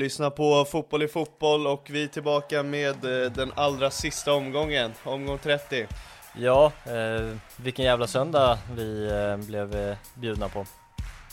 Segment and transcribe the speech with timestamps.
[0.00, 4.92] Lyssnar på Fotboll i fotboll och vi är tillbaka med eh, den allra sista omgången,
[5.04, 5.86] omgång 30.
[6.36, 10.66] Ja, eh, vilken jävla söndag vi eh, blev eh, bjudna på.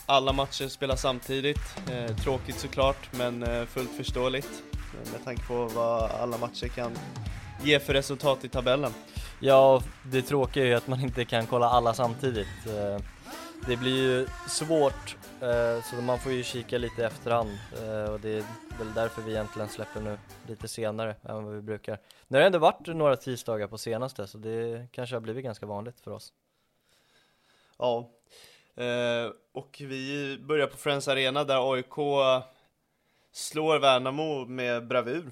[0.05, 4.63] Alla matcher spelas samtidigt, eh, tråkigt såklart men eh, fullt förståeligt
[5.11, 6.91] med tanke på vad alla matcher kan
[7.63, 8.93] ge för resultat i tabellen.
[9.39, 12.47] Ja, det tråkiga är ju att man inte kan kolla alla samtidigt.
[13.67, 15.15] Det blir ju svårt,
[15.83, 18.43] så man får ju kika lite i efterhand eh, och det är
[18.77, 20.17] väl därför vi egentligen släpper nu
[20.47, 21.99] lite senare än vad vi brukar.
[22.27, 25.65] Nu har det ändå varit några tisdagar på senaste så det kanske har blivit ganska
[25.65, 26.33] vanligt för oss.
[27.77, 28.09] Ja,
[28.75, 31.95] eh, och vi börjar på Friends Arena där AIK
[33.31, 35.31] slår Värnamo med bravur.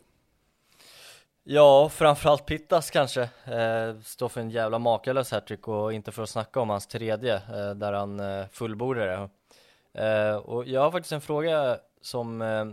[1.43, 6.29] Ja, framförallt Pittas kanske, eh, står för en jävla makalös hattrick och inte för att
[6.29, 9.29] snacka om hans tredje, eh, där han eh, fullbordade det.
[9.95, 12.65] Eh, och jag har faktiskt en fråga som, eh,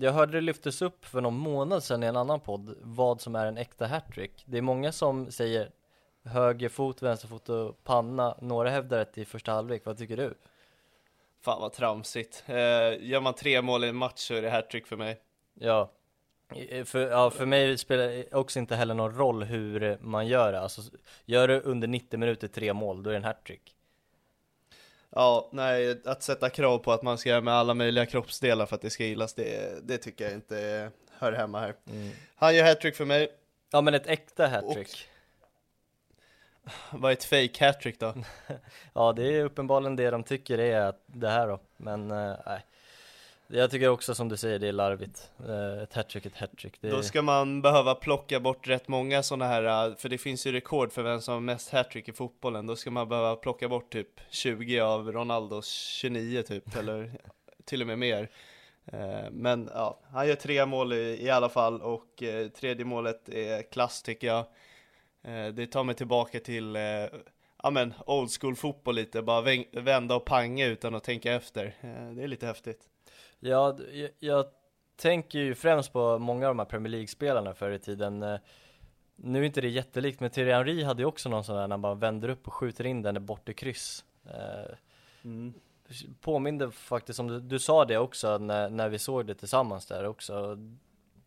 [0.00, 3.36] jag hörde det lyftes upp för någon månad sedan i en annan podd, vad som
[3.36, 4.44] är en äkta hattrick.
[4.46, 5.70] Det är många som säger
[6.24, 10.34] höger fot, vänster fot och panna, några hävdar det i första halvlek, vad tycker du?
[11.40, 12.44] Fan vad tramsigt.
[12.46, 12.54] Eh,
[13.00, 15.20] gör man tre mål i en match så är det hattrick för mig.
[15.54, 15.90] Ja,
[16.84, 20.60] för, ja, för mig spelar det också inte heller någon roll hur man gör det.
[20.60, 20.82] Alltså,
[21.24, 23.74] gör du under 90 minuter tre mål, då är det en hattrick.
[25.10, 28.76] Ja, nej, att sätta krav på att man ska göra med alla möjliga kroppsdelar för
[28.76, 31.74] att det ska gillas, det, det tycker jag inte hör hemma här.
[32.34, 33.28] Han gör hattrick för mig.
[33.72, 35.08] Ja, men ett äkta hattrick.
[36.90, 38.14] Vad är ett fake hattrick då?
[38.94, 41.60] Ja, det är uppenbarligen det de tycker är att det här då.
[41.76, 42.64] Men eh, nej.
[43.50, 45.30] Jag tycker också som du säger, det är larvigt.
[45.48, 46.80] Eh, ett hattrick, ett hattrick.
[46.80, 50.46] Det Då ska man behöva plocka bort rätt många sådana här, äh, för det finns
[50.46, 52.66] ju rekord för vem som har mest hattrick i fotbollen.
[52.66, 57.12] Då ska man behöva plocka bort typ 20 av Ronaldos 29 typ, eller
[57.64, 58.30] till och med mer.
[58.92, 63.28] Eh, Men ja, han gör tre mål i, i alla fall och eh, tredje målet
[63.28, 64.44] är klass tycker jag.
[65.24, 66.82] Eh, Det tar mig tillbaka till eh,
[67.62, 71.64] ja men old school fotboll lite, bara vända och panga utan att tänka efter.
[71.80, 72.80] Eh, Det är lite häftigt.
[73.40, 74.46] Ja, jag, jag
[74.96, 78.22] tänker ju främst på många av de här Premier League-spelarna förr i tiden.
[78.22, 78.38] Eh,
[79.16, 81.68] Nu är inte det jättelikt, men Thierry Henry hade ju också någon sån där när
[81.68, 84.04] man bara vänder upp och skjuter in den bort i kryss.
[84.26, 84.74] Eh,
[85.24, 85.54] Mm.
[86.20, 90.04] Påminde faktiskt om, du, du sa det också när, när vi såg det tillsammans där
[90.06, 90.56] också.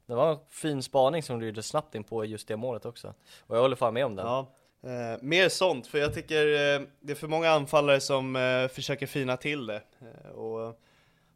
[0.06, 3.14] Det var en fin spaning som du gjorde snabbt in på just det målet också.
[3.40, 4.26] Och jag håller fan med om den.
[4.26, 4.52] Ja,
[4.84, 9.06] eh, mer sånt, för jag tycker eh, det är för många anfallare som eh, försöker
[9.08, 9.82] fina till det.
[10.00, 10.80] Eh, och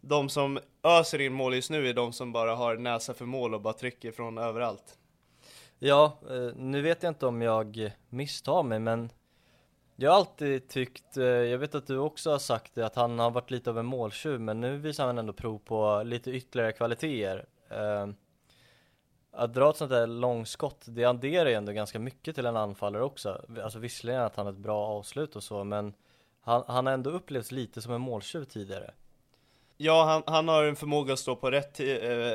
[0.07, 3.53] de som öser in mål just nu är de som bara har näsa för mål
[3.53, 4.97] och bara trycker från överallt.
[5.79, 9.11] Ja, eh, nu vet jag inte om jag misstar mig men
[9.95, 13.19] jag har alltid tyckt, eh, jag vet att du också har sagt det, att han
[13.19, 16.71] har varit lite av en måltjuv men nu visar han ändå prov på lite ytterligare
[16.71, 17.45] kvaliteter.
[17.69, 18.07] Eh,
[19.31, 23.03] att dra ett sånt där långskott, det adderar ju ändå ganska mycket till en anfallare
[23.03, 23.45] också.
[23.63, 25.93] Alltså visserligen att han har ett bra avslut och så, men
[26.41, 28.93] han, han har ändå upplevts lite som en måltjuv tidigare.
[29.77, 31.85] Ja, han, han har en förmåga att stå på rätt, eh,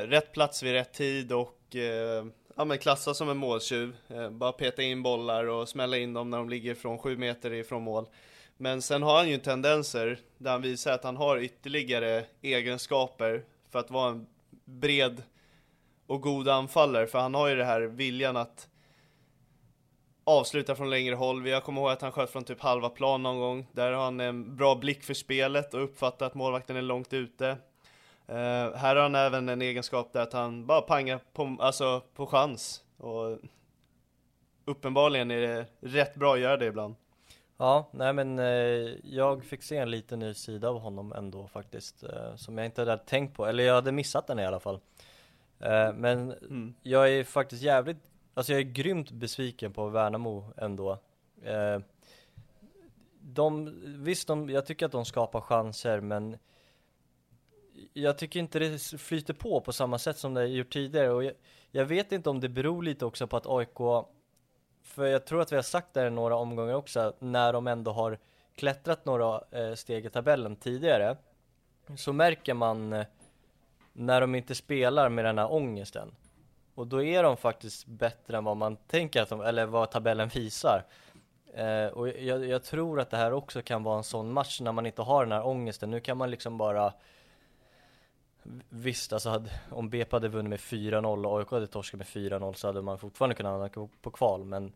[0.07, 3.95] rätt plats vid rätt tid och eh, ja, men klassas som en måltjuv.
[4.07, 7.53] Eh, bara peta in bollar och smälla in dem när de ligger från sju meter
[7.53, 8.05] ifrån mål.
[8.57, 13.79] Men sen har han ju tendenser där han visar att han har ytterligare egenskaper för
[13.79, 14.27] att vara en
[14.65, 15.23] bred
[16.07, 17.07] och god anfallare.
[17.07, 18.67] För han har ju det här viljan att
[20.23, 21.47] avsluta från längre håll.
[21.47, 23.67] Jag kommer ihåg att han sköt från typ halva plan någon gång.
[23.71, 27.49] Där har han en bra blick för spelet och uppfattar att målvakten är långt ute.
[28.29, 28.35] Uh,
[28.75, 32.83] här har han även en egenskap där att han bara pangar på, alltså, på chans.
[32.97, 33.37] Och
[34.65, 36.95] uppenbarligen är det rätt bra att göra det ibland.
[37.61, 42.03] Ja, nej men eh, jag fick se en liten ny sida av honom ändå faktiskt
[42.03, 44.79] eh, Som jag inte hade tänkt på, eller jag hade missat den i alla fall
[45.59, 46.73] eh, Men mm.
[46.81, 47.97] jag är faktiskt jävligt,
[48.33, 50.91] alltså jag är grymt besviken på Värnamo ändå
[51.43, 51.79] eh,
[53.21, 53.73] de,
[54.03, 56.37] visst, de, jag tycker att de skapar chanser men
[57.93, 61.33] jag tycker inte det flyter på på samma sätt som det gjort tidigare och jag,
[61.71, 64.05] jag vet inte om det beror lite också på att AIK
[64.83, 67.91] för jag tror att vi har sagt det i några omgångar också, när de ändå
[67.91, 68.17] har
[68.55, 71.17] klättrat några eh, steg i tabellen tidigare,
[71.97, 73.05] så märker man eh,
[73.93, 76.15] när de inte spelar med den här ångesten.
[76.81, 80.27] Och då är de faktiskt bättre än vad man tänker att de, eller vad tabellen
[80.27, 80.85] visar.
[81.53, 84.71] Eh, och jag, jag, tror att det här också kan vara en sån match när
[84.71, 85.91] man inte har den här ångesten.
[85.91, 86.93] Nu kan man liksom bara
[88.69, 92.53] Visst, alltså hade, om BP hade vunnit med 4-0 och AIK hade torskat med 4-0
[92.53, 94.73] så hade man fortfarande kunnat hamna på kval, men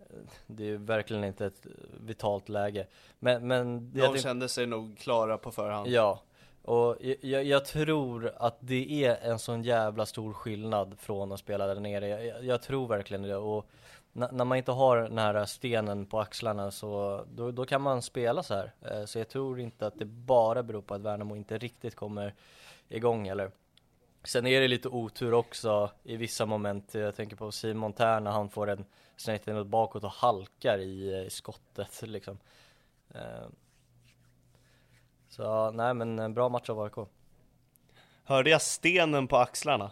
[0.00, 0.06] eh,
[0.46, 1.66] det är verkligen inte ett
[2.00, 2.86] vitalt läge.
[3.18, 5.88] Men, men De kände sig nog klara på förhand.
[5.88, 6.22] Ja,
[6.68, 11.66] och jag, jag, tror att det är en sån jävla stor skillnad från att spela
[11.66, 12.08] där nere.
[12.08, 13.36] Jag, jag tror verkligen det.
[13.36, 13.66] Och
[14.12, 18.42] när man inte har den här stenen på axlarna så då, då kan man spela
[18.42, 18.72] så här.
[18.82, 22.34] Eh, så jag tror inte att det bara beror på att Värnamo inte riktigt kommer
[22.88, 23.50] igång eller
[24.24, 28.30] Sen är det lite otur också i vissa moment, jag tänker på Simon Tern när
[28.30, 28.84] han får en
[29.16, 32.38] snett bakåt och halkar i, i skottet liksom
[33.14, 33.46] eh,
[35.38, 37.08] så nej men en bra match av AIK
[38.24, 39.90] Hörde jag stenen på axlarna?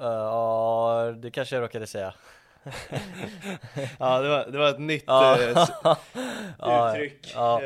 [0.00, 2.14] Eh, ja, uh, det kanske jag råkade säga.
[3.98, 5.38] Ja, det var, det var ett nytt uh,
[6.94, 7.34] uttryck.
[7.36, 7.60] Uh,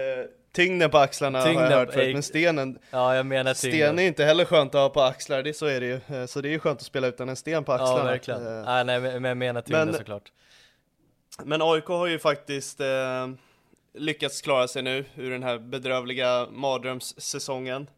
[0.53, 3.81] Tyngden på axlarna tyngden, har jag hört förut, men stenen Ja jag menar tyngden.
[3.81, 6.01] Sten är inte heller skönt att ha på axlar, det, så är det ju.
[6.17, 7.99] Eh, Så det är ju skönt att spela utan en sten på axlarna.
[7.99, 10.33] Ja verkligen, nej, nej men jag menar tyngden men, såklart.
[11.45, 12.87] Men AIK har ju faktiskt eh,
[13.95, 17.91] lyckats klara sig nu ur den här bedrövliga mardrömssäsongen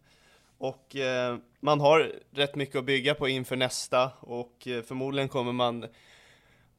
[0.59, 5.53] Och eh, man har rätt mycket att bygga på inför nästa och eh, förmodligen kommer
[5.53, 5.87] man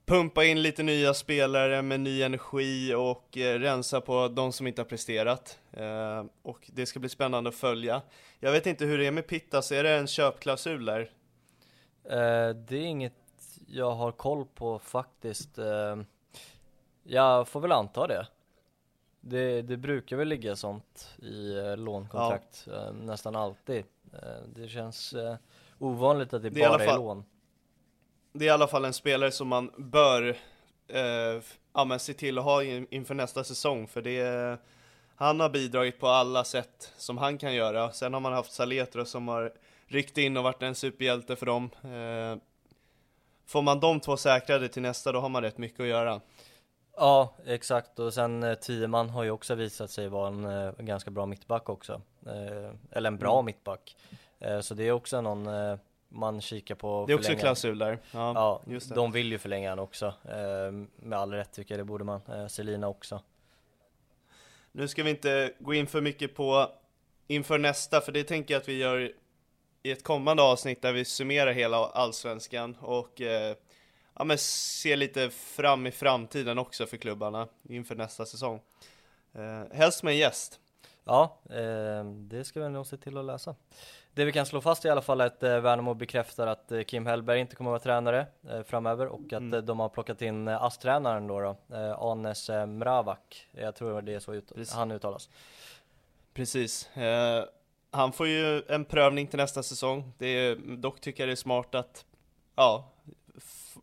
[0.05, 4.81] pumpa in lite nya spelare med ny energi och eh, rensa på de som inte
[4.81, 5.59] har presterat.
[5.71, 8.01] Eh, och det ska bli spännande att följa.
[8.39, 11.11] Jag vet inte hur det är med Pittas, är det en köpklausul där?
[12.03, 13.13] Eh, det är inget
[13.67, 15.57] jag har koll på faktiskt.
[15.57, 15.97] Eh,
[17.03, 18.27] jag får väl anta det.
[19.21, 22.87] Det, det brukar väl ligga sånt i eh, lånkontrakt ja.
[22.87, 23.83] Eh, nästan alltid.
[24.55, 25.15] det känns
[25.79, 26.95] ovanligt att det, det bara är, fall...
[26.95, 27.23] är lån
[28.33, 30.37] det är i alla fall en spelare som man bör
[30.87, 31.41] eh,
[31.73, 34.57] ja, men se till att ha in, inför nästa säsong, för det
[35.15, 37.91] han har bidragit på alla sätt som han kan göra.
[37.91, 39.53] Sen har man haft Saletro som har
[39.87, 41.69] ryckt in och varit en superhjälte för dem.
[41.83, 42.41] Eh,
[43.45, 46.21] får man de två säkrade till nästa, då har man rätt mycket att göra.
[46.95, 47.99] Ja, exakt.
[47.99, 52.01] Och sen eh, har ju också visat sig vara en, eh, ganska bra mittback också.
[52.25, 53.45] Eh, eller en bra mm.
[53.45, 53.97] mittback.
[54.39, 55.77] Eh, så det är också någon eh,
[56.11, 58.95] man kikar på Det är också klausul där Ja, ja just det.
[58.95, 62.21] de vill ju förlänga han också eh, Med all rätt tycker jag, det borde man
[62.33, 63.21] eh, Selina också
[64.71, 66.71] Nu ska vi inte gå in för mycket på
[67.27, 69.11] inför nästa, för det tänker jag att vi gör
[69.83, 73.21] i ett kommande avsnitt där vi summerar hela allsvenskan och
[74.17, 78.59] ja, men ser lite fram i framtiden också för klubbarna inför nästa säsong.
[79.33, 80.59] Eh, helst med en gäst.
[81.03, 83.55] Ja, eh, det ska vi nog se till att lösa.
[84.13, 86.81] Det vi kan slå fast i alla fall är att eh, Värnamo bekräftar att eh,
[86.81, 89.65] Kim Hellberg inte kommer att vara tränare eh, framöver och att mm.
[89.65, 93.49] de har plockat in ASS-tränaren då, då Anes Mravak.
[93.51, 95.29] Jag tror det är så ut han uttalas.
[96.33, 96.97] Precis.
[96.97, 97.45] Eh,
[97.91, 100.13] han får ju en prövning till nästa säsong.
[100.17, 102.05] Det är, dock tycker jag det är smart att
[102.55, 102.91] ja,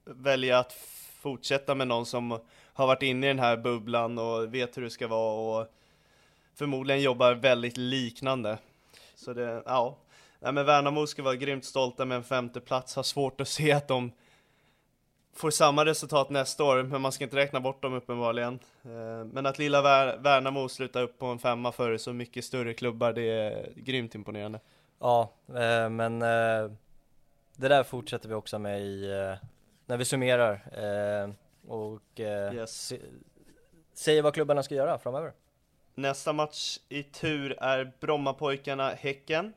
[0.09, 0.73] välja att
[1.21, 2.41] fortsätta med någon som
[2.73, 5.69] har varit inne i den här bubblan och vet hur det ska vara och
[6.55, 8.59] förmodligen jobbar väldigt liknande.
[9.15, 9.97] Så det, ja,
[10.41, 12.97] nej men Värnamo ska vara grymt stolta med en femte plats.
[12.97, 14.13] har svårt att se att de
[15.39, 18.59] får samma resultat nästa år, men man ska inte räkna bort dem uppenbarligen.
[18.83, 19.83] Eh, men att lilla
[20.17, 24.61] Värnamo slutar upp på en femma för så mycket större klubbar, det är grymt imponerande.
[25.01, 26.71] Ja, eh, men eh,
[27.57, 29.11] det där fortsätter vi också med i,
[29.89, 30.61] när vi summerar
[31.67, 32.93] och yes.
[33.95, 35.33] säger vad klubbarna ska göra framöver.
[35.95, 39.53] Nästa match i tur är Brommapojkarna Häcken.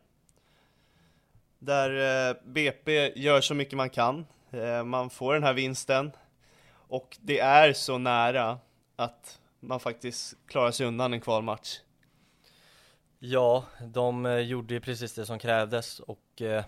[1.59, 4.25] Där BP gör så mycket man kan.
[4.51, 6.11] Eh, man får den här vinsten
[6.73, 8.59] och det är så nära
[8.95, 11.79] att man faktiskt klarar sig undan en kvalmatch.
[13.19, 16.63] Ja, de eh, gjorde ju precis det som krävdes och eh,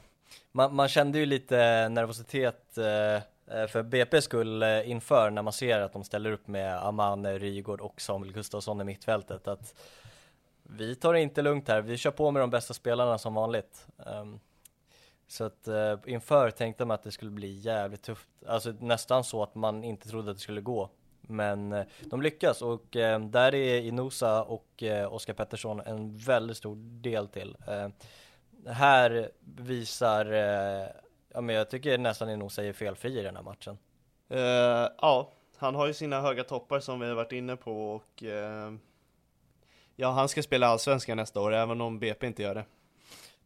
[0.51, 2.77] man, man, kände ju lite nervositet
[3.47, 7.37] Eh, för BP skull eh, inför när man ser att de ställer upp med Amane
[7.37, 9.75] Rygård och Samuel Gustafsson i mittfältet att
[10.63, 13.87] vi tar det inte lugnt här, vi kör på med de bästa spelarna som vanligt.
[14.05, 14.39] Ehm,
[15.27, 19.43] så att eh, inför tänkte man att det skulle bli jävligt tufft, alltså nästan så
[19.43, 20.89] att man inte trodde att det skulle gå.
[21.21, 22.85] Men de lyckas och
[23.29, 27.57] där är Inosa och eh, Oskar Pettersson en väldigt stor del till.
[27.67, 27.89] Eh,
[28.73, 30.25] här visar,
[31.33, 33.77] ja men jag tycker nästan Inosa är felfri i den här matchen.
[34.31, 34.39] Uh,
[35.01, 38.23] ja, han har ju sina höga toppar som vi har varit inne på och
[39.95, 42.65] ja, han ska spela allsvenskan nästa år även om BP inte gör det.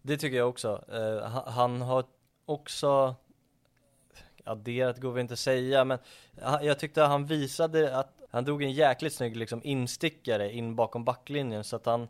[0.02, 0.84] Det tycker jag också.
[0.94, 2.04] Uh, han har
[2.46, 3.16] också
[4.48, 6.00] adderat går vi inte säga, men
[6.62, 11.64] jag tyckte han visade att han drog en jäkligt snygg liksom instickare in bakom backlinjen
[11.64, 12.08] så att han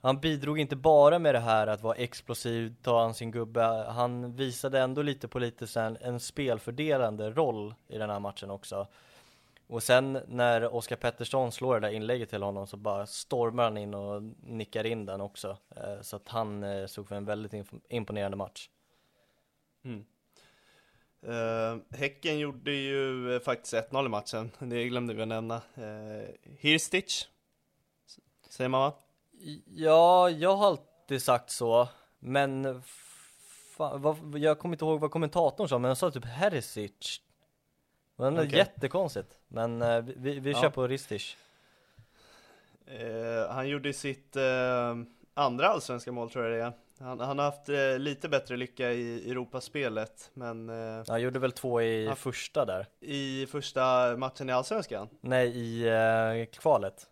[0.00, 4.36] han bidrog inte bara med det här att vara explosiv, ta an sin gubbe, han
[4.36, 8.86] visade ändå lite på lite sen en spelfördelande roll i den här matchen också.
[9.66, 13.76] Och sen när Oskar Pettersson slår det där inlägget till honom så bara stormar han
[13.76, 15.56] in och nickar in den också.
[15.76, 18.68] Eh, så att han eh, såg för en väldigt imponerande match.
[19.84, 20.04] Mm.
[21.26, 25.56] Uh, häcken gjorde ju uh, faktiskt 1-0 i matchen, det glömde vi att nämna.
[25.56, 26.28] Uh,
[26.58, 27.26] Hirstich,
[28.48, 28.92] säger man va?
[29.66, 32.82] Ja, jag har alltid sagt så, men
[33.76, 37.20] fan, vad, jag kommer inte ihåg vad kommentatorn sa, men han sa typ Hersic
[38.18, 38.58] det var okay.
[38.58, 40.60] jättekonstigt, men uh, vi, vi ja.
[40.60, 41.36] kör på Ristich.
[42.90, 44.42] Uh, han gjorde sitt uh,
[45.34, 46.72] andra allsvenska mål tror jag det är.
[47.04, 47.68] Han, han har haft
[47.98, 50.68] lite bättre lycka i Europaspelet, men...
[51.08, 52.86] han gjorde väl två i han, första där?
[53.00, 55.08] I första matchen i allsvenskan?
[55.20, 57.06] Nej, i kvalet.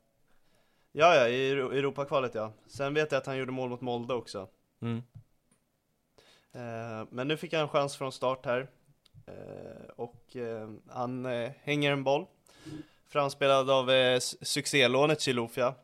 [0.98, 2.52] Ja, ja, i Europakvalet ja.
[2.66, 4.48] Sen vet jag att han gjorde mål mot Molde också.
[4.82, 5.02] Mm.
[7.10, 8.68] Men nu fick han en chans från start här.
[9.26, 12.26] Eh, och eh, han eh, hänger en boll
[13.08, 15.74] framspelad av succélånet Chilufya.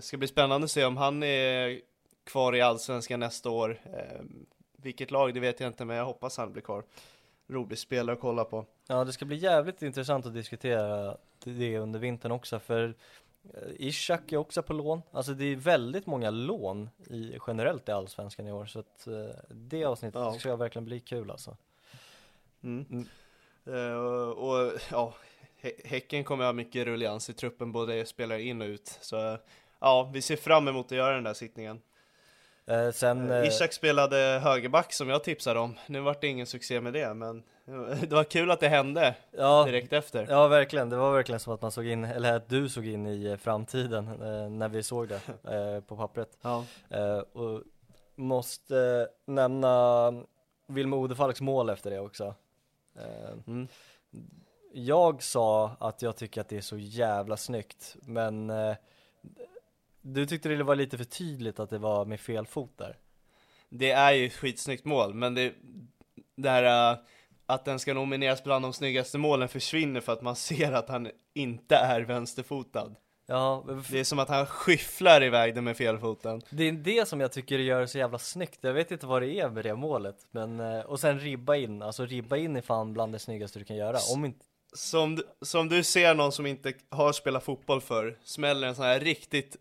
[0.00, 1.80] Ska bli spännande att se om han är
[2.24, 3.80] kvar i Allsvenskan nästa år.
[4.76, 6.84] Vilket lag det vet jag inte men jag hoppas han blir kvar.
[7.48, 8.66] Rolig spelare att kolla på.
[8.86, 12.94] Ja det ska bli jävligt intressant att diskutera det under vintern också för
[13.78, 18.46] Ishak är också på lån, alltså det är väldigt många lån i, generellt i Allsvenskan
[18.46, 19.08] i år så att
[19.48, 20.32] det avsnittet ja.
[20.32, 21.56] ska verkligen bli kul alltså.
[22.62, 22.86] Mm.
[22.90, 23.06] Mm.
[23.68, 25.14] Uh, och ja,
[25.84, 28.98] Häcken kommer ha mycket rullians i truppen, både spelare in och ut.
[29.00, 29.38] Så
[29.78, 31.80] ja, vi ser fram emot att göra den där sittningen.
[32.70, 35.74] Uh, sen, uh, Ishak spelade högerback som jag tipsade om.
[35.86, 37.42] Nu vart det ingen succé med det, men
[38.00, 40.26] det var kul att det hände ja, direkt efter.
[40.30, 40.90] Ja, verkligen.
[40.90, 44.04] Det var verkligen som att man såg in, eller att du såg in i framtiden
[44.58, 45.20] när vi såg det
[45.86, 46.38] på pappret.
[46.42, 46.64] Ja.
[47.32, 47.62] och
[48.14, 50.12] måste nämna
[50.66, 52.34] Wilmer Odefalks mål efter det också.
[52.96, 53.68] Eh, mm.
[54.72, 58.76] Jag sa att jag tycker att det är så jävla snyggt, men eh,
[60.14, 62.96] du tyckte det var lite för tydligt att det var med fel fot där.
[63.68, 65.54] Det är ju ett skitsnyggt mål, men det,
[66.36, 66.98] det här uh,
[67.46, 71.10] att den ska nomineras bland de snyggaste målen försvinner för att man ser att han
[71.34, 72.94] inte är vänsterfotad.
[73.30, 76.42] Ja, det är som att han skyfflar iväg den med felfoten.
[76.50, 78.58] Det är det som jag tycker gör så jävla snyggt.
[78.60, 81.82] Jag vet inte vad det är med det målet, men eh, och sen ribba in.
[81.82, 83.98] Alltså ribba in är fan bland det snyggaste du kan göra.
[84.14, 88.74] Om inte som, som du ser någon som inte har spelat fotboll för smäller en
[88.74, 89.56] sån här riktigt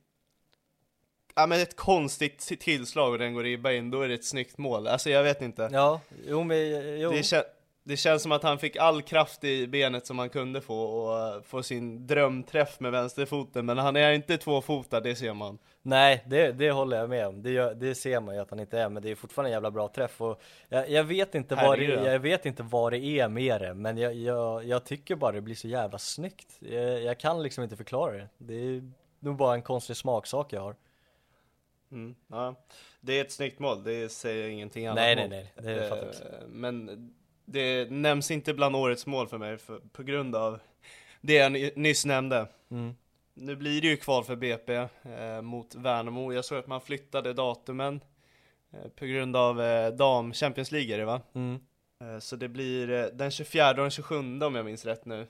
[1.38, 4.58] Ja men ett konstigt tillslag och den går ribba in, då är det ett snyggt
[4.58, 4.88] mål.
[4.88, 5.70] Alltså jag vet inte.
[5.72, 7.12] Ja, jo men jo.
[7.12, 7.44] Det,
[7.84, 11.46] det känns som att han fick all kraft i benet som han kunde få och
[11.46, 15.58] få sin drömträff med vänsterfoten, men han är inte tvåfotad, det ser man.
[15.82, 17.44] Nej, det, det håller jag med om.
[17.44, 19.54] Det, gör, det ser man ju att han inte är, men det är fortfarande en
[19.54, 23.00] jävla bra träff och jag, jag vet inte vad det, jag vet inte vad det
[23.00, 26.58] är med det, men jag, jag, jag tycker bara det blir så jävla snyggt.
[26.60, 28.28] Jag, jag, kan liksom inte förklara det.
[28.38, 30.76] Det är nog bara en konstig smaksak jag har.
[31.92, 32.56] Mm, ja.
[33.02, 36.10] Det är ett snyggt mål, det säger ingenting annat Nej, nej, nej, det fattar jag
[36.10, 36.24] också.
[36.24, 37.14] Eh, Men
[37.46, 40.60] det nämns inte bland årets mål för mig för, på grund av
[41.22, 42.48] det jag ny- nyss nämnde.
[42.72, 42.96] Mm.
[43.34, 46.34] Nu blir det ju kval för BP eh, mot Värnamo.
[46.34, 48.02] Jag såg att man flyttade datumen
[48.74, 51.22] eh, på grund av eh, dam Champions League är det va?
[51.34, 51.60] Mm.
[52.02, 55.28] Eh, så det blir eh, den 24 och den 27 om jag minns rätt nu.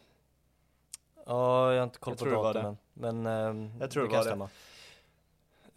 [1.26, 4.18] Ja, jag har inte koll Jag på det datumen, men ehm, Jag tror det kan
[4.26, 4.50] var det.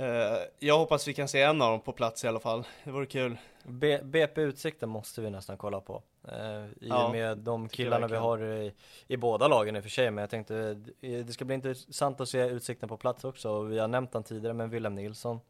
[0.00, 2.64] Eh, jag hoppas vi kan se en av dem på plats i alla fall.
[2.84, 3.36] Det vore kul.
[3.64, 6.02] B- BP Utsikten måste vi nästan kolla på.
[6.28, 8.72] Eh, I Ja, och med de killarna vi har i,
[9.06, 10.10] i båda lagen i och för sig.
[10.10, 10.56] Men jag tänkte
[11.00, 13.62] eh, det ska bli intressant att se Utsikten på plats också.
[13.62, 15.40] Vi har nämnt han tidigare med Willem Nilsson.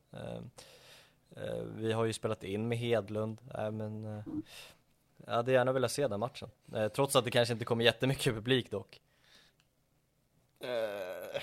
[1.74, 3.38] Vi har ju spelat in med Hedlund.
[3.54, 4.04] Eh, men
[5.26, 6.50] jag hade gärna velat se den matchen.
[6.94, 9.00] Trots att det kanske inte kommer jättemycket publik dock.
[10.60, 11.40] Eh,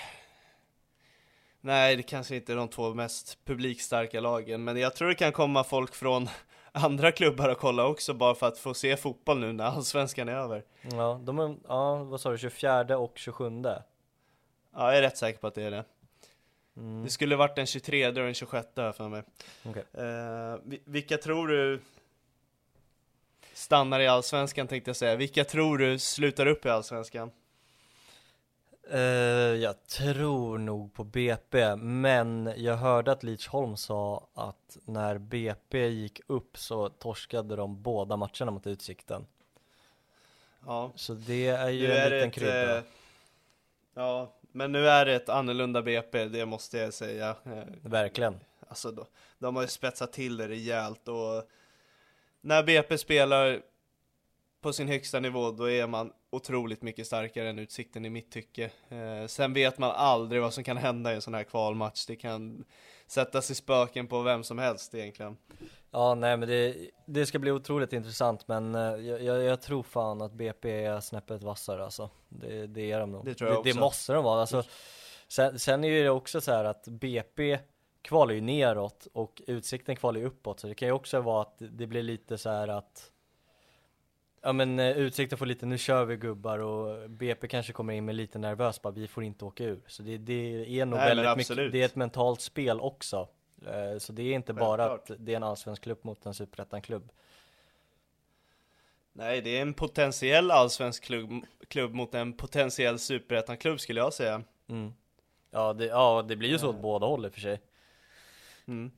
[1.68, 5.32] nej, det kanske inte är de två mest publikstarka lagen, men jag tror det kan
[5.32, 6.30] komma folk från
[6.72, 10.34] andra klubbar och kolla också bara för att få se fotboll nu när allsvenskan är
[10.34, 10.64] över.
[10.92, 13.62] Ja, de är, ja vad sa du, 24 och 27?
[13.64, 13.84] Ja,
[14.74, 15.86] jag är rätt säker på att det är det.
[16.78, 19.24] Mm, Det skulle varit den 23 och den 26 här för mig.
[19.66, 19.84] okej.
[19.94, 21.82] Eh, vi- vilka tror du
[23.54, 25.16] stannar i allsvenskan tänkte jag säga.
[25.16, 27.32] Vilka tror du slutar upp i allsvenskan?
[28.92, 29.00] Eh,
[29.62, 36.22] jag tror nog på BP, men jag hörde att Lidsholm sa att när BP gick
[36.28, 39.26] upp så torskade de båda matcherna mot Utsikten.
[40.66, 42.78] Ja, Så det är ju nu en är liten krydda.
[42.78, 42.84] eh,
[43.94, 47.36] Ja, men nu är det ett annorlunda BP, det måste jag säga.
[47.46, 48.40] Eh, Verkligen.
[48.68, 49.06] Alltså då,
[49.40, 51.50] de har ju spetsat till det rejält och
[52.42, 53.62] när BP spelar
[54.62, 58.72] på sin högsta nivå då är man otroligt mycket starkare än Utsikten i mitt tycke.
[58.90, 62.06] Eh, sen vet man aldrig vad som kan hända i en sån här kvalmatch.
[62.06, 62.66] Det kan
[63.08, 65.38] sättas i spöken på vem som helst egentligen.
[65.92, 66.76] Ja, nej men det,
[67.06, 71.00] det ska bli otroligt intressant, men eh, jag, jag, jag tror fan att BP är
[71.00, 72.10] snäppet vassare alltså.
[72.30, 73.26] Det, det är de nog.
[73.26, 73.80] Det tror jag det, också.
[73.80, 74.42] måste de vara.
[74.42, 74.64] Alltså,
[75.28, 77.60] sen, sen är det också så här att BP
[78.02, 81.56] kvalar ju neråt och Utsikten kvalar ju uppåt, så det kan ju också vara att
[81.58, 83.12] det blir lite så här att
[84.48, 88.06] Ja men eh, Utsikten får lite, nu kör vi gubbar och BP kanske kommer in
[88.06, 89.80] med lite nervös bara, vi får inte åka ur.
[89.88, 93.28] Så det, det är nog Nej, väldigt mycket, det är ett mentalt spel också.
[93.66, 95.10] Eh, Så det är inte bara Självklart.
[95.10, 97.12] att det är en allsvensk klubb mot en superettan-klubb.
[99.14, 101.32] Nej, det är en potentiell allsvensk klubb,
[101.68, 104.44] klubb mot en potentiell superettan-klubb skulle jag säga.
[104.70, 104.94] Mm.
[105.52, 107.62] Ja, det, ja, det blir ju så åt båda håll i och för sig.
[108.68, 108.92] Mm.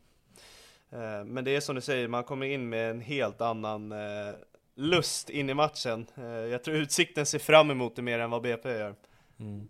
[0.90, 4.34] Eh, Men det är som du säger, man kommer in med en helt annan eh,
[4.80, 6.06] lust in i matchen.
[6.18, 8.96] Eh, Jag tror Utsikten ser fram emot det mer än vad BP gör.
[9.40, 9.70] Mm.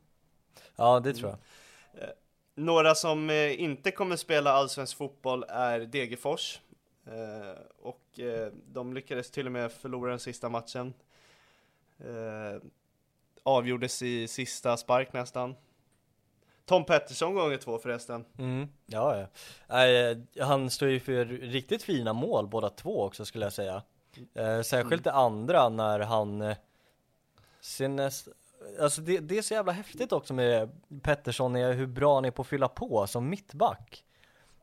[0.76, 1.40] Ja, det tror jag.
[2.56, 6.60] Några som eh, inte kommer spela allsvensk fotboll är Degerfors.
[7.06, 10.94] Eh, Och eh, de lyckades till och med förlora den sista matchen.
[12.00, 12.62] Eh,
[13.44, 15.56] Avgjordes i sista spark nästan.
[16.66, 18.26] Tom Pettersson gånger två förresten.
[18.38, 18.68] Mm.
[18.86, 19.28] Ja,
[19.68, 19.86] ja.
[19.88, 23.84] Eh, han står ju för riktigt fina mål båda två också skulle jag säga.
[24.34, 28.28] Eh, särskilt det andra när han eh, näst...
[28.28, 30.70] Eh, alltså det, det är så jävla häftigt också med
[31.02, 34.06] Pettersson, är hur bra han är på att fylla på som mittback.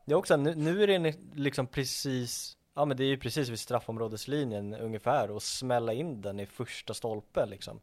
[0.04, 3.48] Det är också, nu, nu är det liksom precis, ja men det är ju precis
[3.48, 7.80] vid straffområdeslinjen ungefär och smälla in den i första stolpen liksom.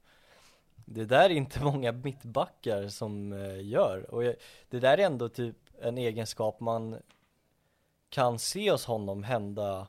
[0.85, 4.35] Det där är inte många mittbackar som eh, gör och jag,
[4.69, 6.97] det där är ändå typ en egenskap man
[8.09, 9.87] kan se hos honom hända,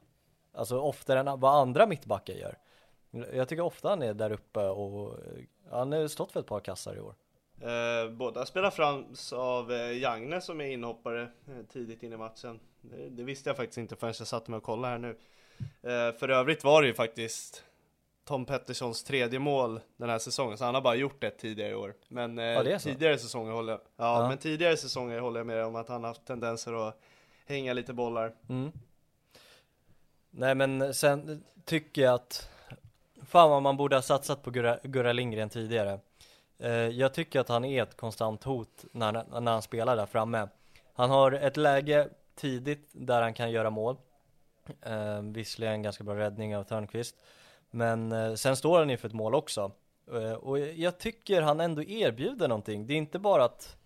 [0.54, 2.58] alltså oftare än vad andra mittbackar gör.
[3.32, 5.18] Jag tycker ofta han är där uppe och
[5.70, 7.14] han har stått för ett par kassar i år.
[7.60, 12.60] Eh, båda spelar fram av eh, Jagne som är inhoppare eh, tidigt in i matchen.
[12.80, 15.16] Det, det visste jag faktiskt inte förrän jag satte mig och kollade här nu.
[15.82, 17.64] Eh, för övrigt var det ju faktiskt
[18.24, 21.74] Tom Petterssons tredje mål den här säsongen, så han har bara gjort ett tidigare i
[21.74, 21.94] år.
[22.08, 24.28] Men eh, Ja, tidigare säsonger håller jag, ja, Ja.
[24.28, 27.00] men tidigare säsonger håller jag med om att han har haft tendenser att
[27.46, 28.34] hänga lite bollar.
[28.48, 28.72] Mm.
[30.36, 32.48] Nej men sen tycker jag att
[33.26, 35.98] Fan vad man borde ha satsat på Gurra, Gurra Lindgren tidigare.
[36.58, 40.48] Eh, Jag tycker att han är ett konstant hot när, när han spelar där framme.
[40.94, 43.96] Han har ett läge tidigt där han kan göra mål.
[44.82, 47.16] Eh, Visserligen en ganska bra räddning av Törnqvist
[47.70, 49.70] Men eh, sen står han inför ett mål också.
[50.12, 52.86] Eh, Och jag tycker han ändå erbjuder någonting.
[52.86, 53.76] Det är inte bara att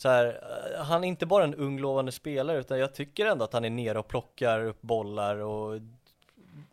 [0.00, 3.44] så här, eh, han är inte bara en ung lovande spelare utan jag tycker ändå
[3.44, 5.80] att han är nere och plockar upp bollar och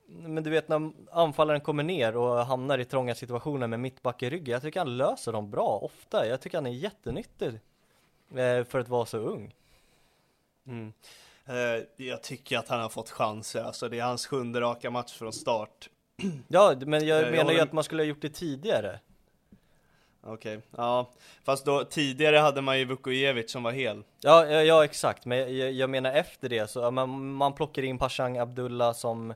[0.06, 4.30] men du vet när anfallaren kommer ner och hamnar i trånga situationer med mittback i
[4.30, 6.28] ryggen, jag tycker han löser dem bra ofta.
[6.28, 7.60] Jag tycker han är jättenyttig
[8.36, 9.56] eh, för att vara så ung.
[10.68, 10.94] Mm.
[11.46, 15.14] Eh, jag tycker att han har fått chanser, alltså det är hans sjunde raka match
[15.14, 15.90] från start.
[16.48, 19.00] Ja, men jag jag menar ju att man skulle ha gjort det tidigare.
[20.22, 21.12] Okej, ja.
[21.44, 24.04] Fast då, tidigare hade man ju Vukojevic som var hel.
[24.22, 27.98] Ja, ja, ja exakt, men jag, jag menar efter det så, man, man plockar in
[27.98, 29.34] Pashang Abdullah som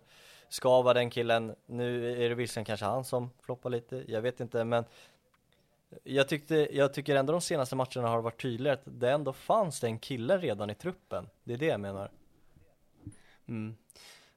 [0.49, 4.39] ska vara den killen, nu är det visserligen kanske han som floppar lite, jag vet
[4.39, 4.85] inte men
[6.03, 9.79] jag, tyckte, jag tycker ändå de senaste matcherna har varit tydligare att det ändå fanns
[9.79, 12.09] den killen redan i truppen, det är det jag menar
[13.47, 13.75] Mm.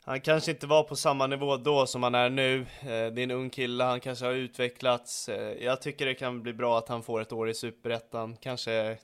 [0.07, 2.61] Han kanske inte var på samma nivå då som han är nu.
[2.61, 5.29] Eh, Det är en ung kille, han kanske har utvecklats.
[5.29, 8.37] Eh, Jag tycker det kan bli bra att han får ett år i Superettan.
[8.41, 8.99] Kanske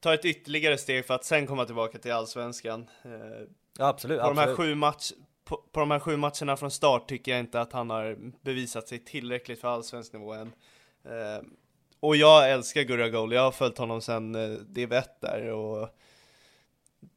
[0.00, 2.88] ta ett ytterligare steg för att sen komma tillbaka till Allsvenskan.
[3.04, 3.10] Eh,
[3.78, 4.68] Ja absolut, På de, här absolut.
[4.68, 5.12] sju match,
[5.44, 8.88] på, på de här sju matcherna från start tycker jag inte att han har bevisat
[8.88, 10.52] sig tillräckligt för allsvensk nivå än.
[12.00, 15.88] Och jag älskar Gurra Goal, jag har följt honom sedan eh, div 1 där och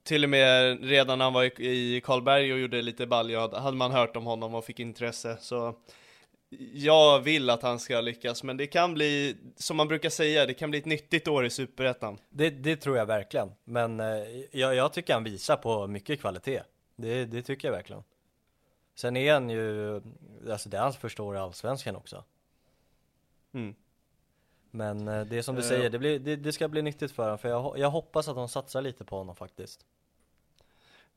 [0.10, 3.91] till och med redan när han var i, Karlberg och gjorde lite balja hade man
[3.91, 5.38] hört om honom och fick intresse.
[5.41, 5.76] Så
[6.74, 10.54] jag vill att han ska lyckas, men det kan bli, som man brukar säga, det
[10.54, 12.17] kan bli ett nyttigt år i Superettan.
[12.30, 14.06] Det, det tror jag verkligen, men eh,
[14.52, 16.62] jag, jag tycker han visar på mycket kvalitet
[16.95, 18.04] det, det tycker jag verkligen
[18.95, 20.02] Sen är han ju,
[20.52, 22.24] alltså det är hans första år i Allsvenskan också
[23.54, 23.76] Mm.
[24.72, 27.12] Men eh, det är som du Eh, säger, det, blir, det, det ska bli nyttigt
[27.12, 29.86] för honom för jag, jag hoppas att de satsar lite på honom faktiskt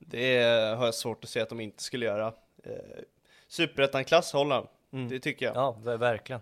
[0.06, 0.42] Det
[0.78, 2.26] har jag svårt att se att de inte skulle göra.
[2.64, 2.72] Eh,
[3.48, 5.08] Superettan-klass håller han, Mm.
[5.08, 5.56] det tycker jag.
[5.56, 6.40] Ja, ver- verkligen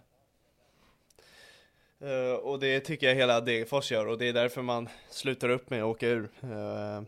[2.03, 5.71] Eh, och det tycker jag hela Degerfors gör och det är därför man slutar upp
[5.71, 6.29] med att åka ur.
[6.43, 7.03] Eh,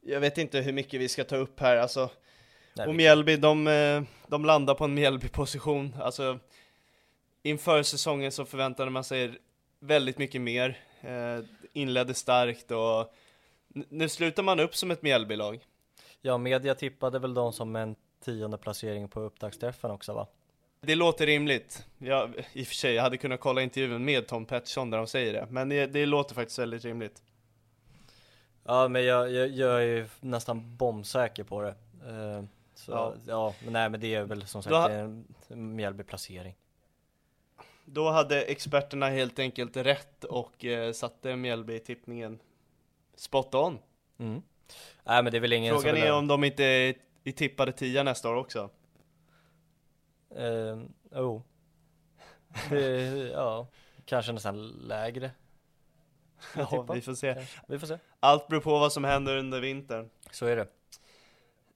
[0.00, 2.10] jag vet inte hur mycket vi ska ta upp här, alltså.
[2.74, 5.96] Nej, och Mjällby, de, eh, de landar på en Mjällby-position.
[6.00, 6.38] Alltså,
[7.42, 9.32] inför säsongen så förväntade man sig
[9.80, 10.78] väldigt mycket mer.
[11.00, 11.38] Eh,
[11.72, 13.14] inledde starkt och
[13.88, 15.60] nu slutar man upp som ett Mjällby-lag.
[16.20, 20.26] Ja, media tippade väl de som en tionde placering på upptaktsträffen också va?
[20.80, 21.86] Det låter rimligt.
[21.98, 25.06] Jag, I och för sig, jag hade kunnat kolla intervjun med Tom Pettersson där de
[25.06, 27.22] säger det, men det, det låter faktiskt väldigt rimligt.
[28.64, 31.74] Ja, men jag, jag, jag är ju nästan bombsäker på det
[32.08, 33.14] Eh, Så, Ja.
[33.26, 33.54] ja.
[33.64, 35.24] men nej men det är väl som sagt ha- en
[35.76, 36.54] Mjällby-placering
[37.84, 42.38] Då hade experterna helt enkelt rätt och eh, satte Mjällby i tippningen
[43.16, 43.78] spot on.
[44.18, 44.42] mm.
[45.04, 48.02] Nej men det är väl ingen Frågan är om de inte är i tippade tia
[48.02, 48.70] nästa år också.
[50.36, 50.78] Eh,
[51.20, 51.42] oh.
[52.70, 53.00] Det,
[53.32, 53.66] ja,
[54.04, 55.30] kanske nästan lägre.
[56.56, 57.46] Ja, vi får se.
[57.68, 57.98] Vi får se.
[58.20, 60.10] Allt beror på vad som händer under vintern.
[60.30, 60.68] Så är det.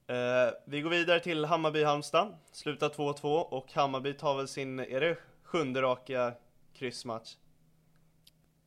[0.09, 5.17] Eh, vi går vidare till Hammarby-Halmstad, slutar 2-2 och Hammarby tar väl sin, är det
[5.43, 6.33] sjunde raka
[6.73, 7.35] kryssmatch?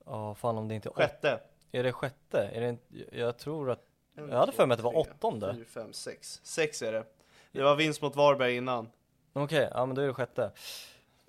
[0.06, 1.40] Ja, fan om det inte är Sjätte?
[1.72, 2.38] Är det sjätte?
[2.42, 2.76] Är det
[3.18, 3.80] jag tror att,
[4.14, 5.54] jag hade för mig att det var åttonde.
[5.54, 6.40] Fyra, fem, sex.
[6.44, 7.04] Sex är det.
[7.52, 8.88] Det var vinst mot Varberg innan.
[9.32, 10.50] Okej, ja men då är det sjätte.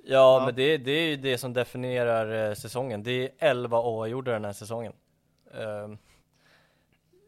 [0.05, 0.45] Ja, Ja.
[0.45, 3.03] men det, det är ju det som definierar eh, säsongen.
[3.03, 4.93] Det är 11 oavgjorda den här säsongen.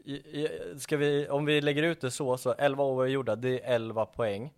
[0.06, 3.76] I- i- ska vi, om vi lägger ut det så, så 11 oavgjorda, det är
[3.76, 4.54] 11 poäng.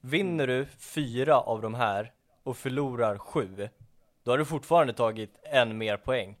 [0.00, 3.68] Vinner du fyra av de här och förlorar sju,
[4.22, 6.36] då har du fortfarande tagit en mer poäng.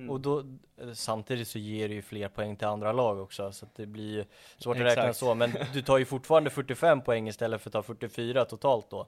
[0.00, 0.10] Mm.
[0.10, 0.38] Och då,
[0.80, 3.86] eh, samtidigt så ger det ju fler poäng till andra lag också, så att det
[3.86, 4.24] blir ju
[4.58, 4.98] svårt att Exakt.
[4.98, 8.90] räkna så, men du tar ju fortfarande 45 poäng istället för att ta 44 totalt
[8.90, 9.06] då.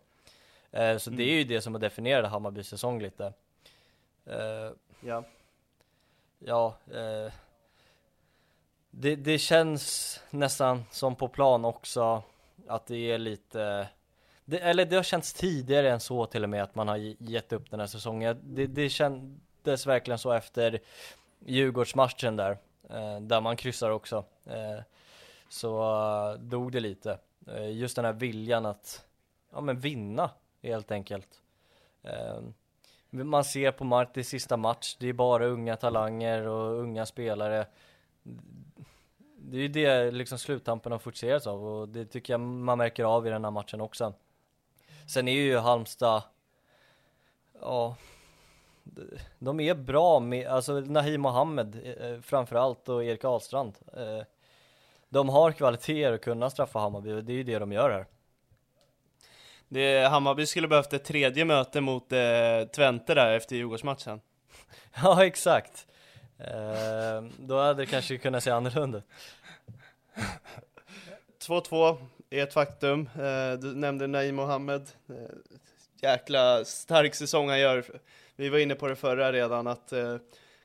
[0.71, 3.33] Eh, så det är ju det som har definierat Hammarbys säsong lite.
[4.27, 4.71] Eh,
[5.05, 5.25] Ja.
[6.39, 7.33] ja, eh,
[8.91, 12.23] det, det känns nästan som på plan också
[12.67, 13.89] att det är lite
[14.45, 17.17] det, eller det har känts tidigare än så till och med att man har ge-
[17.19, 18.39] gett upp den här säsongen.
[18.45, 18.89] Det, det
[19.63, 20.81] syntes verkligen så efter
[21.47, 22.59] Djurgårdsmatchen där,
[22.91, 24.25] eh, där man kryssar också.
[24.47, 24.83] Eh,
[25.49, 27.19] så eh, dog det lite.
[27.47, 29.05] Eh, just den här viljan att,
[29.53, 30.31] ja men vinna
[30.63, 31.29] helt enkelt.
[32.03, 32.41] Eh,
[33.11, 37.67] man ser på Martis sista match, det är bara unga talanger och unga spelare.
[39.37, 43.05] Det är ju det liksom sluttampen har fokuserats av och det tycker jag man märker
[43.05, 44.15] av i den här matchen också.
[45.07, 46.23] Sen är ju Halmstad,
[47.61, 47.97] ja,
[49.39, 53.75] de är bra med, alltså Nahim Mohammed eh, framförallt och Erik Ahlstrand.
[53.97, 54.25] Eh,
[55.09, 58.07] de har kvaliteter att kunna straffa Hammarby och det är ju det de gör här.
[59.69, 64.21] Det, Hammarby skulle behövt ett tredje möte mot eh, Twente där efter Djurgårdsmatchen.
[65.03, 65.87] Ja, exakt.
[66.39, 69.05] Eh, då hade det kanske kunnat se annorlunda ut.
[71.49, 73.09] 2-2 är ett faktum.
[73.15, 74.91] Eh, du nämnde Naim Mohammed.
[75.09, 75.15] Eh,
[76.03, 77.85] jäkla stark säsong han gör.
[78.43, 80.17] Vi var inne på det förra redan att eh,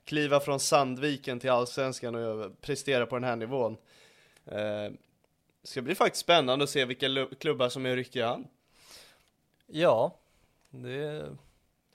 [0.06, 3.78] kliva från Sandviken till Allsvenskan och prestera på den här nivån.
[4.46, 4.92] Eh,
[5.64, 8.48] ska bli faktiskt spännande att se vilka klubbar som är ryckiga han.
[9.68, 10.16] Ja,
[10.70, 11.26] det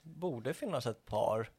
[0.01, 1.49] borde finnas ett par.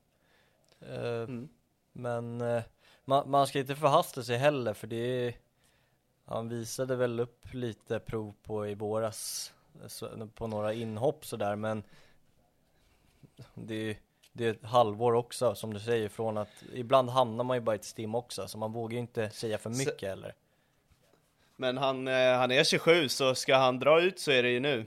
[0.81, 1.49] Eh, mm.
[1.93, 2.63] Men eh,
[3.05, 5.35] man, man, ska inte förhasta sig heller för det är,
[6.25, 9.53] han visade väl upp lite prov på i våras
[10.35, 11.83] på några inhopp sådär men
[13.55, 13.97] det,
[14.37, 17.77] det är ett halvår också som du säger från att ibland hamnar man ju bara
[17.77, 20.35] i ett stim också så man vågar ju inte säga för mycket så, heller.
[21.57, 24.61] Men han, eh, han är 27 så ska han dra ut så är det ju
[24.61, 24.85] nu.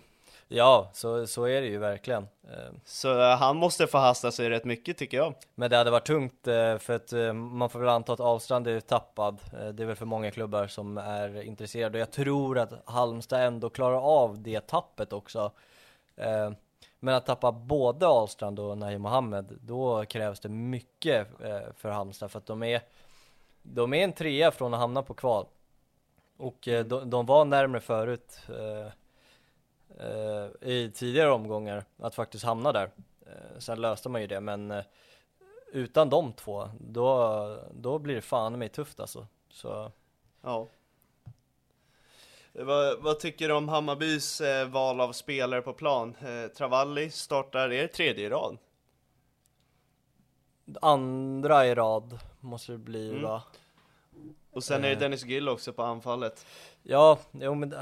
[0.48, 2.24] Ja, så, så är det ju verkligen.
[2.24, 5.34] Eh, så eh, han måste förhasta sig rätt mycket tycker jag.
[5.56, 6.40] Men det hade varit tungt
[6.80, 9.40] för att man får väl anta att Ahlstrand är tappad.
[9.52, 13.70] Det är väl för många klubbar som är intresserade och jag tror att Halmstad ändå
[13.70, 15.52] klarar av det tappet också.
[17.00, 21.28] Men att tappa både Ahlstrand och Nahi Mohammed, då krävs det mycket
[21.76, 22.82] för Halmstad för att de är,
[23.62, 25.46] de är en trea från att hamna på kval.
[26.38, 28.40] Och de, de var närmre förut
[30.00, 32.90] eh, i tidigare omgångar att faktiskt hamna där.
[33.26, 34.84] Eh, sen löste man ju det, men eh,
[35.74, 39.28] utan de två, då, då blir det fan mig tufft alltså.
[39.50, 39.92] Så.
[40.42, 40.68] Ja.
[42.60, 46.16] Vad, vad, tycker du om Hammarbys eh, val av spelare på plan?
[46.22, 48.58] Eh, Travalli startar, er tredje i rad?
[50.82, 53.22] Andra i rad måste det bli mm.
[53.22, 53.44] va?
[54.52, 55.00] Och sen är det eh.
[55.00, 56.46] Dennis Gill också på anfallet.
[56.84, 57.76] Ja, jo men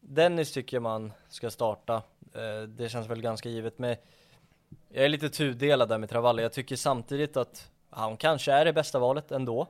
[0.00, 2.02] Dennis tycker man ska starta.
[2.34, 3.78] Eh, det känns väl ganska givet.
[3.78, 3.96] Men
[4.88, 6.42] jag är lite tudelad där med Travalli.
[6.42, 9.68] Jag tycker samtidigt att han kanske är det bästa valet ändå.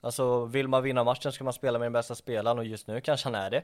[0.00, 3.00] Alltså vill man vinna matchen ska man spela med den bästa spelaren och just nu
[3.00, 3.62] kanske han är det.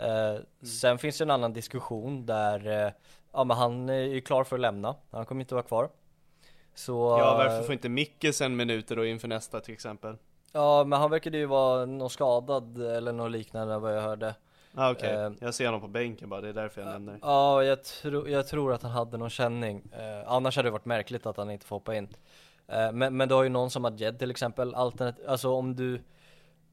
[0.00, 0.44] Eh, mm.
[0.62, 2.92] Sen finns det en annan diskussion där, eh,
[3.32, 4.94] ja men han är ju klar för att lämna.
[5.10, 5.90] Han kommer inte vara kvar.
[6.74, 10.16] Så, ja varför får inte Mickelsen minuter då inför nästa till exempel?
[10.52, 14.34] Ja men han verkade ju vara någon skadad eller något liknande vad jag hörde.
[14.74, 15.26] Ah, Okej, okay.
[15.26, 18.28] uh, jag ser honom på bänken bara, det är därför jag nämner Ja, jag, tro,
[18.28, 21.50] jag tror att han hade någon känning uh, Annars hade det varit märkligt att han
[21.50, 24.74] inte får hoppa in uh, men, men du har ju någon som Adjed till exempel
[24.74, 26.00] Alternat Alltså om du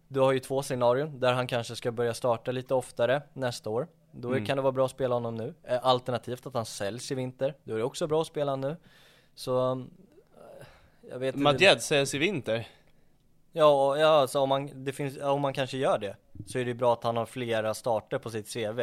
[0.08, 3.88] Du har ju två scenarion där han kanske ska börja starta lite oftare nästa år
[4.12, 4.46] Då mm.
[4.46, 7.74] kan det vara bra att spela honom nu Alternativt att han säljs i vinter Då
[7.74, 8.78] är det också bra att spela honom nu
[9.36, 9.86] Så
[11.10, 12.68] Jag vet Madjed säljs i vinter?
[13.52, 16.16] Ja, ja alltså om man, det finns, om man kanske gör det
[16.46, 18.82] så är det bra att han har flera starter på sitt CV.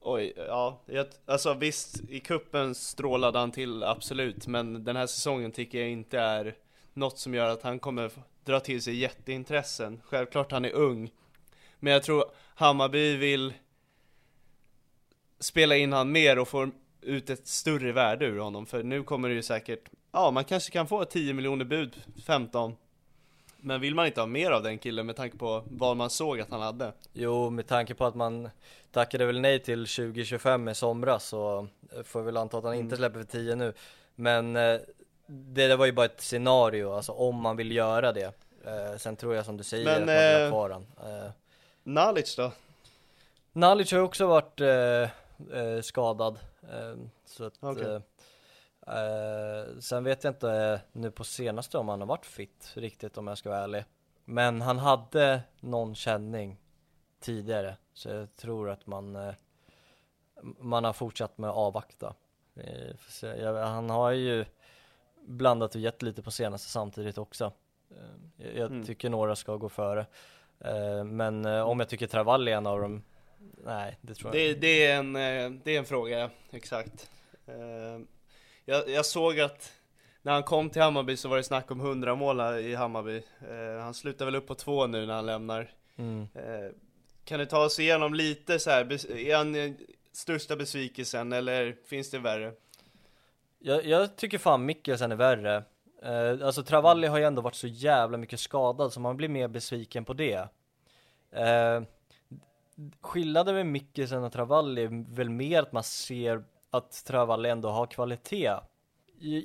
[0.00, 5.52] Oj, ja, jag, alltså visst, i kuppen strålade han till absolut, men den här säsongen
[5.52, 6.54] tycker jag inte är
[6.94, 8.10] något som gör att han kommer
[8.44, 10.00] dra till sig jätteintressen.
[10.04, 11.10] Självklart han är ung,
[11.78, 12.24] men jag tror
[12.54, 13.54] Hammarby vill
[15.38, 19.28] spela in han mer och få ut ett större värde ur honom, för nu kommer
[19.28, 22.76] det ju säkert, ja man kanske kan få 10 miljoner bud, 15
[23.64, 26.40] men vill man inte ha mer av den killen med tanke på vad man såg
[26.40, 26.92] att han hade?
[27.12, 28.48] Jo, med tanke på att man
[28.90, 31.68] tackade väl nej till 2025 i somras så
[32.04, 32.96] får vi väl anta att han inte mm.
[32.96, 33.72] släpper för 10 nu.
[34.14, 34.80] Men eh,
[35.32, 38.34] det, det var ju bara ett scenario, alltså om man vill göra det.
[38.64, 40.86] Eh, sen tror jag som du säger Men, att man vill ha eh, kvar han.
[41.22, 41.30] Eh,
[41.82, 42.52] Nalic då?
[43.52, 46.38] Nalic har ju också varit eh, eh, skadad.
[46.62, 48.00] Eh, så att, okay.
[49.80, 53.38] Sen vet jag inte nu på senaste om han har varit fit riktigt om jag
[53.38, 53.84] ska vara ärlig.
[54.24, 56.60] Men han hade någon känning
[57.20, 59.34] tidigare så jag tror att man
[60.58, 62.14] man har fortsatt med att avvakta.
[63.64, 64.44] Han har ju
[65.26, 67.52] blandat och gett lite på senaste samtidigt också.
[68.36, 68.84] jag mm.
[68.84, 70.06] tycker några ska gå före.
[71.04, 73.02] men om jag tycker Travalli är en av dem,
[73.64, 74.60] nej det tror jag inte.
[74.60, 75.12] Det är en,
[75.64, 77.10] det är en fråga, exakt
[78.64, 79.72] jag, jag såg att
[80.22, 83.22] när han kom till Hammarby så var det snack om 100 mål i Hammarby.
[83.50, 85.70] Eh, han slutar väl upp på två nu när han lämnar.
[85.96, 86.28] Mm.
[86.34, 86.70] Eh,
[87.24, 89.72] kan du ta oss igenom lite så här, är han eh,
[90.12, 92.52] största besvikelsen eller finns det värre?
[93.64, 95.64] Jag, jag tycker fan Mikkelsen är värre.
[96.02, 99.48] Eh, alltså Travalli har ju ändå varit så jävla mycket skadad så man blir mer
[99.48, 100.48] besviken på det.
[101.30, 101.82] Eh,
[103.00, 107.86] skillnaden med Mikkelsen och Travalli är väl mer att man ser att Travalli ändå har
[107.86, 108.52] kvalitet.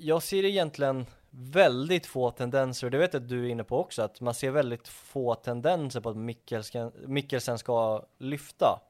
[0.02, 4.02] Jag ser egentligen väldigt få tendenser, det vet jag att du är inne på också,
[4.02, 8.82] att man ser väldigt få tendenser på att Mikkelsen, Mikkelsen ska lyfta.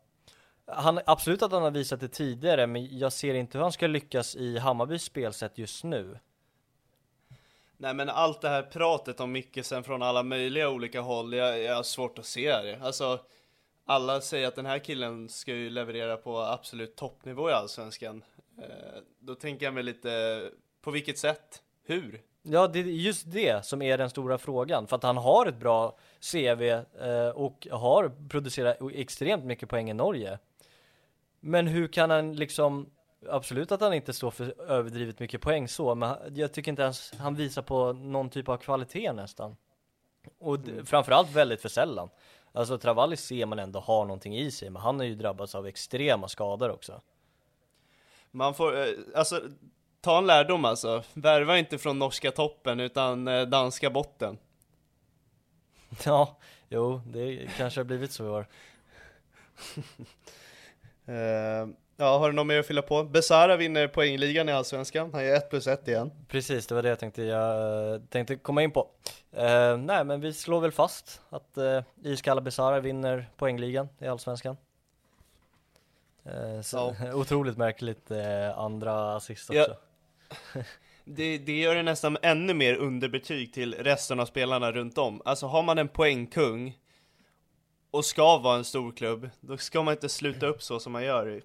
[0.68, 3.88] Han, absolut att han har visat det tidigare, men jag ser inte hur han ska
[3.88, 6.20] lyckas i Hammarbys spelsätt just nu.
[7.78, 11.76] Nej men allt det här pratet om Mikkelsen från alla möjliga olika håll, jag, jag
[11.76, 12.80] har svårt att se det.
[12.82, 13.20] Alltså,
[13.86, 18.24] alla säger att den här killen ska ju leverera på absolut toppnivå i Allsvenskan.
[18.58, 20.42] Eh, då tänker jag mig lite,
[20.82, 21.62] på vilket sätt?
[21.84, 22.22] Hur?
[22.42, 24.88] Ja, det är just det som är den stora frågan.
[24.88, 25.98] För att han har ett bra
[26.32, 30.40] CV eh, och har producerat extremt mycket poäng i Norge.
[31.48, 32.90] Men hur kan han liksom,
[33.30, 37.14] absolut att han inte står för överdrivet mycket poäng så, men jag tycker inte ens
[37.18, 39.56] han visar på någon typ av kvalitet nästan.
[40.40, 40.86] Och mm.
[40.86, 42.10] framförallt väldigt för sällan.
[42.52, 45.68] Alltså Travalli ser man ändå har någonting i sig, men han har ju drabbats av
[45.68, 47.02] extrema skador också.
[48.32, 49.42] Man får, eh, alltså
[50.02, 51.04] ta en lärdom alltså.
[51.14, 54.38] Värva inte från norska toppen utan eh, danska botten.
[56.06, 56.38] Ja,
[56.70, 58.48] jo, det kanske har blivit så i år.
[61.10, 63.04] uh, ja, har du något mer att fylla på?
[63.04, 66.12] Besara vinner poängligan i Allsvenskan, han är 1 plus 1 igen.
[66.28, 68.88] Precis, det var det jag tänkte, jag tänkte komma in på.
[69.38, 74.58] Uh, nej, men vi slår väl fast att uh, Iskalla Besara vinner poängligan i Allsvenskan.
[76.26, 77.14] Uh, så, ja.
[77.14, 79.76] otroligt märkligt uh, andra assist också.
[80.54, 80.62] Ja.
[81.06, 85.22] det, det gör det nästan ännu mer underbetyg till resten av spelarna runt om.
[85.26, 86.78] Alltså har man en poängkung
[87.92, 91.04] och ska vara en stor klubb, då ska man inte sluta upp så som man
[91.04, 91.42] gör.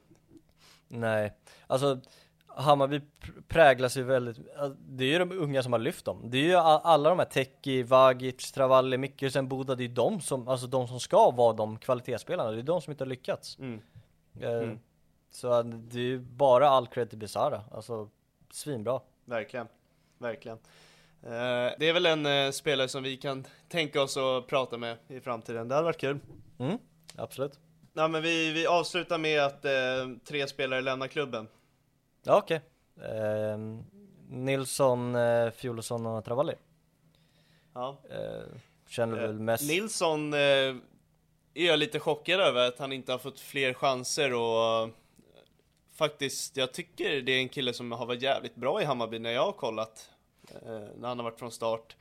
[0.89, 1.33] Nej,
[1.67, 2.01] alltså
[2.47, 3.01] Hammarby
[3.49, 4.37] präglas ju väldigt,
[4.79, 6.31] det är ju de unga som har lyft dem.
[6.31, 10.49] Det är ju alla de här Teki, Vagic, Travalli, Mikkelsen, Boda, det är de som,
[10.49, 13.59] alltså de som ska vara de kvalitetsspelarna, det är de som inte har lyckats.
[13.59, 13.81] Mm.
[14.41, 14.79] Eh, mm.
[15.31, 18.09] Så det är ju bara all cred till Besara, alltså
[18.51, 19.01] svinbra.
[19.25, 19.69] Verkligen,
[20.19, 20.59] verkligen.
[21.25, 24.97] Uh, det är väl en uh, spelare som vi kan tänka oss att prata med
[25.09, 25.69] i framtiden.
[25.69, 26.19] Det hade varit kul.
[26.59, 26.79] Mm,
[27.17, 27.59] absolut.
[27.93, 31.49] Ja, men vi, vi avslutar med att uh, tre spelare lämnar klubben.
[32.23, 32.61] Ja, okej.
[32.97, 33.11] Okay.
[33.11, 33.85] Ehm,
[34.29, 36.55] Nilsson, uh, Fjolosson och Travalli.
[37.75, 37.99] Ja.
[38.89, 39.69] känner väl mest...
[39.69, 40.81] Nilsson är
[41.53, 44.91] jag lite chockad över att han inte har fått fler chanser och
[45.95, 49.31] faktiskt, jag tycker det är en kille som har varit jävligt bra i Hammarby när
[49.31, 50.12] jag har kollat.
[50.67, 51.97] Eh, när han har varit från start.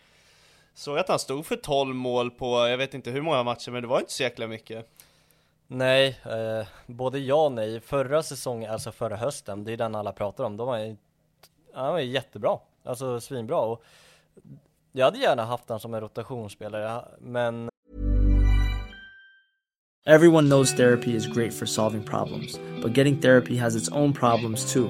[0.73, 3.81] Såg att han stod för 12 mål på, jag vet inte hur många matcher, men
[3.81, 4.87] det var inte så jäkla mycket.
[5.67, 7.79] Nej, eh, både ja och nej.
[7.79, 10.97] Förra säsongen, alltså förra hösten, det är den alla pratar om, då var han,
[11.73, 12.59] han var jättebra.
[12.83, 13.59] Alltså svinbra.
[13.59, 13.83] Och
[14.91, 17.69] jag hade gärna haft han som en rotationsspelare, men
[20.05, 24.73] Everyone knows therapy is great for solving problems, but getting therapy has its own problems
[24.73, 24.89] too,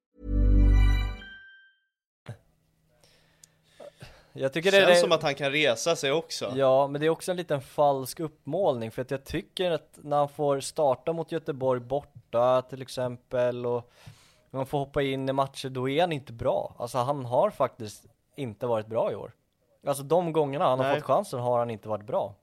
[4.33, 6.53] Jag tycker det känns det som att han kan resa sig också.
[6.55, 10.17] Ja, men det är också en liten falsk uppmålning för att jag tycker att när
[10.17, 13.91] han får starta mot Göteborg borta till exempel och
[14.49, 16.75] man får hoppa in i matcher, då är han inte bra.
[16.79, 19.31] Alltså han har faktiskt inte varit bra i år.
[19.87, 20.87] Alltså de gångerna han Nej.
[20.87, 22.33] har fått chansen har han inte varit bra.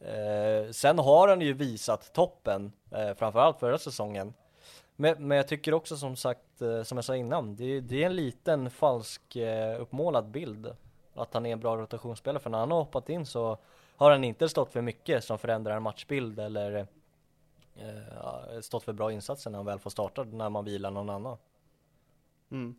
[0.00, 4.34] Eh, sen har han ju visat toppen, eh, framförallt förra säsongen.
[4.96, 8.06] Men, men jag tycker också som sagt, eh, som jag sa innan, det, det är
[8.06, 10.76] en liten falsk eh, uppmålad bild
[11.14, 13.58] att han är en bra rotationsspelare för när han har hoppat in så
[13.96, 16.86] har han inte stått för mycket som förändrar en matchbild eller
[17.76, 21.38] eh, stått för bra insatser när han väl får starta när man vilar någon annan.
[22.50, 22.74] Mm.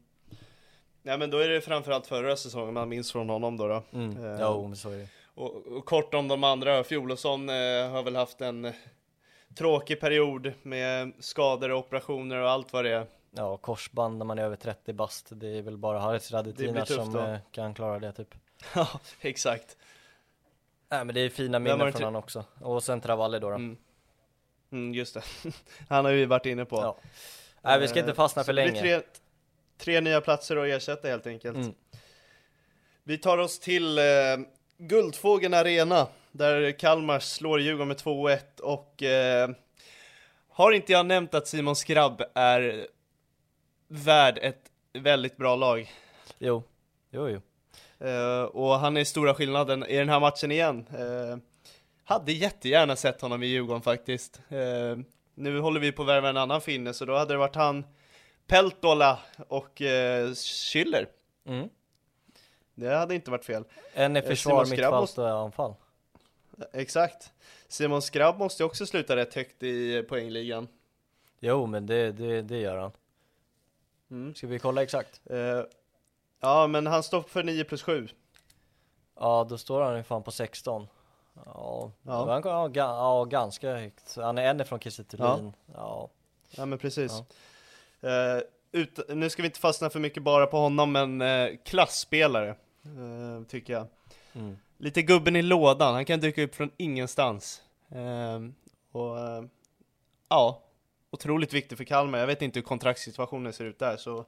[1.04, 3.68] Ja men då är det framförallt förra säsongen man minns från honom då.
[3.68, 3.84] då.
[3.94, 4.26] Mm.
[4.26, 5.08] Eh, jo, men så är det.
[5.36, 8.74] Och, och, kort om de andra, Fjolosson eh, har väl haft en
[9.58, 13.06] tråkig period med skador och operationer och allt vad det är.
[13.36, 17.14] Ja, korsband när man är över 30 bast, det är väl bara Haris Radetinac som
[17.14, 17.20] då.
[17.20, 18.36] Eh, kan klara det typ.
[18.76, 18.88] Ja,
[19.22, 19.78] exakt.
[20.90, 22.46] Nej men det är fina minnen från han också.
[22.62, 23.50] Och sen Travalli då.
[23.50, 23.56] då.
[23.56, 23.78] Mm.
[24.72, 25.24] Mm, just det.
[25.90, 26.76] han har vi varit inne på.
[26.76, 26.98] Ja.
[27.62, 28.82] Nej vi ska inte fastna för länge.
[28.82, 29.02] Tre,
[29.78, 31.58] tre nya platser att ersätta helt enkelt.
[31.58, 31.74] Mm.
[33.04, 34.04] Vi tar oss till eh,
[34.78, 39.50] Guldfågeln Arena, där Kalmar slår Djurgården med 2-1 och eh,
[40.50, 42.88] har inte jag nämnt att Simon Skrabb är
[43.88, 45.92] värd ett väldigt bra lag.
[46.40, 46.64] Jo,
[47.10, 47.42] jo, jo.
[48.08, 50.88] Uh, och han är stora skillnaden i den här matchen igen.
[51.00, 51.38] Uh,
[52.06, 54.42] hade jättegärna sett honom i Djurgården faktiskt.
[54.50, 54.98] Eh,
[55.36, 57.86] nu håller vi på att värva en annan finne, så då hade det varit han,
[58.48, 61.08] Peltola och eh, Schüller.
[61.46, 61.70] Mm.
[62.76, 63.64] Det hade inte varit fel.
[63.94, 65.74] En Eh, försvar, mittfält och anfall.
[66.74, 67.32] Exakt.
[67.68, 70.68] Simon Skrabb måste också sluta rätt högt i poängligan.
[71.40, 72.92] Jo, men det, det, det gör han.
[74.12, 74.36] Mm.
[74.36, 75.22] Ska vi kolla exakt?
[75.30, 75.62] Eh,
[76.40, 78.08] ja, men han står för 9 plus 7.
[79.20, 80.88] Ja, då står han ju fan på 16.
[81.46, 82.32] Ja, Ja.
[82.32, 84.16] Han, ja, ja ganska högt.
[84.16, 85.54] Han är en från Kiese Thelin.
[85.74, 86.10] Ja.
[86.50, 87.12] Ja, men precis.
[88.02, 88.42] Eh,
[88.72, 92.50] ut, nu ska vi inte fastna för mycket bara på honom, men eh, klassspelare,
[92.84, 93.88] eh, tycker jag.
[94.34, 94.58] Mm.
[94.78, 97.62] Lite gubben i lådan, han kan dyka upp från ingenstans.
[97.90, 98.40] Eh,
[98.92, 99.44] och eh,
[100.30, 100.62] ja,
[101.16, 102.20] otroligt viktig för Kalmar.
[102.20, 104.26] Jag vet inte hur kontraktssituationen ser ut där, så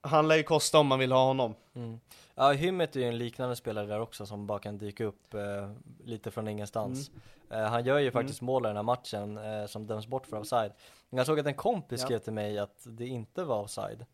[0.00, 1.54] han lär ju kosta om man vill ha honom.
[1.74, 2.00] Mm.
[2.34, 5.72] Ja, Hymmet är ju en liknande spelare där också som bara kan dyka upp eh,
[6.04, 7.10] lite från ingenstans.
[7.50, 7.64] Mm.
[7.64, 10.36] Eh, han gör ju faktiskt mål i den här matchen eh, som döms bort för
[10.36, 10.72] offside.
[11.10, 12.06] Men jag såg att en kompis Ja.
[12.06, 14.06] skrev till mig att det inte var offside.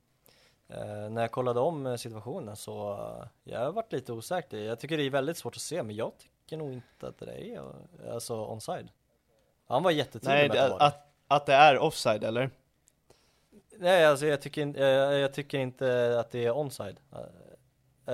[0.69, 4.59] Eh, när jag kollade om eh, situationen så eh, jag har varit lite osäker.
[4.59, 7.55] Jag tycker det är väldigt svårt att se men jag tycker nog inte att det
[7.55, 7.63] är
[8.13, 8.89] alltså onside.
[9.69, 12.51] Han var jättetydlig Nej, med att det att, att det är offside eller?
[13.79, 16.97] Nej alltså jag tycker, in- eh, jag tycker inte att det är onside.
[17.13, 17.19] Eh,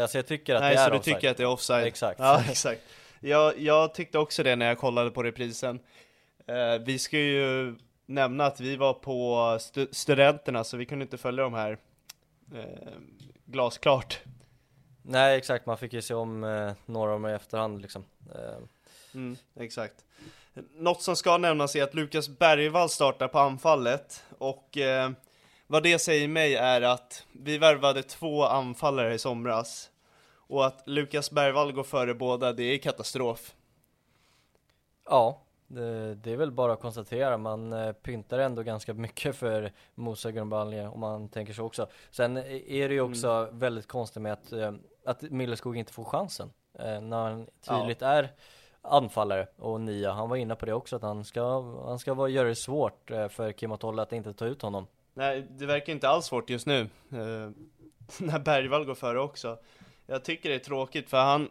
[0.00, 1.14] Alltså jag tycker att Nej, det är så du offside.
[1.16, 1.86] tycker att det är offside?
[1.86, 2.18] Exakt.
[2.20, 2.80] Ja, exakt.
[3.20, 5.80] Jag, jag tyckte också det när jag kollade på reprisen.
[6.46, 7.74] Eh, vi ska ju
[8.06, 11.78] nämna att vi var på stu- studenterna, så vi kunde inte följa de här
[12.54, 12.64] eh,
[13.44, 14.20] glasklart.
[15.02, 18.04] Nej exakt, man fick ju se om eh, några av dem i efterhand liksom.
[18.34, 18.56] Eh,
[19.14, 19.94] Mm, exakt.
[20.54, 25.10] Något som ska nämnas är att Lukas Bergvall startar på anfallet och eh,
[25.66, 29.90] vad det säger mig är att vi värvade två anfallare i somras
[30.46, 33.54] och att Lukas Bergvall går före båda, det är katastrof.
[35.08, 39.72] ja, det, det är väl bara att konstatera, man eh, pyntar ändå ganska mycket för
[39.94, 41.88] Musa Grönbalje om man tänker så också.
[42.10, 44.72] Sen är det ju också väldigt konstigt med att, eh,
[45.04, 46.52] att Milleskog inte får chansen.
[46.78, 48.32] Eh, när han tydligt är
[48.84, 52.28] anfallare och nia, han var inne på det också att han ska, han ska vara,
[52.28, 54.86] göra det svårt eh, för Kim och Tolle att inte ta ut honom.
[55.14, 56.80] Nej, det verkar inte alls svårt just nu.
[56.80, 57.50] Eh,
[58.18, 59.58] när Bergvall går före också.
[60.06, 61.50] Jag tycker det är tråkigt för han,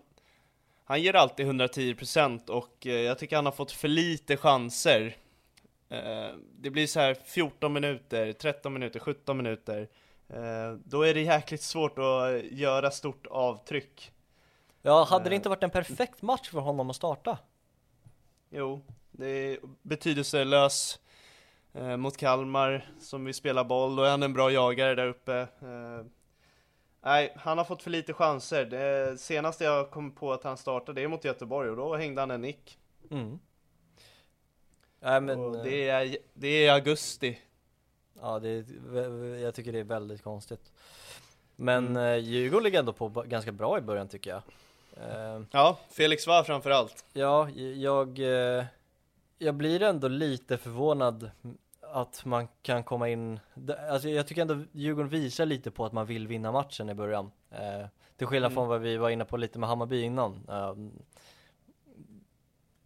[0.85, 5.15] han ger alltid 110% och eh, jag tycker han har fått för lite chanser.
[5.89, 9.87] Eh, det blir så här 14 minuter, 13 minuter, 17 minuter.
[10.29, 14.12] Eh, då är det jäkligt svårt att göra stort avtryck.
[14.85, 15.35] Ja, hade det Eh.
[15.35, 17.37] inte varit en perfekt match för honom att starta?
[18.49, 18.81] Jo,
[19.11, 20.99] det är betydelselös
[21.73, 25.37] eh, mot Kalmar som vill spela boll, och är han en bra jagare där uppe.
[25.61, 26.05] Eh,
[27.01, 28.65] nej, han har fått för lite chanser.
[28.65, 32.21] Det senaste jag kom på att han startade, det är mot Göteborg, och då hängde
[32.21, 32.79] han en nick.
[33.11, 33.39] Mm.
[34.99, 37.39] Nej men, och det, är, det är augusti.
[38.21, 38.65] Ja, det är,
[39.37, 40.71] jag tycker det är väldigt konstigt.
[41.55, 42.19] Men Mm.
[42.23, 44.41] Djurgården ligger ändå på ganska bra i början tycker jag.
[44.97, 47.05] Eh, Ja, Felix var framför allt.
[47.13, 48.65] ja, jag, eh,
[49.37, 51.31] jag blir ändå lite förvånad
[51.81, 53.39] att man kan komma in,
[53.89, 57.31] alltså jag tycker ändå Djurgården visar lite på att man vill vinna matchen i början.
[57.51, 57.85] Eh,
[58.17, 58.55] till skillnad Mm.
[58.55, 60.45] från vad vi var inne på lite med Hammarby innan.
[60.49, 60.75] Eh,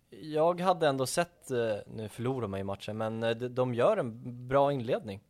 [0.09, 4.47] jag hade ändå sett, eh, nu förlorar man i matchen, men eh, de, gör en
[4.47, 5.21] bra inledning.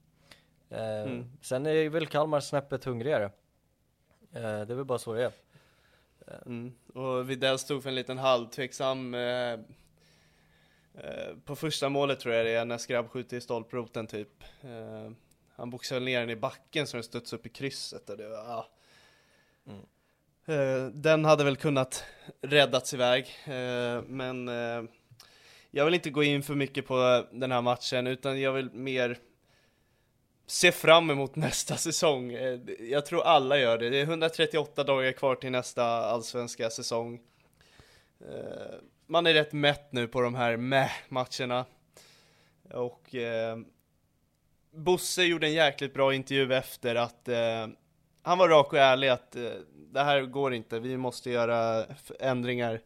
[0.69, 1.31] Eh, Mm.
[1.41, 3.31] Sen är väl Kalmar snäppet hungrigare.
[4.31, 5.31] Det är väl bara så det är.
[6.45, 6.73] Mm.
[6.93, 9.53] Och Widell stod för en liten halvtveksam eh,
[10.93, 15.11] eh, På första målet tror jag det är, när Skrabb skjuter i stolproten typ eh,
[15.55, 18.37] Han boxar ner den i backen så den studsar upp i krysset och det var,
[18.37, 18.69] ah.
[20.53, 22.03] eh, Den hade väl kunnat
[22.41, 24.47] räddats iväg, eh, men
[25.71, 29.17] Jag vill inte gå in för mycket på den här matchen utan jag vill mer
[30.47, 32.33] se fram emot nästa säsong.
[32.33, 33.89] Eh, jag tror alla gör det.
[33.89, 37.19] Det är 138 dagar kvar till nästa allsvenska säsong.
[38.19, 38.75] Eh,
[39.07, 41.65] man är rätt mätt nu på de här med-matcherna.
[42.73, 43.57] Och eh,
[44.71, 47.67] Bosse gjorde en jäkligt bra intervju efter att eh,
[48.21, 51.85] han var rak och ärlig att eh, det här går inte, vi måste göra
[52.19, 52.81] ändringar.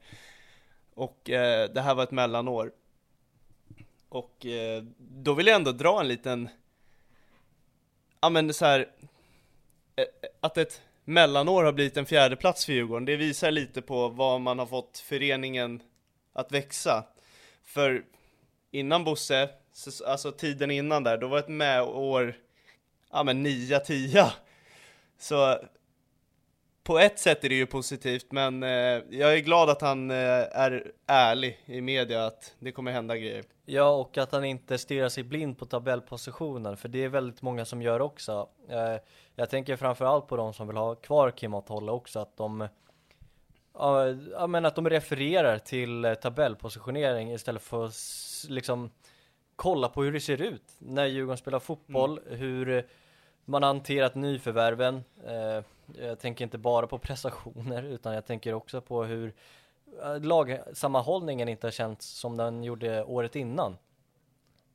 [0.93, 2.71] Och eh, det här var ett mellanår.
[4.09, 6.49] Och eh, då vill jag ändå dra en liten
[8.21, 8.79] ja men så här
[9.95, 10.07] eh, eh,
[10.39, 14.41] att ett mellanår har blivit en fjärde plats för Djurgården, det visar lite på vad
[14.41, 15.81] man har fått föreningen
[16.33, 17.03] att växa.
[17.63, 18.03] För
[18.71, 19.49] innan Bosse,
[20.05, 22.35] alltså tiden innan där, då var ett med år,
[23.11, 24.31] ja men 9 10
[25.17, 25.59] Så
[26.83, 30.17] på ett sätt är det ju positivt, men eh, jag är glad att han eh,
[30.17, 33.43] är ärlig i media att det kommer hända grejer.
[33.73, 37.65] Ja, och att han inte stirrar sig blind på tabellpositionen, för det är väldigt många
[37.65, 38.49] som gör också.
[38.69, 38.95] Eh,
[39.35, 42.67] jag tänker framförallt på de som vill ha kvar Kim Tolle också, att de
[43.73, 47.95] Ja, men att de refererar till eh, tabellpositionering istället för att
[48.49, 48.91] liksom
[49.55, 52.39] kolla på hur det ser ut när Djurgården spelar fotboll, mm.
[52.39, 52.87] hur
[53.45, 55.03] man har hanterat nyförvärven.
[55.25, 55.63] Eh,
[56.05, 59.33] jag tänker inte bara på prestationer utan jag tänker också på hur
[60.21, 63.77] lagsammanhållningen inte har känts som den gjorde året innan.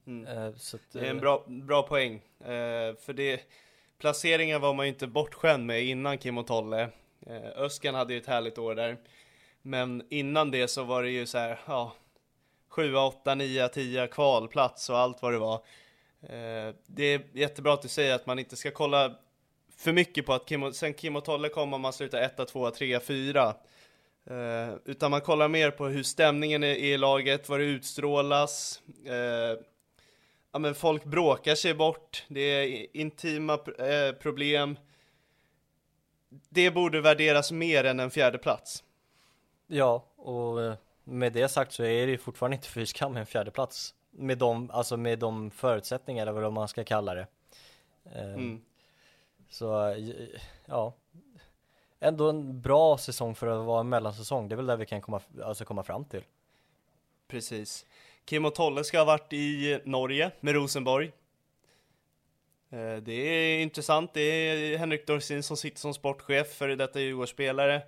[0.07, 0.27] Mm.
[0.27, 2.23] Eh, att, det är en bra, bra poäng.
[2.99, 3.41] för det,
[3.99, 6.89] placeringen var man ju inte bortskämd med innan Kim och Tolle.
[7.57, 8.97] Öskan hade ju ett härligt år där.
[9.63, 11.93] Men innan det så var det ju så här, ja,
[12.69, 15.61] 7, 8, 9, 10 kvalplats och allt vad det var.
[16.87, 19.17] Det är jättebra att du säger att man inte ska kolla
[19.77, 22.71] för mycket på att Kim, sen Kim och Tolle kom och man slutar 1, 2,
[22.71, 23.55] 3, 4.
[24.31, 28.83] Uh, utan man kollar mer på hur stämningen är i laget, vad det utstrålas.
[29.07, 29.59] Uh,
[30.53, 34.79] ja, men folk bråkar sig bort, det är intima uh, problem.
[36.49, 38.85] Det borde värderas mer än en fjärde plats.
[39.67, 40.75] Ja, och eh,
[41.05, 44.71] med det sagt så är det fortfarande inte fy skam en fjärde plats med de,
[44.71, 47.27] alltså med de förutsättningar eller vad man ska kalla det.
[48.15, 48.61] Mm.
[49.51, 49.97] Så
[50.67, 50.95] ja,
[52.01, 54.49] ändå en bra säsong för att vara en mellansäsong.
[54.49, 56.23] Det är väl där vi kan komma, alltså komma fram till.
[57.29, 57.87] Precis.
[58.25, 61.13] Kim och Tolle ska ha varit i Norge med Rosenborg.
[62.71, 64.15] Eh, det är intressant.
[64.15, 67.83] Det är Henrik Dorsin som sitter som sportchef, för detta Djurgårdsspelare.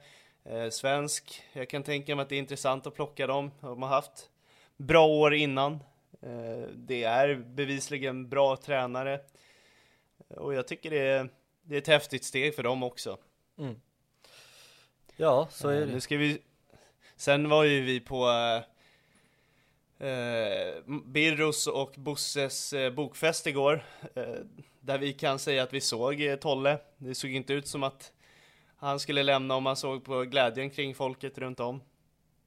[0.45, 1.43] Eh, svensk.
[1.53, 3.51] Jag kan tänka mig att det är intressant att plocka dem.
[3.61, 4.31] De har haft
[4.77, 5.73] bra år innan.
[6.23, 9.21] Eh, det är bevisligen bra tränare.
[10.29, 11.29] Och jag tycker det är
[11.63, 13.19] det är ett häftigt steg för dem också.
[13.59, 13.81] Mm.
[15.21, 15.87] Ja, så är det.
[15.87, 16.39] Nu ska vi...
[17.17, 18.29] Sen var ju vi på
[19.99, 23.85] eh, Birros och Bosses eh, bokfest igår.
[24.15, 24.35] Eh,
[24.81, 26.79] där vi kan säga att vi såg eh, Tolle.
[26.97, 28.13] Det såg inte ut som att
[28.77, 31.81] han skulle lämna om man såg på glädjen kring folket runt om.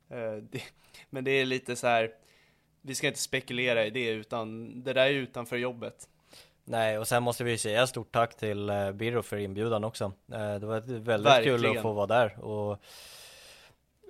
[0.10, 0.62] Eh,
[1.10, 2.12] men det är lite så här.
[2.82, 6.10] vi ska inte spekulera i det utan det där är utanför jobbet.
[6.64, 10.04] Nej, och sen måste vi säga stort tack till eh, Birro för inbjudan också.
[10.34, 11.60] Eh, det var väldigt Verkligen.
[11.60, 12.84] kul att få vara där och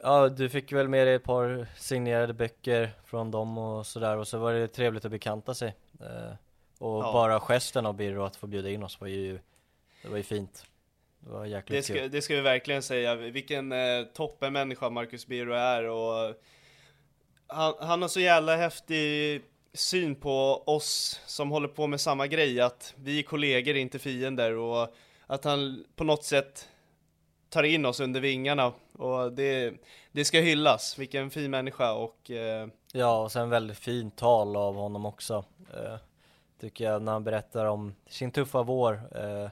[0.03, 4.27] Ja, du fick väl med dig ett par signerade böcker från dem och sådär och
[4.27, 5.75] så var det trevligt att bekanta sig.
[5.99, 6.33] Eh,
[6.79, 7.13] och ja.
[7.13, 9.39] bara gesten av Birro att få bjuda in oss var ju,
[10.01, 10.65] det var ju fint.
[11.19, 12.11] Det var jäkligt det ska, kul.
[12.11, 16.35] Det ska vi verkligen säga, vilken eh, toppenmänniska Marcus Birro är och
[17.47, 19.41] han, han har så jävla häftig
[19.73, 24.55] syn på oss som håller på med samma grej, att vi är kollegor, inte fiender
[24.55, 24.93] och
[25.27, 26.69] att han på något sätt
[27.49, 28.73] tar in oss under vingarna.
[28.93, 29.73] Och det,
[30.11, 32.67] det ska hyllas, vilken fin människa och eh...
[32.93, 35.45] Ja, och sen väldigt fint tal av honom också.
[35.73, 35.95] Eh,
[36.59, 38.93] Tycker jag, när han berättar om sin tuffa vår.
[39.17, 39.49] Eh,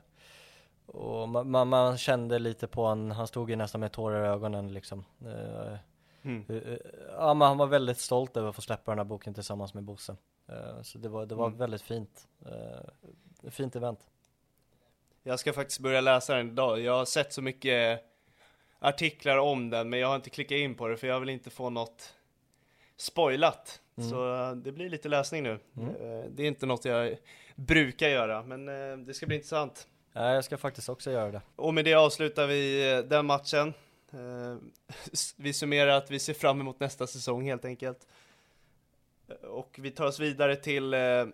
[0.86, 4.28] Och man, man, man, kände lite på honom, han stod ju nästan med tårar i
[4.28, 5.06] ögonen liksom.
[5.26, 5.76] Eh,
[6.30, 6.46] Mm.
[6.50, 6.80] Eh, eh,
[7.12, 9.84] ja, men han var väldigt stolt över att få släppa den här boken tillsammans med
[9.84, 10.16] Bosse.
[10.50, 11.60] Eh, så det var, det var mm.
[11.60, 12.28] väldigt fint.
[13.50, 14.00] Fint event.
[15.24, 16.80] Jag ska faktiskt börja läsa den idag.
[16.80, 18.04] Jag har sett så mycket
[18.80, 21.50] artiklar om den, men jag har inte klickat in på det för jag vill inte
[21.50, 22.14] få något
[22.98, 23.82] spoilat.
[23.98, 24.10] Mm.
[24.10, 25.60] Så det blir lite läsning nu.
[25.78, 25.94] Mm.
[26.36, 27.18] Det är inte något jag
[27.56, 28.66] brukar göra, men
[29.06, 29.88] det ska bli intressant.
[30.14, 31.42] Ja, jag ska faktiskt också göra det.
[31.56, 33.74] Och med det avslutar vi den matchen.
[34.14, 34.58] Eh,
[35.36, 38.08] vi summerar att vi ser fram emot nästa säsong helt enkelt.
[39.28, 41.26] Eh, och vi tar oss vidare till eh,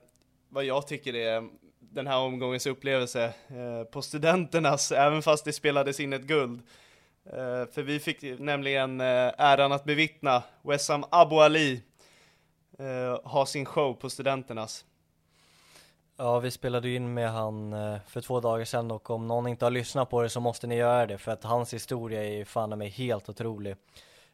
[0.50, 1.50] vad jag tycker är
[1.80, 6.62] den här omgångens upplevelse eh, på studenternas, även fast det spelades in ett guld.
[7.26, 11.82] Eh, för vi fick nämligen eh, äran att bevittna Wessam Abu Ali
[13.24, 14.86] ha sin show på studenternas.
[16.18, 19.66] Ja, vi spelade in med han eh, för två dagar sedan och om någon inte
[19.66, 22.46] har lyssnat på det så måste ni göra det för att hans historia är ju
[22.46, 23.76] fan mig helt otrolig.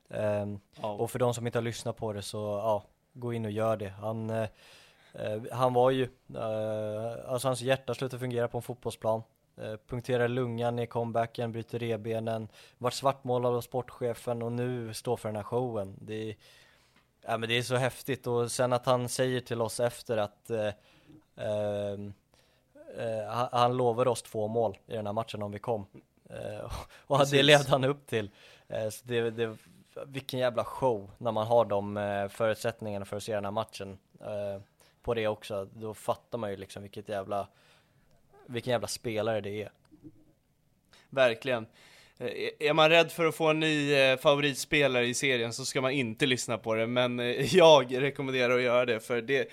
[0.08, 0.92] Um, ja.
[0.92, 3.78] Och för de som inte har lyssnat på det så, ja, gå in och gör
[3.78, 3.90] det.
[3.90, 4.48] Han, uh,
[5.52, 9.24] han var ju, uh, alltså hans hjärta slutade fungera på en fotbollsplan.
[9.62, 15.30] Uh, punkterar lungan i comebacken, bryter revbenen, vart svartmålad av sportchefen och nu står för
[15.30, 15.96] den här showen.
[16.02, 16.36] Det är,
[17.22, 20.50] ja, men det är så häftigt och sen att han säger till oss efter att
[20.50, 20.74] Ehm, eh,
[23.52, 25.86] han lovade oss två mål i den här matchen om vi kom.
[26.30, 26.72] Eh,
[27.08, 27.32] och Precis.
[27.32, 28.30] det levde han upp till.
[28.68, 29.58] Eh, så det, det,
[30.06, 33.98] vilken jävla show när man har de förutsättningarna för att se den här matchen.
[35.02, 37.48] på det också, då fattar man ju liksom vilket jävla,
[38.46, 39.72] vilken jävla spelare det är.
[41.10, 41.66] Verkligen.
[42.18, 45.82] Eh, Är man rädd för att få en ny eh, favoritspelare i serien så ska
[45.82, 49.50] man inte lyssna på det, men eh, jag rekommenderar att göra det för det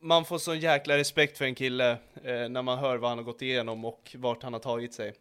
[0.00, 1.90] man får sån jäkla respekt för en kille
[2.24, 5.14] eh, när man hör vad han har gått igenom och vart han har tagit sig.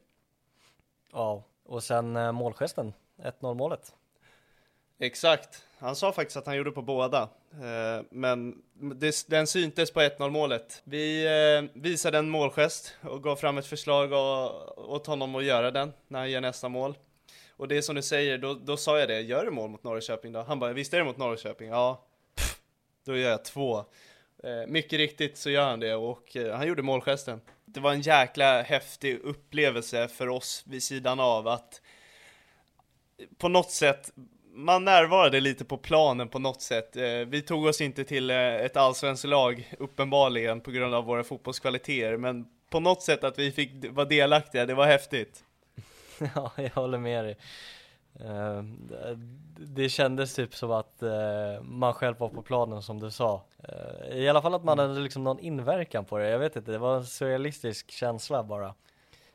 [1.14, 3.94] Ja, och sen eh, målgesten, 1-0 målet.
[5.00, 8.62] Exakt, han sa faktiskt att han gjorde på båda, eh, men
[8.96, 10.82] det, den syntes på 1-0 målet.
[10.84, 15.72] Vi eh, visade en målgest och gav fram ett förslag och, åt honom att göra
[15.72, 16.98] den när han gör nästa mål.
[17.52, 19.84] Och det är som du säger, då, då sa jag det, gör du mål mot
[19.84, 20.42] Norrköping då?
[20.42, 21.70] Han bara, visst är det mot Norrköping?
[21.70, 22.06] Ja,
[22.36, 22.60] Pff,
[23.06, 23.86] då gör jag två.
[24.44, 27.42] Eh, mycket riktigt så gör han det och eh, han gjorde målgesten.
[27.66, 31.82] Det var en jäkla häftig upplevelse för oss vid sidan av att
[33.18, 34.12] eh, på något sätt
[34.54, 36.96] man närvarade lite på planen på något sätt.
[37.28, 42.46] Vi tog oss inte till ett allsvenskt lag uppenbarligen på grund av våra fotbollskvaliteter, men
[42.70, 45.44] på något sätt att vi fick vara delaktiga, det var häftigt.
[46.36, 47.38] Ja, jag håller med dig.
[48.20, 48.62] Eh,
[49.60, 53.42] Det kändes typ som att eh, man själv var på planen som du sa.
[53.64, 56.30] Eh, I alla fall att man hade liksom någon inverkan på det.
[56.30, 58.74] Jag vet inte, det var en surrealistisk känsla bara.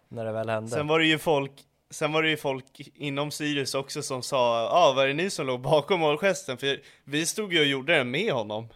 [0.09, 0.71] När det väl hände.
[0.71, 1.53] Sen var det ju folk
[1.91, 5.31] Sen var det ju folk inom Sirius också som sa, ja ah, var det ni
[5.31, 6.59] som låg bakom målgesten?
[6.59, 8.69] För vi stod ju och gjorde den med honom.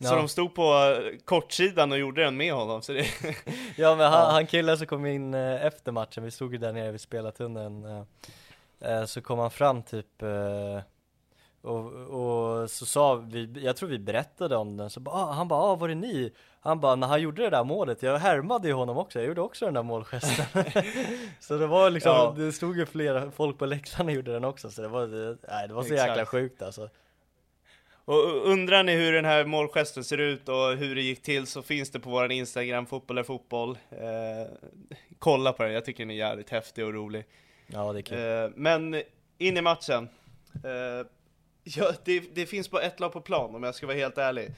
[0.00, 0.16] Så Ja.
[0.16, 3.06] de stod på kortsidan och gjorde den med honom, så det...
[3.76, 4.30] Ja men han, Ja.
[4.30, 8.06] han killen som kom in efter matchen, vi stod ju där nere vid spelartunneln
[9.06, 10.80] Så kom han fram typ eh,
[11.62, 15.48] och, och så sa vi, jag tror vi berättade om den, så ba, ah, han
[15.48, 16.32] bara ah, var det ni?
[16.60, 19.40] Han bara, när han gjorde det där målet, jag härmade ju honom också, jag gjorde
[19.40, 20.46] också den där målgesten
[21.40, 22.34] Så det var liksom, Ja.
[22.36, 25.36] det stod ju flera folk på läktaren och gjorde den också, så det var, det,
[25.48, 26.08] nej, det var så Exakt.
[26.08, 26.88] jäkla sjukt alltså
[28.04, 31.62] Och undrar ni hur den här målgesten ser ut och hur det gick till så
[31.62, 33.78] finns det på våran Instagram, fotboll är fotboll.
[33.90, 34.52] Eh,
[35.18, 37.24] kolla på den, jag tycker den är jävligt häftig och rolig.
[37.66, 39.02] Ja det är kul Eh, men
[39.38, 40.08] in i matchen.
[40.64, 41.06] Eh,
[41.64, 44.50] ja, det, det finns bara ett lag på plan om jag ska vara helt ärlig.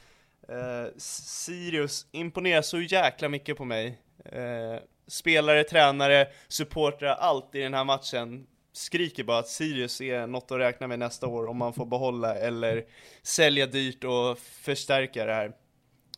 [0.48, 3.98] Eh, Sirius imponerar så jäkla mycket på mig.
[4.24, 4.76] Eh,
[5.06, 10.58] spelare, tränare, supportrar, allt i den här matchen skriker bara att Sirius är något att
[10.58, 12.84] räkna med nästa år om man får behålla eller
[13.22, 15.52] sälja dyrt och förstärka det här.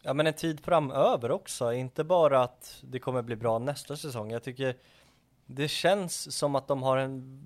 [0.03, 4.31] Ja men en tid framöver också, inte bara att det kommer bli bra nästa säsong.
[4.31, 4.77] Jag tycker
[5.47, 7.41] det känns som att de har en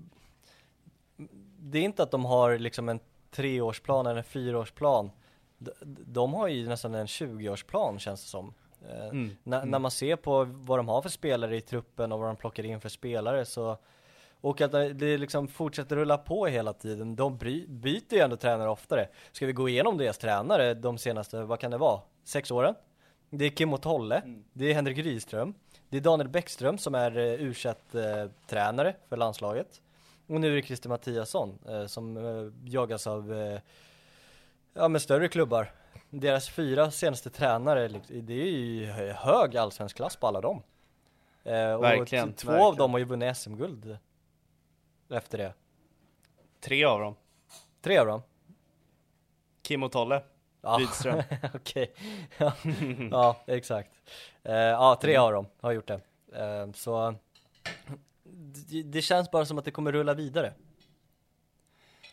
[1.59, 2.99] Det är inte att de har liksom en
[3.31, 5.11] treårsplan eller en fyraårsplan.
[5.57, 5.71] De,
[6.05, 8.53] de har ju nästan en 20-årsplan känns det som.
[8.89, 9.35] Eh, Mm.
[9.43, 12.35] När, när man ser på vad de har för spelare i truppen och vad de
[12.35, 13.77] plockar in för spelare så
[14.41, 17.15] och att det liksom fortsätter rulla på hela tiden.
[17.15, 19.07] De bry, byter ju ändå tränare oftare.
[19.31, 22.01] Ska vi gå igenom deras tränare de senaste, vad kan det vara?
[22.23, 22.75] Sex åren?
[23.29, 24.21] Det är Kim och Tolle,
[24.53, 25.53] det är Henrik Rydström,
[25.91, 27.53] det är Daniel Bäckström som är uh, u
[27.93, 29.81] eh, tränare för landslaget.
[30.27, 33.59] Och nu är det Christer Mattiasson eh, som eh, jagas av eh,
[34.73, 35.71] ja, med större klubbar.
[36.09, 40.63] Deras fyra senaste tränare, det är ju hög allsvensk klass på alla dem.
[41.43, 42.77] Eh, och Verkligen, två av verkligen.
[42.77, 43.97] dem har ju vunnit SM-guld
[45.09, 45.53] efter det.
[46.59, 47.15] Tre av dem.
[47.81, 48.21] Tre av dem?
[49.61, 50.21] Kim och Tolle.
[50.61, 51.23] Ja, Rydström.
[51.53, 51.93] okej.
[52.37, 52.53] ja,
[53.11, 53.91] ja, exakt.
[54.43, 55.23] Eh, ja, tre Mm.
[55.23, 55.99] av dem har gjort det.
[56.35, 57.15] Eh, så
[58.69, 60.53] det, det känns bara som att det kommer rulla vidare.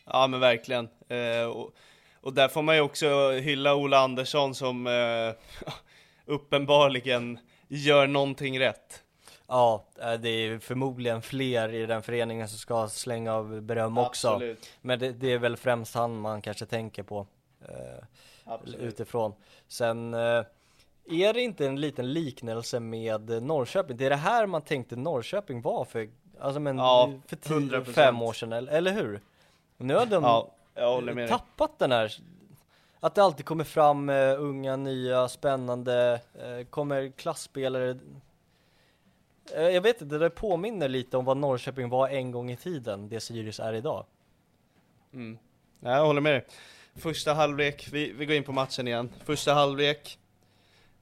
[0.05, 0.89] Ja men verkligen.
[1.07, 1.73] Eh, och,
[2.21, 4.87] och där får man ju också hylla Ola Andersson som
[6.25, 9.03] uppenbarligen gör någonting rätt.
[9.47, 9.85] Ja,
[10.19, 14.27] det är förmodligen fler i den föreningen som ska slänga av beröm också.
[14.27, 14.69] Absolut.
[14.81, 17.27] Men det, det är väl främst han man kanske tänker på
[18.49, 18.81] Absolut.
[18.81, 19.33] utifrån.
[19.67, 20.43] Sen eh,
[21.09, 23.97] är det inte en liten liknelse med Norrköping?
[23.97, 27.83] Det är det här man tänkte Norrköping var för, alltså men Ja, för 100%.
[27.85, 29.21] 10-5 år sedan, eller, eller hur?
[29.77, 32.13] Nu har de Ja, tappat den här
[32.99, 37.97] att det alltid kommer fram eh, unga, nya, spännande, eh, kommer klassspelare
[39.55, 42.55] Eh, Jag vet inte, det där påminner lite om vad Norrköping var en gång i
[42.57, 44.05] tiden, det Sirius är idag.
[45.13, 45.37] Mm.
[45.79, 46.45] Ja, jag håller med dig.
[46.99, 49.09] Första halvlek, vi, vi går in på matchen igen.
[49.25, 50.19] Första halvlek,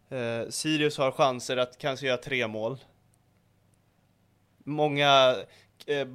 [0.10, 2.78] eh, Sirius har chanser att kanske göra tre mål.
[4.64, 5.36] Många
[5.86, 6.08] eh,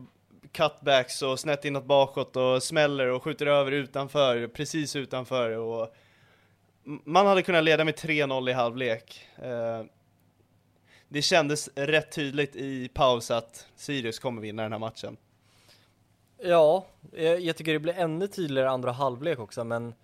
[0.52, 5.94] cutbacks och snett inåt bakåt och smäller och skjuter över utanför, precis utanför och
[6.84, 9.28] man hade kunnat leda med 3-0 i halvlek.
[9.36, 9.84] Eh,
[11.08, 15.16] det kändes rätt tydligt i paus att Sirius kommer vinna den här matchen.
[16.44, 16.84] Ja,
[17.40, 19.94] jag, tycker det blir ännu tydligare andra halvlek också, men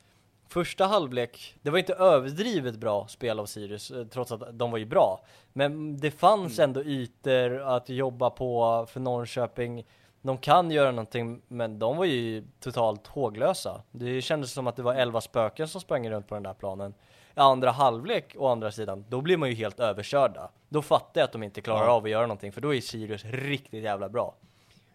[0.49, 4.79] första halvlek, det var inte överdrivet bra spel av Sirius, eh, trots att de var
[4.79, 5.21] ju bra.
[5.53, 6.71] Men det fanns Mm.
[6.71, 9.85] ändå ytor att jobba på för Norrköping.
[10.23, 13.83] De kan göra någonting, men de var ju totalt håglösa.
[13.91, 16.95] Det kändes som att det var elva spöken som sprang runt på den där planen.
[17.37, 20.51] I andra halvlek, å andra sidan, då blir man ju helt överkörda.
[20.69, 23.25] Då fattar jag att de inte klarar av att göra någonting, för då är Sirius
[23.25, 24.35] riktigt jävla bra.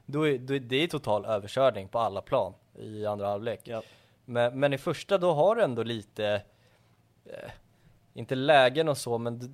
[0.06, 3.62] Då är, då är det är total överkörning på alla plan i andra halvlek.
[3.64, 3.82] Ja.
[4.26, 6.41] Men, men i första då har du ändå lite,
[7.26, 7.51] eh,
[8.14, 9.47] inte lägen och så, men d-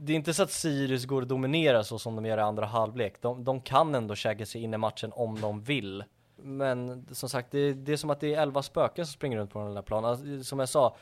[0.00, 2.66] det är inte så att Sirius går att dominera så som de gör i andra
[2.66, 3.22] halvlek.
[3.22, 6.04] De, de kan ändå käka sig in i matchen om de vill.
[6.36, 9.52] Men som sagt, det, det är som att det är elva spöken som springer runt
[9.52, 10.10] på den där planen.
[10.10, 10.96] Alltså, som jag sa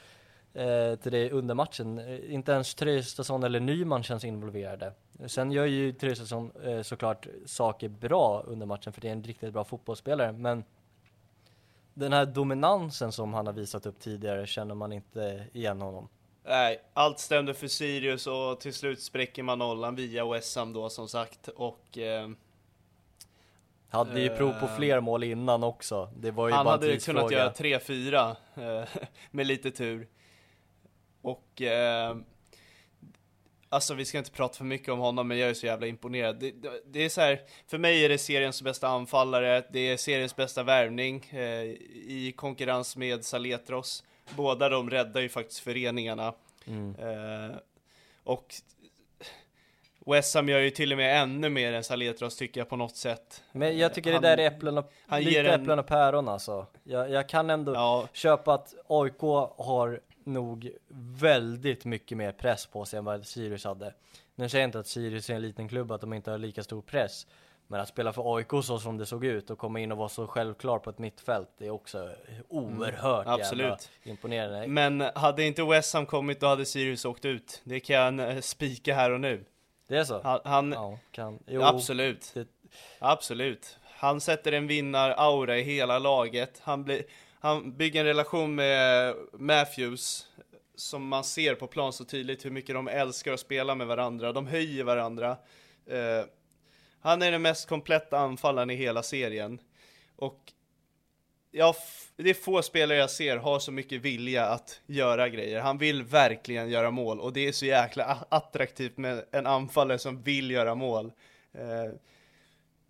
[0.57, 4.93] eh, till dig under matchen, eh, inte ens Traustason eller Nyman känns involverade.
[5.27, 9.53] Sen gör ju Traustason eh, såklart saker bra under matchen, för det är en riktigt
[9.53, 10.65] bra fotbollsspelare, men
[11.95, 16.09] den här dominansen som han har visat upp tidigare känner man inte igen honom.
[16.45, 20.89] Nej, allt stämde för Sirius och till slut spräcker man nollan via West Ham då
[20.89, 22.29] som sagt och eh,
[23.89, 26.11] Hade ju prov på Eh, fler mål innan också.
[26.17, 28.89] Det var ju han bara hade kunnat göra 3-4 eh,
[29.31, 30.09] med lite tur.
[31.27, 32.17] Och eh,
[33.69, 36.37] Alltså vi ska inte prata för mycket om honom men jag är så jävla imponerad.
[36.39, 39.97] Det, det, det är så här, för mig är det seriens bästa anfallare, det är
[39.97, 41.63] seriens bästa värvning eh,
[42.09, 44.05] i konkurrens med Saletros.
[44.37, 46.35] Båda de räddar ju faktiskt föreningarna.
[46.67, 46.95] Mm.
[46.95, 47.57] Eh,
[48.25, 48.55] och
[50.07, 52.97] West Ham gör ju till och med ännu mer än Saletros tycker jag på något
[52.97, 53.43] sätt.
[53.53, 55.87] Men jag tycker Han- det där är äpplen och, han lite ger en- äpplen och
[55.87, 56.67] päron alltså.
[56.85, 59.21] Jag, jag kan ändå Ja, köpa att AIK
[59.57, 60.71] har nog
[61.19, 63.95] väldigt mycket mer press på sig än vad Sirius hade.
[64.35, 66.63] Nu säger jag inte att Sirius är en liten klubb, att de inte har lika
[66.63, 67.27] stor press.
[67.69, 70.09] Men att spela för AIK så som det såg ut och komma in och vara
[70.09, 72.11] så självklar på ett mittfält, det är också
[72.49, 73.91] oerhört jävla absolut.
[74.05, 74.67] imponerande.
[74.67, 77.61] Men hade inte West Ham kommit då hade Sirius åkt ut.
[77.65, 79.45] Det kan jag eh, spika här och nu.
[79.89, 80.21] Det är så?
[80.23, 81.39] Han, han Ja, kan.
[81.47, 82.31] Jo, absolut.
[82.35, 82.49] det-
[82.99, 83.79] Absolut.
[83.99, 86.61] Han sätter en vinnar-aura i hela laget.
[86.63, 87.03] Han, blir,
[87.41, 90.27] han bygger en relation med Matthews
[90.77, 94.33] som man ser på plan så tydligt hur mycket de älskar att spela med varandra.
[94.33, 95.37] De höjer varandra.
[95.87, 96.25] Eh,
[97.01, 99.61] han är den mest kompletta anfallaren i hela serien.
[100.17, 100.53] Och
[101.51, 101.75] ja,
[102.17, 105.61] det är få spelare jag ser har så mycket vilja att göra grejer.
[105.61, 110.23] Han vill verkligen göra mål och det är så jäkla attraktivt med en anfallare som
[110.23, 111.13] vill göra mål.
[111.53, 111.93] Eh,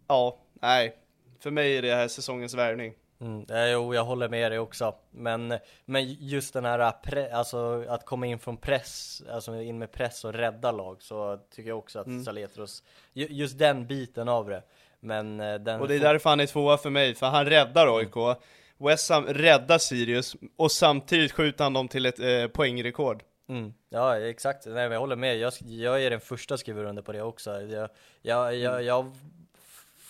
[0.06, 0.96] ja, nej.
[1.40, 2.94] För mig är det här säsongens värvning.
[3.20, 4.94] Mm, eh, jo, jag håller med dig också.
[5.10, 5.54] Men,
[5.84, 10.24] men just den här pre- alltså att komma in från press, alltså in med press
[10.24, 12.24] och rädda lag, så tycker jag också att Mm.
[12.24, 14.62] Saletros, ju- just den biten av det.
[15.00, 17.98] Men eh, den Och det är därför han är tvåa för mig, för han räddar
[17.98, 18.38] AIK.
[18.78, 23.22] West Ham räddar Sirius och samtidigt skjuter han dem till ett eh, poängrekord.
[23.48, 23.74] Mm.
[23.88, 24.66] Ja, exakt.
[24.66, 25.36] Nej, men jag håller med.
[25.38, 27.62] Jag, jag är den första skriva under på det också.
[27.62, 27.88] Jag,
[28.22, 28.60] jag, Mm.
[28.62, 29.12] jag, jag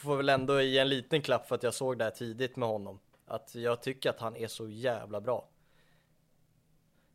[0.06, 2.68] får väl ändå ge en liten klapp för att jag såg det här tidigt med
[2.68, 2.98] honom.
[3.26, 5.48] Att jag tycker att han är så jävla bra.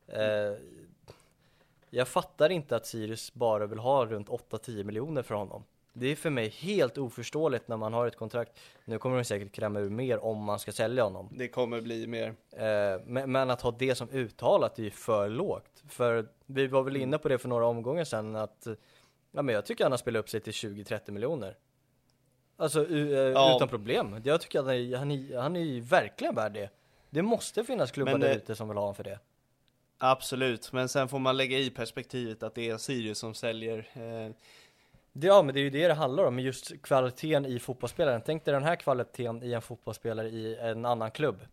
[0.07, 0.53] Eh,
[1.89, 5.63] jag fattar inte att Sirius bara vill ha runt 8-10 miljoner för honom.
[5.93, 8.59] Det är för mig helt oförståeligt när man har ett kontrakt.
[8.85, 11.29] Nu kommer de säkert kräma ur mer om man ska sälja honom.
[11.31, 12.35] Det kommer bli mer.
[12.51, 15.83] Eh, men, men att ha det som uttalat är ju för lågt.
[15.89, 18.67] För vi var väl inne på det för några omgångar sedan att
[19.31, 21.57] Ja men jag tycker han har spelat upp sig till 20-30 miljoner.
[22.57, 23.55] Alltså eh, Ja.
[23.55, 24.21] utan problem.
[24.23, 26.69] Jag tycker att han är, han är, han är ju verkligen värd det.
[27.09, 29.19] Det måste finnas klubbar Men, där eh, ute som vill ha honom för det.
[29.97, 33.77] Absolut, men sen får man lägga i perspektivet att det är Sirius som säljer.
[33.93, 34.31] Eh,
[35.13, 38.21] Det, ja men det är ju det det handlar om, just kvaliteten i fotbollsspelaren.
[38.25, 41.45] Tänk dig den här kvaliteten i en fotbollsspelare i en annan klubb.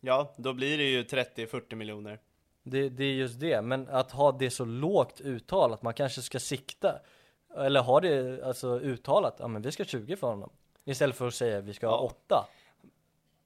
[0.00, 2.18] ja, då blir det ju 30-40 miljoner.
[2.62, 6.38] Det, det är just det, men att ha det så lågt uttalat, man kanske ska
[6.40, 6.98] sikta
[7.56, 10.50] Eller ha det alltså uttalat, ja men vi ska 20 för honom
[10.84, 12.12] Istället för att säga vi ska ha Ja.
[12.26, 12.46] 8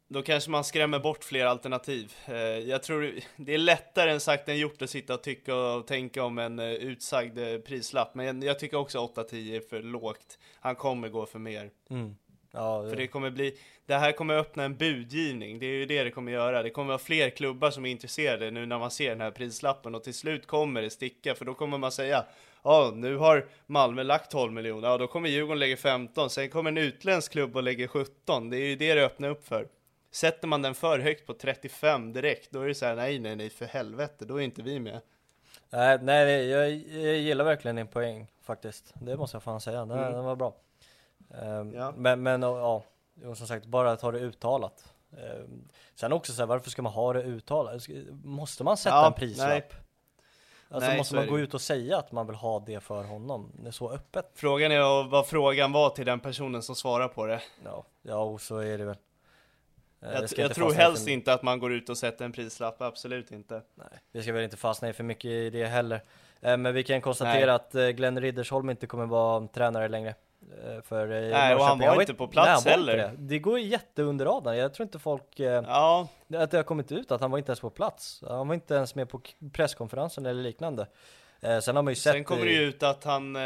[0.09, 2.15] Då kanske man skrämmer bort fler alternativ.
[2.27, 5.87] Eh, jag tror det är lättare än sagt än gjort att sitta och tycka och
[5.87, 8.15] tänka om en eh, utsagd eh, prislapp.
[8.15, 10.39] Men jag tycker också 8-10 är för lågt.
[10.61, 11.71] Han kommer gå för mer.
[11.91, 12.17] mm.
[12.53, 13.59] Ja, För det kommer bli,
[13.91, 16.63] det här kommer öppna en budgivning, det är ju det det kommer göra.
[16.63, 19.95] Det kommer vara fler klubbar som är intresserade nu när man ser den här prislappen
[19.95, 22.25] och till slut kommer det sticka för då kommer man säga
[22.63, 26.71] Ja, nu har Malmö lagt 12 miljoner, ja då kommer Djurgården lägga 15, sen kommer
[26.71, 28.51] en utländsk klubb och lägger 17.
[28.51, 29.69] Det är ju det det öppnar upp för.
[30.13, 33.37] Sätter man den för högt på 35 direkt, då är det så här, nej nej
[33.37, 35.01] nej för helvete, då är inte vi med.
[35.71, 36.71] Nej, nej jag,
[37.05, 40.13] jag gillar verkligen din poäng faktiskt Det måste jag fan säga, den, Mm.
[40.13, 40.55] den var bra
[41.43, 41.93] Ehm, Ja.
[41.97, 42.85] Men, men och, ja,
[43.23, 45.45] jo, som sagt, bara ta det uttalat Eh,
[45.95, 47.87] sen också så här, varför ska man ha det uttalat?
[48.25, 49.49] Måste man sätta Ja, en prislapp?
[49.49, 49.69] nej.
[50.71, 53.05] Alltså Nej, måste man det gå ut och säga att man vill ha det för
[53.05, 53.53] honom?
[53.63, 54.31] Det är så öppet?
[54.35, 57.41] Frågan är vad frågan var till den personen som svarar på det.
[57.65, 58.97] Ja, ja och så är det väl.
[60.03, 62.25] Eh, Jag, det ska jag tror helst för- inte att man går ut och sätter
[62.25, 63.63] en prislapp, absolut inte.
[63.75, 66.03] Nej, vi ska väl inte fastna i för mycket i det heller.
[66.41, 67.55] Eh, Men vi kan konstatera Nej.
[67.55, 70.15] att eh, Glenn Riddersholm inte kommer vara tränare längre.
[70.65, 72.97] Eh, För eh, Nej, och han var Jag inte på nej, plats inte heller.
[72.97, 73.13] Det.
[73.19, 74.57] det går ju jätte under radarn.
[74.57, 77.51] Jag tror inte folk, eh, Ja, att det har kommit ut att han var inte
[77.51, 78.23] ens på plats.
[78.29, 79.21] Han var inte ens med på
[79.53, 80.87] presskonferensen eller liknande.
[81.63, 83.43] Sen har man ju sett sen kommer det ju ut att han eh,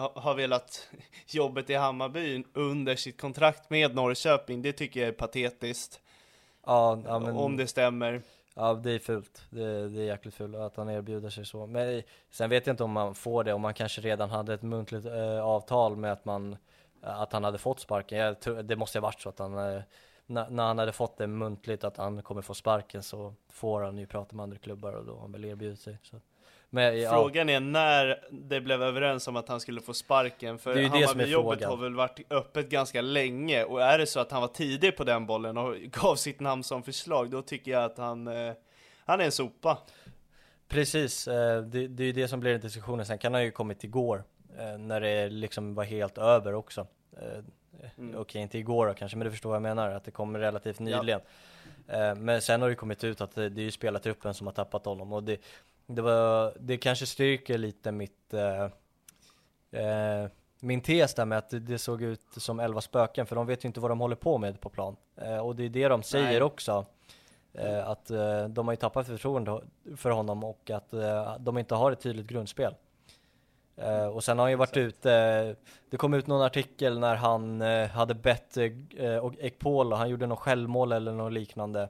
[0.00, 0.88] ha- har velat
[1.26, 4.62] jobbet i Hammarby under sitt kontrakt med Norrköping.
[4.62, 6.00] Det tycker jag är patetiskt.
[6.66, 8.22] Ja, ja, men, Om det stämmer
[8.58, 9.46] ja, det är fult.
[9.50, 11.66] Det, det är jäkligt fult att han erbjuder sig så.
[11.66, 14.62] Men sen vet jag inte om man får det, om man kanske redan hade ett
[14.62, 16.56] muntligt eh, avtal med att man
[17.02, 18.18] eh, att han hade fått sparken.
[18.18, 19.82] Jag tror, det måste ha varit så att han eh,
[20.26, 23.98] när, när han hade fått det muntligt att han kommer få sparken så får han
[23.98, 25.98] ju prata med andra klubbar och då har han väl erbjudit sig.
[26.02, 26.16] Så.
[26.70, 30.58] Men ja, Frågan är när det blev överens om att han skulle få sparken.
[30.58, 33.64] För Hammarbyjobbet har väl varit öppet ganska länge.
[33.64, 36.64] Och är det så att han var tidig på den bollen och gav sitt namn
[36.64, 38.52] som förslag, då tycker jag att han, eh,
[39.04, 39.78] han är en sopa.
[40.68, 43.06] Precis, eh, det, det är ju det som blir en diskussion.
[43.06, 44.24] Sen kan han ju kommit igår,
[44.58, 46.86] eh, när det liksom var helt över också.
[47.98, 48.16] Mm.
[48.16, 50.78] Okej, inte igår då kanske, men du förstår vad jag menar, att det kom relativt
[50.78, 51.20] nyligen.
[51.88, 54.54] Eh, Men sen har det kommit ut att det, det är ju spelartruppen som har
[54.54, 55.40] tappat honom och det,
[55.90, 58.64] det var, det kanske styrker lite mitt, eh,
[59.82, 60.28] eh,
[60.60, 63.66] min tes där med att det, såg ut som elva spöken, för de vet ju
[63.66, 64.96] inte vad de håller på med på plan.
[65.16, 66.42] Eh, Och det är det de säger Nej.
[66.42, 66.86] också.
[67.52, 69.60] Eh, att eh, de har ju tappat förtroende
[69.96, 72.74] för honom och att eh, de inte har ett tydligt grundspel.
[73.76, 75.56] Eh, och sen har han ju varit ute,
[75.90, 80.26] det kom ut någon artikel när han eh, hade bett eh, och Ekpol, han gjorde
[80.26, 81.88] något självmål eller något liknande.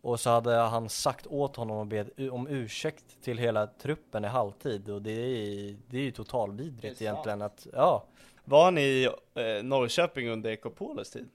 [0.00, 4.28] Och så hade han sagt åt honom att be om ursäkt till hela truppen i
[4.28, 8.04] halvtid och det är, det är ju totalvidrigt egentligen att, ja.
[8.44, 11.28] Var han i eh, Norrköping under Ekopolos tid?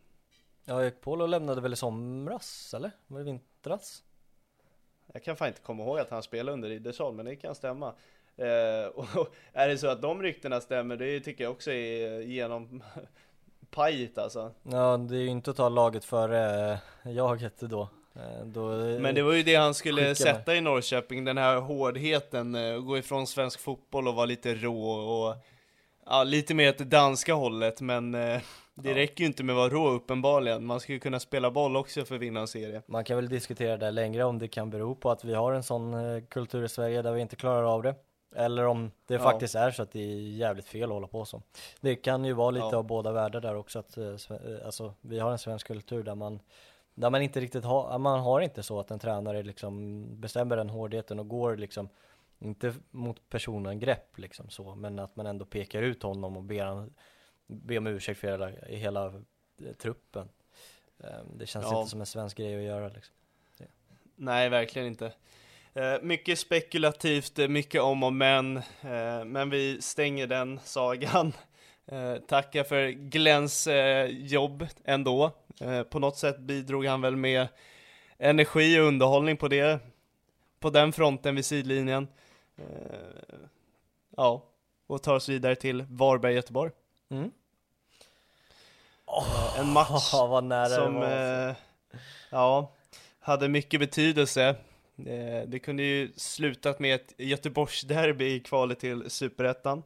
[0.65, 2.91] Ja, Ekpolo lämnade väl i somras, eller?
[3.07, 4.03] Var det vintras?
[5.13, 7.93] Jag kan fan inte komma ihåg att han spelade under Riddersholm, men det kan stämma.
[8.37, 12.83] Eh, och är det så att de ryktena stämmer, det tycker jag också är genom
[13.71, 14.51] pajigt alltså.
[14.63, 16.71] Ja, det är ju inte att ta laget före
[17.03, 17.89] eh, jaget då.
[18.15, 22.77] Eh, Men det var ju det han skulle sätta i Norrköping, den här hårdheten, eh,
[22.79, 25.35] gå ifrån svensk fotboll och vara lite rå och
[26.05, 28.41] ja, lite mer åt det danska hållet, men eh,
[28.75, 30.65] det räcker ju inte med att vara rå uppenbarligen.
[30.65, 32.81] Man ska ju kunna spela boll också för att vinna en serie.
[32.85, 35.63] Man kan väl diskutera det längre om det kan bero på att vi har en
[35.63, 37.95] sån eh, kultur i Sverige där vi inte klarar av det.
[38.35, 39.19] Eller om det Ja.
[39.19, 41.41] faktiskt är så att det är jävligt fel att hålla på så.
[41.81, 42.77] Det kan ju vara lite Ja.
[42.77, 44.05] av båda världar där också att eh,
[44.65, 46.39] alltså, vi har en svensk kultur där man
[47.01, 50.69] där man inte riktigt har, man har inte så att en tränare liksom bestämmer den
[50.69, 51.89] hårdheten och går liksom
[52.39, 56.93] inte mot personangrepp liksom så, men att man ändå pekar ut honom och ber, han,
[57.47, 60.29] ber om ursäkt för hela, i hela eh, truppen.
[61.03, 61.79] Eh, Det känns Ja.
[61.79, 63.15] inte som en svensk grej att göra liksom.
[64.15, 65.13] Nej, verkligen inte.
[65.73, 68.61] Eh, mycket spekulativt, eh, mycket om och men,
[69.25, 71.33] men vi stänger den sagan.
[72.27, 73.67] Tackar för Glens
[74.09, 75.31] jobb ändå.
[75.61, 77.47] Eh, på något sätt bidrog han väl med
[78.17, 79.79] energi och underhållning på det,
[80.59, 82.07] på den fronten vid sidlinjen.
[82.57, 83.35] Eh,
[84.17, 84.43] ja,
[84.87, 86.71] och tar oss vidare till Varberg-Göteborg.
[87.09, 87.31] Mm.
[89.07, 91.55] Eh, en match Oh, som eh,
[92.29, 92.73] ja,
[93.19, 94.55] hade mycket betydelse.
[94.97, 99.83] Eh, det kunde ju slutat med ett Göteborgsderby i kvalet till Superettan.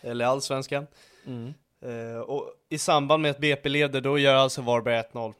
[0.00, 0.86] Eller Allsvenskan.
[1.26, 1.54] Mm.
[1.80, 5.34] Eh, och i samband med att BP leder, då gör alltså Varberg 1-0.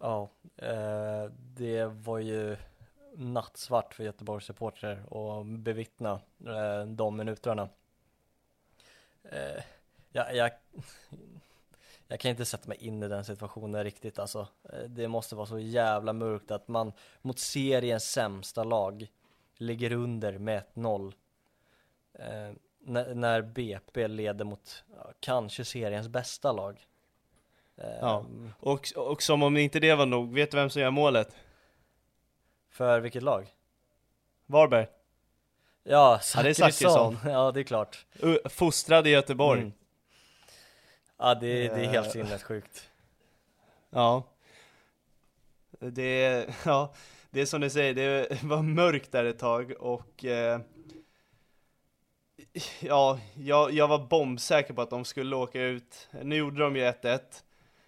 [0.00, 1.24] Ja, eh,
[1.56, 2.56] det var ju
[3.16, 7.68] nattsvart för Göteborgs supportrar att bevittna eh, de minuterna.
[9.22, 9.62] Eh,
[10.12, 10.50] jag, jag,
[12.08, 14.48] jag kan inte sätta mig in i den situationen riktigt alltså.
[14.72, 16.92] Eh, det måste vara så jävla mörkt att man
[17.22, 19.06] mot seriens sämsta lag
[19.56, 21.12] ligger under med 1-0.
[22.84, 26.86] När, när BP leder mot ja, kanske seriens bästa lag.
[28.00, 28.24] Ja.
[28.60, 31.36] Och, och som om inte det var nog, vet du vem som gör målet?
[32.70, 33.46] För vilket lag?
[34.46, 34.86] Varberg.
[35.84, 37.18] Ja, Zachrisson.
[37.24, 38.06] Ja, det är klart.
[38.44, 39.60] Fostrad i Göteborg.
[39.60, 39.72] Mm.
[41.18, 42.12] Ja, det, är- det är helt Eh.
[42.12, 42.88] sinnessjukt.
[43.90, 44.22] Ja.
[45.78, 46.94] Det, är- ja,
[47.30, 50.60] det är som du säger, det var mörkt där ett tag och eh,
[52.80, 56.08] Ja, jag, jag var bombsäker på att de skulle åka ut.
[56.22, 57.20] Nu gjorde de ju 1-1.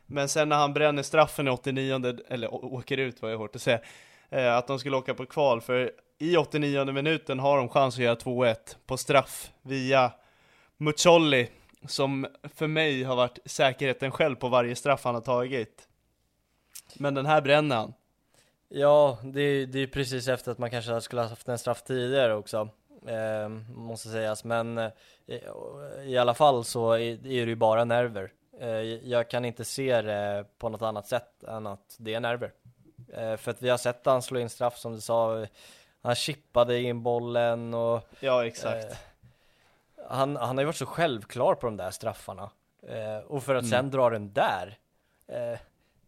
[0.07, 3.63] Men sen när han bränner straffen i 89, eller åker ut var jag hårt att
[3.63, 3.81] säga,
[4.31, 8.03] eh, att de skulle åka på kval, för i 89 minuten har de chans att
[8.03, 8.57] göra 2-1
[8.87, 10.13] på straff via
[10.77, 11.51] Mucolli,
[11.87, 15.89] som för mig har varit säkerheten själv på varje straff han har tagit.
[16.95, 17.95] Men den här bränner han.
[18.69, 21.83] Ja, det är, det är precis efter att man kanske skulle ha haft en straff
[21.83, 22.69] tidigare också,
[23.07, 24.45] eh, måste sägas.
[24.45, 24.91] Men eh,
[26.05, 28.33] i alla fall så är, det ju bara nerver.
[28.61, 28.69] Eh,
[29.09, 32.53] jag kan inte se det på något annat sätt än att det är nerver.
[33.13, 35.47] Eh, för att vi har sett han slå in straff som du sa,
[36.03, 38.91] han chippade in bollen och Ja, exakt.
[38.91, 38.97] Eh,
[40.09, 42.51] han, han har ju varit så självklar på de där straffarna.
[42.89, 43.71] Eh, och för att Mm.
[43.71, 44.79] sen dra den där.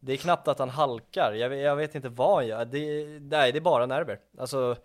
[0.01, 2.65] Det är knappt att han halkar, jag, vet- jag vet inte vad han gör.
[2.65, 2.79] Det,
[3.21, 4.19] nej, det är bara nerver.
[4.39, 4.77] Alltså,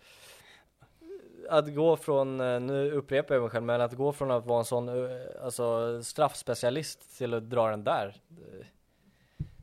[1.52, 4.60] att gå från, eh, nu upprepar jag mig själv, men att gå från att vara
[4.60, 8.16] en sån eh, alltså, straffspecialist till att dra den där.
[8.28, 8.66] det-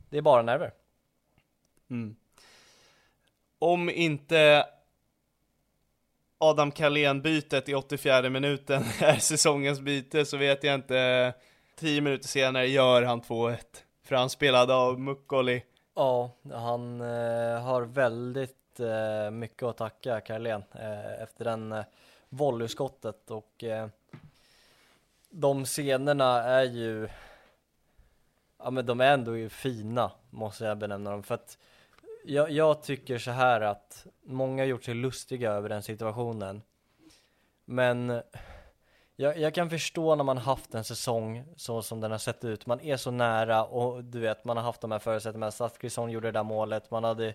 [0.09, 0.71] Det är bara nerver.
[1.89, 2.15] Mm.
[3.59, 4.65] Om inte
[6.37, 11.33] Adam Carlén-bytet i 84 minuten är säsongens byte så vet jag inte.
[11.75, 13.57] 10 minuter senare gör han 2-1.
[14.03, 15.63] För han spelade av Mukkoli.
[15.95, 21.85] Ja, han eh, har väldigt eh, mycket att tacka Karlén eh, efter den eh,
[22.29, 23.31] volleyskottet.
[23.31, 23.87] Och eh,
[25.29, 27.09] de scenerna är ju
[28.57, 31.23] ja men de är ändå ju fina måste jag benämna dem.
[31.23, 31.57] För att
[32.25, 36.61] jag, jag tycker så här att många har gjort sig lustiga över den situationen.
[37.65, 38.21] Men
[39.21, 42.65] jag, jag kan förstå när man haft en säsong så som den har sett ut.
[42.65, 45.51] Man är så nära och du vet, man har haft de här förutsättningarna.
[45.51, 46.91] Zachrisson gjorde det där målet.
[46.91, 47.33] Man hade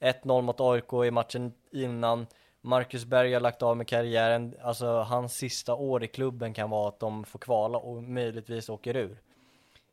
[0.00, 2.26] 1-0 mot AIK i matchen innan.
[2.60, 4.54] Marcus Berg har lagt av med karriären.
[4.62, 8.96] Alltså hans sista år i klubben kan vara att de får kvala och möjligtvis åker
[8.96, 9.20] ur.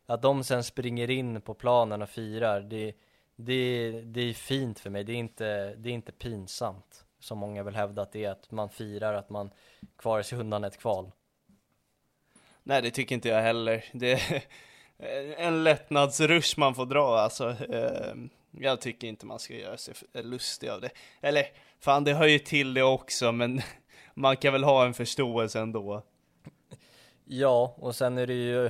[0.06, 2.94] Att de sen springer in på planen och firar, det,
[3.36, 5.04] det, det är fint för mig.
[5.04, 8.32] Det är, inte, det är inte pinsamt, som många vill hävda att det är.
[8.32, 9.52] Att man firar att man
[9.98, 11.12] kvarar sig undan ett kval.
[12.64, 13.86] Nej, det tycker inte jag heller.
[13.92, 14.44] Det är
[15.38, 17.56] en lättnadsrush man får dra alltså.
[17.74, 20.90] Ehm, jag tycker inte man ska göra sig lustig av det.
[21.22, 21.46] Eller,
[21.80, 23.62] fan det hör ju till det också, men
[24.14, 26.04] man kan väl ha en förståelse ändå.
[27.26, 28.70] Ja, och sen är det ju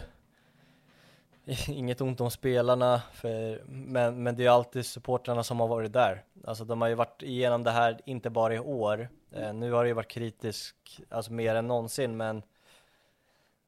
[1.67, 6.23] inget ont om spelarna, för, men, men det är alltid supportrarna som har varit där.
[6.43, 9.09] Alltså de har ju varit igenom det här, inte bara i år.
[9.31, 10.75] Eh, nu har det ju varit kritisk,
[11.09, 12.43] alltså mer än någonsin, men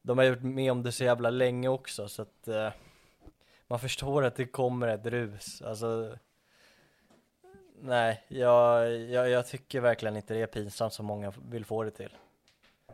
[0.02, 2.70] de har gjort med om det så jävla länge också, så att eh,
[3.66, 5.62] man förstår att det kommer ett rus.
[5.62, 6.16] Alltså,
[7.80, 11.90] nej, jag, jag, jag tycker verkligen inte det är pinsamt som många vill få det
[11.90, 12.16] till.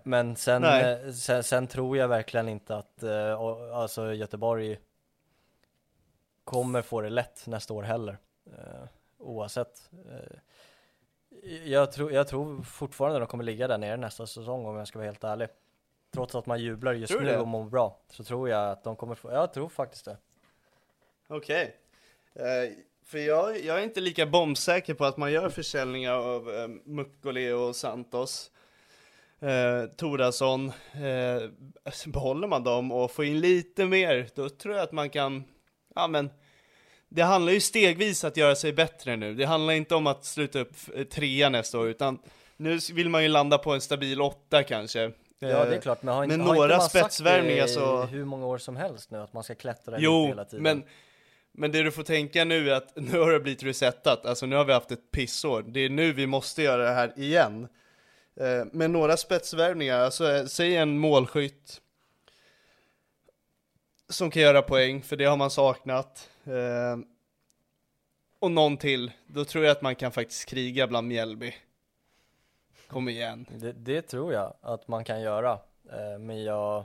[0.03, 3.41] Men sen, eh, sen, sen tror jag verkligen inte att eh,
[3.73, 4.79] alltså Göteborg
[6.45, 8.19] kommer få det lätt nästa år heller.
[8.47, 8.85] Eh,
[9.19, 9.91] oavsett.
[10.11, 10.39] Eh,
[11.65, 14.99] jag, tror, jag tror fortfarande de kommer ligga där nere nästa säsong om jag ska
[14.99, 15.49] vara helt ärlig.
[16.15, 17.39] Trots att man jublar just Tror nu det?
[17.39, 20.17] och mår bra, så tror jag att de kommer få, jag tror faktiskt det.
[21.29, 21.77] Okej.
[22.35, 22.73] Eh,
[23.05, 27.53] för jag, jag är inte lika bombsäker på att man gör försäljningar av eh, Mukkoli
[27.53, 28.51] och Santos.
[29.41, 31.51] Eh, Torasson, eh,
[32.07, 35.45] behåller man dem och får in lite mer, då tror jag att man kan,
[35.95, 36.31] ja men,
[37.09, 39.35] det handlar ju stegvis att göra sig bättre nu.
[39.35, 42.19] Det handlar inte om att sluta upp eh, trea nästa år, utan
[42.57, 45.13] nu vill man ju landa på en stabil åtta kanske.
[45.39, 47.69] Ja det är Eh, klart, men har, men har några inte man sagt det i
[47.69, 50.63] så- hur många år som helst nu att man ska klättra Jo, hela tiden?
[50.63, 50.85] men,
[51.53, 54.57] men det du får tänka nu är att nu har det blivit resetat, alltså nu
[54.57, 55.63] har vi haft ett pissår.
[55.63, 57.69] Det är nu vi måste göra det här igen.
[58.41, 61.81] Eh, med några spetsvärvningar, alltså eh, säg en målskytt
[64.09, 66.29] som kan göra poäng, för det har man saknat.
[66.45, 66.99] Eh,
[68.41, 71.55] och någon till, då tror jag att man kan faktiskt kriga bland Mjällby.
[72.89, 73.47] Kom igen.
[73.51, 75.53] Det, det tror jag att man kan göra,
[75.93, 76.85] eh, men jag,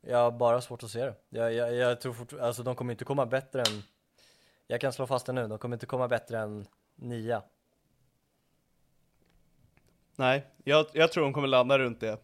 [0.00, 1.14] jag har bara svårt att se det.
[1.28, 3.82] Jag, jag, jag tror fort, alltså de kommer inte komma bättre än,
[4.66, 7.42] jag kan slå fast det nu, de kommer inte komma bättre än nia.
[10.16, 12.18] Nej, jag, jag tror de kommer landa runt det.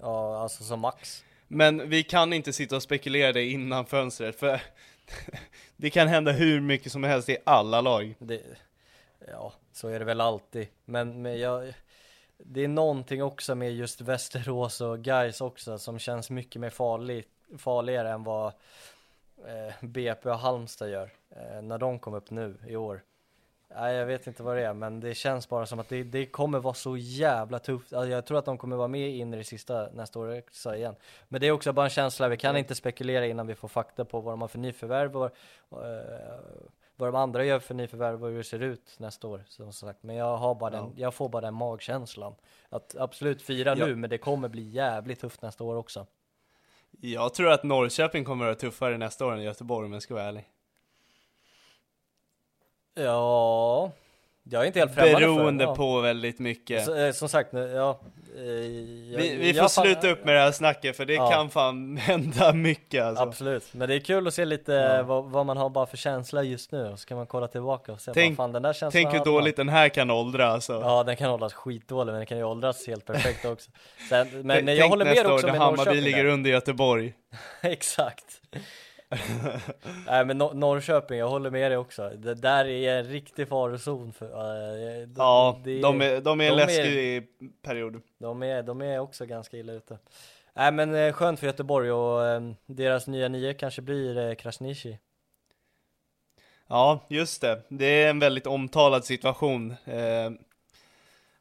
[0.00, 1.24] Ja, alltså som max.
[1.48, 4.60] Men vi kan inte sitta och spekulera det innan fönstret, för
[5.76, 8.14] det kan hända hur mycket som helst i alla lag.
[8.18, 8.42] Det,
[9.28, 10.66] ja, så är det väl alltid.
[10.84, 11.74] Men, men jag,
[12.38, 17.24] det är någonting också med just Västerås och Gais också som känns mycket mer farlig,
[17.58, 18.52] farligare än vad
[19.46, 21.10] eh, BP och Halmstad gör.
[21.30, 23.02] Eh, när de kom upp nu i år.
[23.76, 26.26] Nej jag vet inte vad det är men det känns bara som att det, det
[26.26, 27.92] kommer vara så jävla tufft.
[27.92, 30.76] Alltså, jag tror att de kommer vara med in i det sista nästa år också
[30.76, 30.94] igen.
[31.28, 34.04] Men det är också bara en känsla, vi kan inte spekulera innan vi får fakta
[34.04, 36.40] på vad de har för nyförvärv och eh,
[36.96, 40.02] vad de andra gör för nyförvärv och hur det ser ut nästa år som sagt.
[40.02, 42.34] Men jag har bara den, jag får bara den magkänslan.
[42.68, 43.86] Att absolut fira Ja.
[43.86, 46.06] nu men det kommer bli jävligt tufft nästa år också.
[47.00, 50.14] Jag tror att Norrköping kommer att vara tuffare nästa år än Göteborg om jag ska
[50.14, 50.48] vara ärlig.
[52.94, 53.90] Ja,
[54.42, 55.74] jag är inte helt främmande för Beroende det, ja.
[55.76, 56.84] på väldigt mycket.
[56.84, 57.98] Så, eh, som sagt, nu- ja.
[58.36, 61.30] Eh, jag- vi vi får fan- sluta upp med det här snacket för det Ja.
[61.30, 63.22] kan fan hända mycket alltså.
[63.22, 65.02] Absolut, men det är kul att se lite Ja.
[65.02, 67.92] vad, vad man har bara för känsla just nu och så kan man kolla tillbaka
[67.92, 69.24] och se Tänk- vad fan den där känslan Tänk hur man.
[69.34, 70.72] dåligt den här kan åldra alltså.
[70.72, 73.70] Ja den kan åldras skitdåligt men den kan ju åldras helt perfekt också.
[74.08, 76.30] Sen, men Tänk- jag håller med år också när med Hammarby ligger där.
[76.30, 77.14] under Göteborg.
[77.62, 78.24] Exakt.
[80.06, 82.08] Nej men Nor- Norrköping, jag håller med dig också.
[82.08, 87.26] Det där är en riktig farozon för uh, Ja, de är, de är en läskig
[87.62, 88.02] period.
[88.18, 89.98] De är, de är också ganska illa ute.
[90.54, 94.98] Nej men eh, skönt för Göteborg och eh, deras nya nio kanske blir eh, Krasniqi.
[96.68, 97.62] Ja, just det.
[97.68, 99.74] Det är en väldigt omtalad situation.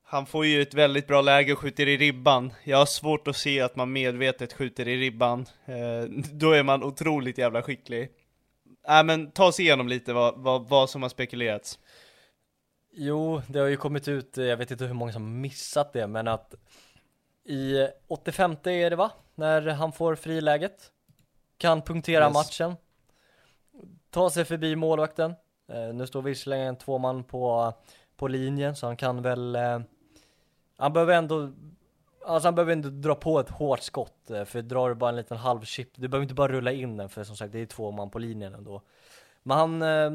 [0.08, 2.54] Han får ju ett väldigt bra läge och skjuter i ribban.
[2.64, 5.46] Jag har svårt att se att man medvetet skjuter i ribban.
[5.66, 6.04] Eh,
[6.34, 8.10] då är man otroligt jävla skicklig.
[8.88, 11.80] Nej men ta oss igenom lite vad, vad, vad som har spekulerats.
[12.94, 16.08] Jo, det har ju kommit ut, eh, jag vet inte hur många som missat det,
[16.08, 16.56] men att
[17.46, 19.12] i 85 är det va?
[19.36, 20.92] När han får friläget.
[21.58, 22.34] Kan punktera Yes.
[22.34, 22.76] matchen.
[24.10, 25.34] Ta sig förbi målvakten.
[25.72, 27.74] Eh, nu står visserligen två man på,
[28.18, 29.80] på linjen, så han kan väl eh,
[30.78, 31.52] han behöver ändå
[32.26, 35.16] Alltså han behöver inte dra på ett hårt skott, eh, för drar du bara en
[35.16, 37.66] liten halv chip, du behöver inte bara rulla in den, för som sagt det är
[37.66, 38.82] två man på linjen ändå.
[39.44, 40.12] Men han eh,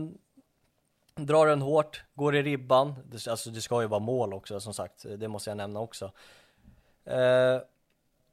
[1.14, 4.74] drar den hårt, går i ribban, det, alltså det ska ju vara mål också som
[4.74, 6.12] sagt, det måste jag nämna också.
[7.04, 7.60] Eh,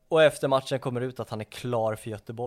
[0.08, 2.47] och efter matchen kommer det ut att han är klar för Göteborg.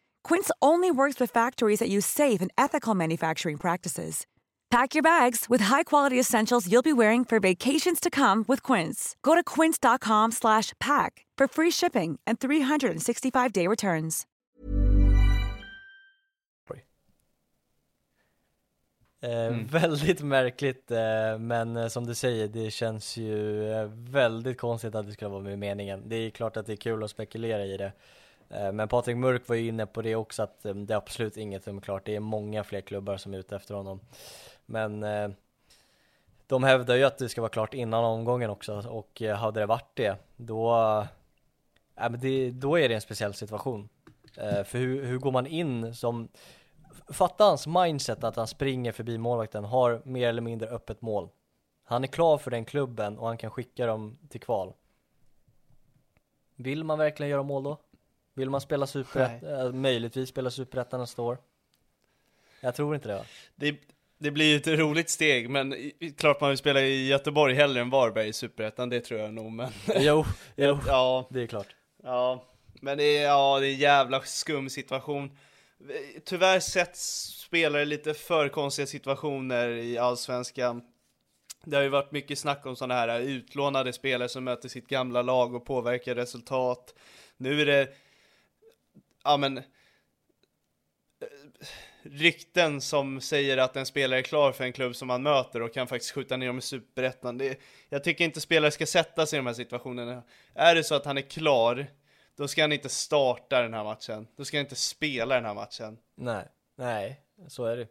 [0.23, 4.25] Quince only works with factories that use safe and ethical manufacturing practices.
[4.71, 9.17] Pack your bags with high-quality essentials you'll be wearing for vacations to come with Quince.
[9.21, 14.25] Go to quince.com slash pack for free shipping and 365-day returns.
[19.23, 24.95] Eh, Väldigt märkligt, eh, men eh, som du säger, det känns ju eh, väldigt konstigt
[24.95, 26.03] att det ska vara med i meningen.
[26.05, 27.91] Det är klart att det är kul att spekulera i det.
[28.53, 31.37] Eh, men Patrik Mörk var ju inne på det också, att eh, det är absolut
[31.37, 32.05] inget som är klart.
[32.05, 33.99] Det är många fler klubbar som är ute efter honom.
[34.65, 35.29] Men eh,
[36.47, 39.91] de hävdar ju att det ska vara klart innan omgången också, och hade det varit
[39.93, 40.77] det, då,
[41.95, 43.89] eh, men det, då är det en speciell situation.
[44.65, 46.27] För hur, hur går man in som
[47.07, 51.29] Fatta hans mindset att han springer förbi målvakten, har mer eller mindre öppet mål.
[51.83, 54.73] Han är klar för den klubben och han kan skicka dem till kval.
[56.55, 57.77] Vill man verkligen göra mål då?
[58.33, 61.37] Vill man spela superettan, äh, möjligtvis spela superettan nästa år?
[62.61, 63.25] Jag tror inte det va?
[63.55, 63.75] Det,
[64.17, 67.81] det blir ju ett roligt steg, men i- klart man vill spela i Göteborg hellre
[67.81, 70.25] än Varberg i Superettan, det tror jag nog, men Jo,
[70.55, 71.75] jo, ja, det är klart.
[72.03, 72.45] ja,
[72.81, 75.37] men det är, ja, det är en jävla skum situation.
[76.25, 77.01] Tyvärr sätts
[77.45, 80.81] spelare i lite för konstiga situationer i Allsvenskan.
[81.63, 85.21] Det har ju varit mycket snack om sådana här utlånade spelare som möter sitt gamla
[85.21, 86.93] lag och påverkar resultat.
[87.37, 87.87] Nu är det
[89.23, 89.63] ja men, eh,
[92.03, 95.73] rykten som säger att en spelare är klar för en klubb som man möter och
[95.73, 97.37] kan faktiskt skjuta ner dem i superettan.
[97.37, 100.23] Det, jag tycker inte spelare ska sätta sig i de här situationerna.
[100.53, 101.87] Är det så att han är klar,
[102.35, 104.27] då ska han inte starta den här matchen.
[104.35, 105.97] Då ska han inte spela den här matchen.
[106.15, 107.87] Nej, nej, så är det.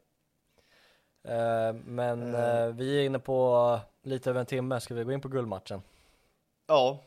[1.24, 5.20] Eh, men eh, vi är inne på lite över en timme, ska vi gå in
[5.20, 5.82] på guldmatchen?
[6.66, 7.04] Ja.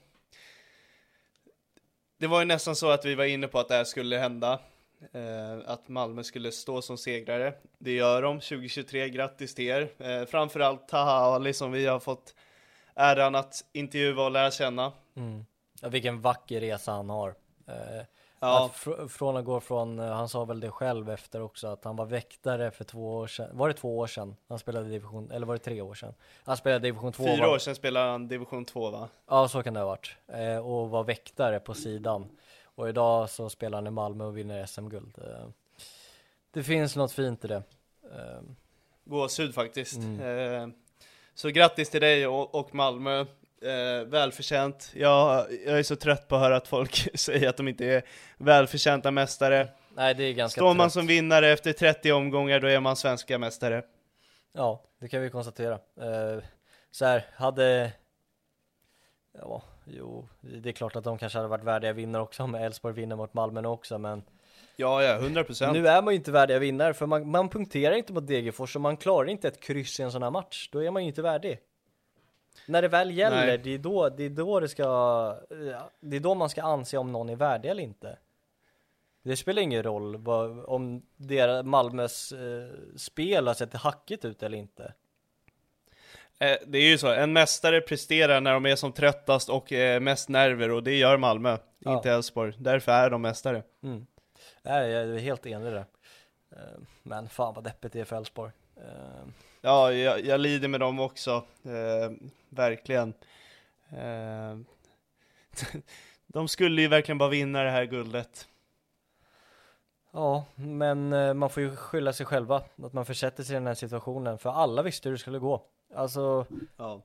[2.23, 4.59] Det var ju nästan så att vi var inne på att det här skulle hända.
[5.13, 7.53] Eh, att Malmö skulle stå som segrare.
[7.77, 9.89] Det gör de 2023, grattis till er.
[9.97, 12.35] Eh, framförallt Taha Ali som vi har fått
[12.95, 14.91] äran att intervjua och lära känna.
[15.15, 15.45] Mm.
[15.81, 17.29] Ja, vilken vacker resa han har.
[17.67, 18.05] Eh,
[18.47, 18.65] Ja.
[18.65, 21.83] att fr- från att gå från, eh, han sa väl det själv efter också, att
[21.83, 23.49] han var väktare för två år sedan.
[23.57, 26.13] Var det två år sedan han spelade division, eller var det tre år sedan?
[26.43, 27.23] Han spelade division 2.
[27.23, 29.09] Fyra var- år sedan spelade han division 2 va?
[29.27, 30.15] Ja, så kan det ha varit.
[30.27, 32.25] Eh, och var väktare på sidan.
[32.75, 35.17] Och idag så spelar han i Malmö och vinner SM-guld.
[35.17, 35.47] Eh,
[36.51, 37.63] det finns något fint i det.
[38.03, 38.41] Eh,
[39.05, 39.97] Gåshud faktiskt.
[39.97, 40.61] Mm.
[40.61, 40.67] Eh,
[41.35, 43.25] så grattis till dig och, och Malmö.
[43.63, 44.91] Eh, välförtjänt.
[44.93, 48.03] Jag, jag är så trött på att höra att folk säger att de inte är
[48.37, 49.67] välförtjänta mästare.
[49.95, 50.93] nej, det är ganska Står man trött.
[50.93, 53.83] som vinnare efter 30 omgångar, då är man svenska mästare.
[54.53, 55.73] Ja, det kan vi konstatera.
[55.73, 56.43] Eh,
[56.91, 57.91] så här, hade...
[59.39, 62.93] Ja, jo, det är klart att de kanske hade varit värdiga vinnare också om Elfsborg
[62.95, 64.23] vinner mot Malmö nu också, men
[64.75, 65.73] Ja, ja, 100 procent.
[65.73, 68.81] nu är man ju inte värdiga vinnare för man, man punkterar inte mot Degerfors och
[68.81, 70.69] man klarar inte ett kryss i en sån här match.
[70.71, 71.59] Då är man ju inte värdig.
[72.65, 73.57] När det väl gäller, Nej.
[73.57, 74.85] det är, då, det är då det ska,
[75.99, 78.17] det är då man ska anse om någon är värdig eller inte.
[79.23, 82.67] Det spelar ingen roll vad, om deras, Malmös eh,
[82.97, 84.93] spel har sett hackigt ut eller inte.
[86.39, 89.99] Eh, det är ju så, en mästare presterar när de är som tröttast och eh,
[89.99, 91.95] mest nerver, och det gör Malmö, Ja.
[91.97, 92.53] inte Elfsborg.
[92.57, 93.63] Därför är de mästare.
[93.83, 94.05] Mm.
[94.61, 95.85] Nej, jag är helt enig där.
[96.51, 96.57] Eh,
[97.03, 98.51] Men fan vad deppigt det är för Elfsborg.
[99.65, 101.31] Ja, jag, jag lider med dem också,
[101.63, 102.11] eh,
[102.49, 103.13] verkligen.
[103.89, 104.57] Eh,
[106.27, 108.47] de skulle ju verkligen bara vinna det här guldet.
[110.11, 113.67] Ja, men eh, man får ju skylla sig själva att man försätter sig i den
[113.67, 115.61] här situationen, för alla visste hur det skulle gå.
[115.95, 116.45] Alltså,
[116.77, 117.01] Ja.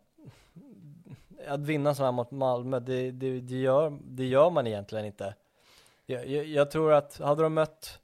[1.47, 5.35] att vinna sådär mot Malmö, det, det, det, gör, det gör man egentligen inte.
[6.07, 7.99] Jag, jag, jag tror att hade de mött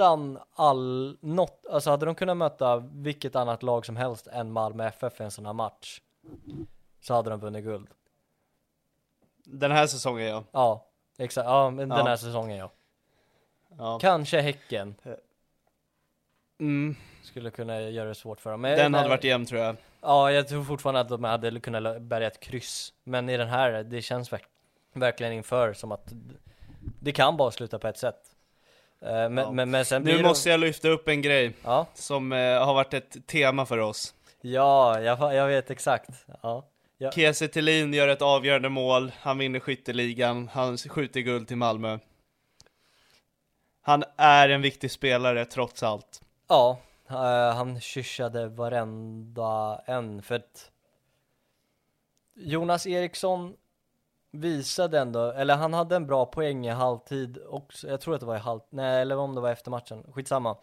[0.00, 4.84] nästan all, något, alltså hade de kunnat möta vilket annat lag som helst än Malmö
[4.88, 6.00] FF i en sån här match,
[7.00, 7.88] så hade de vunnit guld.
[9.44, 10.44] Den här säsongen ja.
[10.52, 10.86] Ja,
[11.18, 12.04] exakt, ja men den Ja.
[12.04, 12.70] här säsongen ja.
[13.78, 13.98] ja.
[13.98, 14.94] Kanske Häcken
[16.60, 18.60] Mm, skulle kunna göra det svårt för dem.
[18.60, 19.76] Men den hade varit jämn tror jag.
[20.00, 22.92] Ja, jag tror fortfarande att de hade kunnat bärga ett kryss.
[23.04, 24.44] Men i den här, det känns verk
[24.92, 26.12] verkligen inför som att
[27.00, 28.29] det kan bara sluta på ett sätt.
[29.02, 29.50] Eh, Men, Ja.
[29.52, 32.94] men, men sen Nu måste jag lyfta upp en grej Ja, som eh, har varit
[32.94, 34.14] ett tema för oss.
[34.40, 36.10] ja jag, jag vet exakt.
[36.42, 36.66] Ja.
[36.98, 37.12] Ja.
[37.12, 41.98] Kiese Thelin gör ett avgörande mål, han vinner skytteligan, han skjuter guld till Malmö.
[43.82, 46.20] Han är en viktig spelare trots allt.
[46.48, 46.78] Ja,
[47.08, 50.70] eh, han kyssade varenda en för att
[52.34, 53.56] Jonas Eriksson
[54.30, 58.26] visade ändå, eller han hade en bra poäng i halvtid också, jag tror att det
[58.26, 60.56] var i halv, nej eller om det var efter matchen, skitsamma.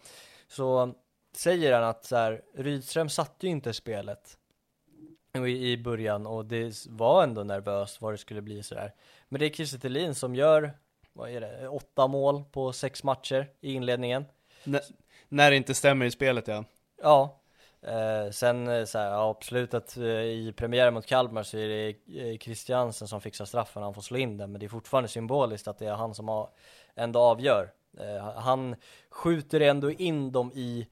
[0.48, 0.94] Så
[1.32, 4.38] säger han att så här, Rydström satte ju inte spelet
[5.46, 8.94] i, i början och det var ändå nervöst vad det skulle bli sådär.
[9.28, 10.72] Men det är Kiese Thelin som gör,
[11.12, 14.24] vad är det, åtta mål på sex matcher i inledningen.
[14.64, 14.80] N-
[15.28, 16.64] när det inte stämmer i spelet ja.
[17.02, 17.40] Ja,
[17.88, 21.68] eh, sen eh, så här, ja, absolut att eh, i premiären mot Kalmar så är
[21.68, 21.88] det
[22.20, 25.68] eh, Christiansen som fixar straffen, han får slå in den, men det är fortfarande symboliskt
[25.68, 26.48] att det är han som har,
[26.94, 27.70] ändå avgör.
[27.98, 28.76] Eh, han
[29.10, 30.88] skjuter ändå in dem i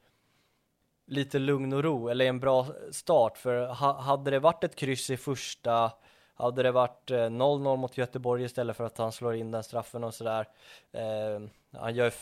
[1.07, 5.09] lite lugn och ro, eller en bra start, för ha, hade det varit ett kryss
[5.09, 5.91] i första
[6.37, 10.03] hade det varit eh, 0-0 mot Göteborg istället för att han slår in den straffen
[10.03, 10.47] och sådär.
[10.91, 11.41] Eh,
[11.71, 12.13] han gör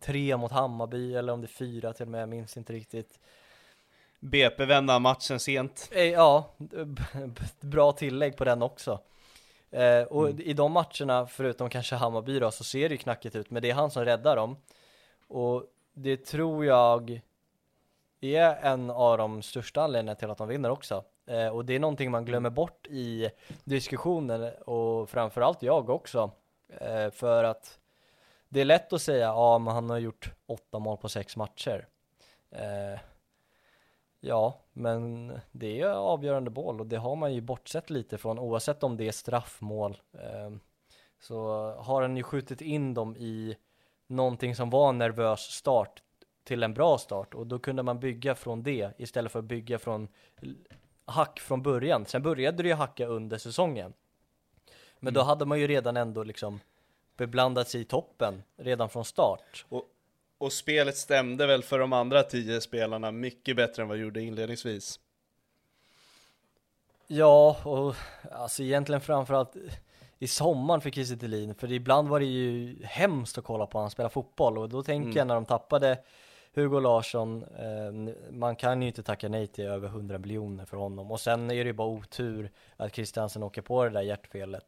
[0.00, 3.20] tre mot Hammarby, eller om det är fyra till och med, jag minns inte riktigt.
[4.20, 5.88] BP vända matchen sent.
[5.92, 6.50] Eh, ja,
[7.60, 9.00] bra tillägg på den också.
[9.70, 13.50] Eh, och i de matcherna, förutom kanske Hammarby då, så ser det ju knackigt ut,
[13.50, 14.56] men det är han som räddar dem.
[15.28, 17.20] Och det tror jag
[18.20, 21.04] är en av de största anledningarna till att de vinner också.
[21.26, 23.30] Eh, och det är någonting man glömmer bort i
[23.64, 26.30] diskussionen och framförallt jag också.
[26.80, 27.78] Eh, för att
[28.48, 31.86] det är lätt att säga, ja men han har gjort åtta mål på sex matcher.
[34.20, 38.82] Ja, men det är avgörande mål och det har man ju bortsett lite från oavsett
[38.82, 40.00] om det är straffmål.
[40.12, 40.50] Eh,
[41.20, 43.56] så har han ju skjutit in dem i
[44.06, 46.02] någonting som var en nervös start
[46.44, 49.78] till en bra start och då kunde man bygga från det istället för att bygga
[49.78, 50.08] från
[51.04, 52.06] hack från början.
[52.06, 53.92] Sen började det ju hacka under säsongen.
[54.98, 56.60] Men då hade man ju redan ändå liksom
[57.16, 59.66] beblandat sig i toppen redan från start.
[59.68, 59.84] Och,
[60.40, 64.22] och spelet stämde väl för de andra tio spelarna mycket bättre än vad det gjorde
[64.22, 65.00] inledningsvis.
[67.06, 67.94] Ja, och
[68.32, 69.56] alltså egentligen framförallt
[70.18, 73.90] i sommaren för Kiese Thelin, för ibland var det ju hemskt att kolla på han
[73.90, 75.16] spela fotboll och då tänker Mm.
[75.16, 75.98] jag när de tappade
[76.54, 81.10] Hugo Larsson, eh, man kan ju inte tacka nej till över 100 miljoner för honom
[81.10, 84.66] och sen är det ju bara otur att Christiansen åker på det där hjärtfelet.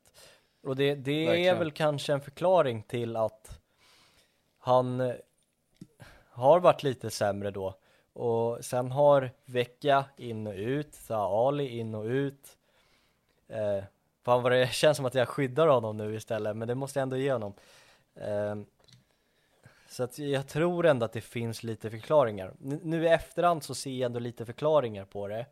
[0.62, 3.60] Och det, det är väl kanske en förklaring till att
[4.58, 5.12] han
[6.30, 7.74] har varit lite sämre då.
[8.12, 12.56] Och sen har Vecchia in och ut, Zaha Ali in och ut.
[13.48, 13.84] Eh,
[14.22, 17.02] fan vad det känns som att jag skyddar honom nu istället, men det måste jag
[17.02, 17.54] ändå ge honom.
[18.14, 18.54] Eh,
[19.88, 22.46] så att jag tror ändå att det finns lite förklaringar.
[22.64, 25.46] N- Nu i efterhand så ser jag ändå lite förklaringar på det.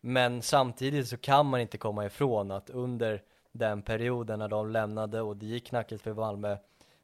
[0.00, 3.22] Men samtidigt så kan man inte komma ifrån att under
[3.52, 6.56] den perioden när de lämnade och det gick knackigt för Malmö,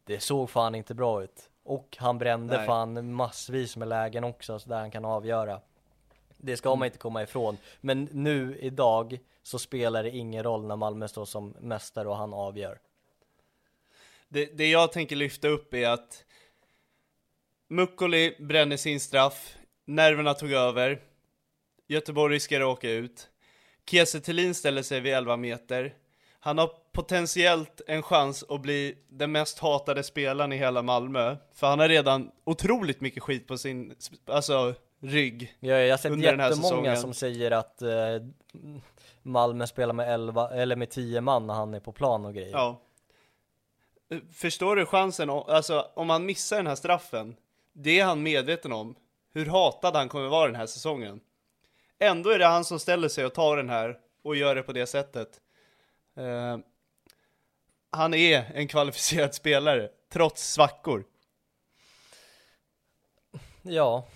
[0.05, 1.51] det såg fan inte bra ut.
[1.69, 2.66] Och han brände Nej.
[2.66, 5.61] fan massvis med lägen också så där han kan avgöra.
[6.36, 7.57] Det ska man inte komma ifrån.
[7.81, 12.35] Men nu idag så spelar det ingen roll när Malmö står som mästare och han
[12.35, 12.78] avgör.
[14.28, 16.24] Det, det jag tänker lyfta upp är att
[17.69, 21.03] Mukkoli bränner sin straff, nerverna tog över,
[21.86, 23.31] Göteborg riskerar att åka ut,
[23.90, 25.95] Kiese ställer sig vid 11 meter,
[26.40, 31.66] han har potentiellt en chans att bli den mest hatade spelaren i hela Malmö, för
[31.66, 33.95] han har redan otroligt mycket skit på sin,
[34.27, 35.57] alltså, rygg.
[35.61, 36.97] Ja, jag har sett under den här jättemånga säsongen.
[36.97, 37.89] som säger att eh,
[39.23, 42.53] Malmö spelar med 11, eller med 10 man när han är på plan och grejer.
[42.53, 42.81] Ja.
[44.33, 47.37] Förstår du chansen, alltså om han missar den här straffen,
[47.73, 48.95] det är han medveten om,
[49.33, 51.20] hur hatad han kommer vara den här säsongen.
[51.99, 54.73] Ändå är det han som ställer sig och tar den här och gör det på
[54.73, 55.41] det sättet.
[56.16, 56.59] Eh,
[57.90, 61.05] han är en kvalificerad spelare, trots svackor.
[63.62, 64.06] Ja,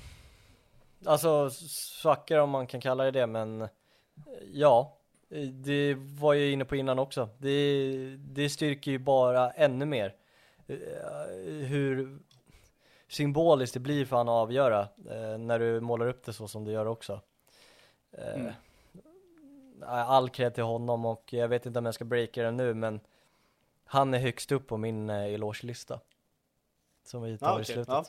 [1.05, 3.69] alltså svackor om man kan kalla det det, men
[4.53, 4.99] ja,
[5.53, 7.29] det var jag inne på innan också.
[7.39, 10.15] Det, det styrker ju bara ännu mer
[10.67, 10.77] eh,
[11.67, 12.19] hur
[13.09, 14.81] symboliskt det blir för han att avgöra
[15.11, 17.21] eh, när du målar upp det så som du gör också.
[18.13, 18.53] Eh, Mm.
[19.87, 23.01] All cred till honom och jag vet inte om jag ska breaka det nu, men
[23.93, 26.01] han är högst upp på min eh, elogelista.
[27.05, 27.89] Som vi tar Ja, i okej, slutet.
[27.89, 28.05] ja.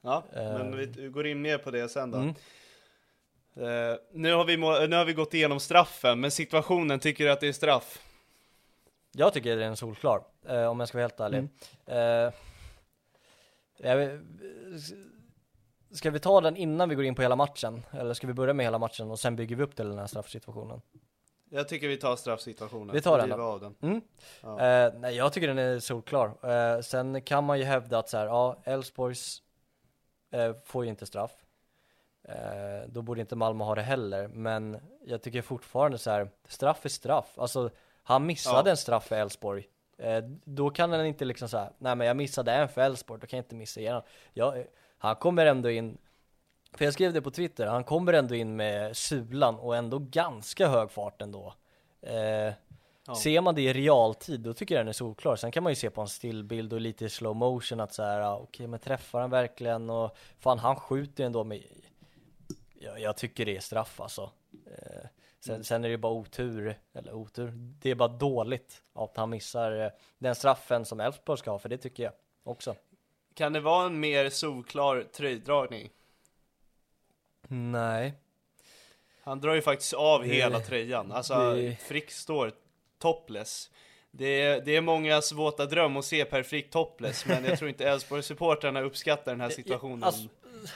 [0.00, 0.52] Ja, Eh.
[0.58, 2.18] men vi går in mer på det sen då.
[2.18, 2.34] Mm.
[3.56, 7.40] Eh, nu, har vi nu har vi gått igenom straffen, men situationen, tycker du att
[7.40, 8.02] det är straff?
[9.12, 11.38] Jag tycker det är en solklar, eh, om jag ska vara helt ärlig.
[11.38, 12.28] Mm.
[12.28, 12.32] Eh,
[13.78, 14.20] jag
[15.90, 17.82] ska vi ta den innan vi går in på hela matchen?
[17.92, 20.06] Eller ska vi börja med hela matchen och sen bygger vi upp till den här
[20.06, 20.80] straffsituationen?
[21.50, 22.94] Jag tycker vi tar straffsituationen.
[22.94, 23.42] Vi tar den då.
[23.44, 23.74] av den.
[23.82, 24.00] Mm.
[24.42, 24.60] Ja.
[24.60, 26.50] Eh, nej, jag tycker den är solklar.
[26.50, 29.42] Eh, sen kan man ju hävda att så här, ja, Elfsborgs
[30.32, 31.32] eh, får ju inte straff.
[32.86, 36.88] Då borde inte Malmö ha det heller, men jag tycker fortfarande så här, straff är
[36.88, 37.38] straff.
[37.38, 37.70] Alltså,
[38.02, 38.70] han missade Ja.
[38.70, 39.64] en straff för Elfsborg.
[40.44, 43.36] Då kan han inte liksom säga, nej men jag missade en för Elfsborg, då kan
[43.36, 44.02] jag inte missa igen.
[44.32, 44.64] Ja, eh,
[44.98, 45.98] han kommer ändå in,
[46.76, 50.68] för jag skrev det på Twitter, han kommer ändå in med sulan och ändå ganska
[50.68, 51.54] hög fart ändå.
[52.02, 52.52] Eh,
[53.14, 55.36] Ser man det i realtid, då tycker jag den är solklar.
[55.36, 58.02] Sen kan man ju se på en stillbild och lite i slow motion att så
[58.02, 59.90] här, ah, okej men träffar han verkligen?
[59.90, 61.62] Och fan han skjuter ju ändå med,
[62.74, 64.30] jag, jag tycker det är straff alltså.
[64.66, 65.06] Eh,
[65.40, 69.84] sen, sen är det bara otur, eller otur, det är bara dåligt att han missar
[69.84, 72.12] eh, den straffen som Elfsborg ska ha, för det tycker jag
[72.44, 72.74] också.
[73.34, 75.90] Kan det vara en mer solklar tröjdragning?
[77.48, 78.14] Nej.
[79.24, 81.12] Han drar ju faktiskt av Det- hela tröjan.
[81.12, 82.52] Alltså, det- Frick står
[82.98, 83.70] topless.
[84.10, 87.68] Det är, det är mångas våta dröm att se Per Frick topless, men jag tror
[87.68, 90.04] inte Elfsborg-supportrarna uppskattar den här situationen.
[90.04, 90.28] Alltså,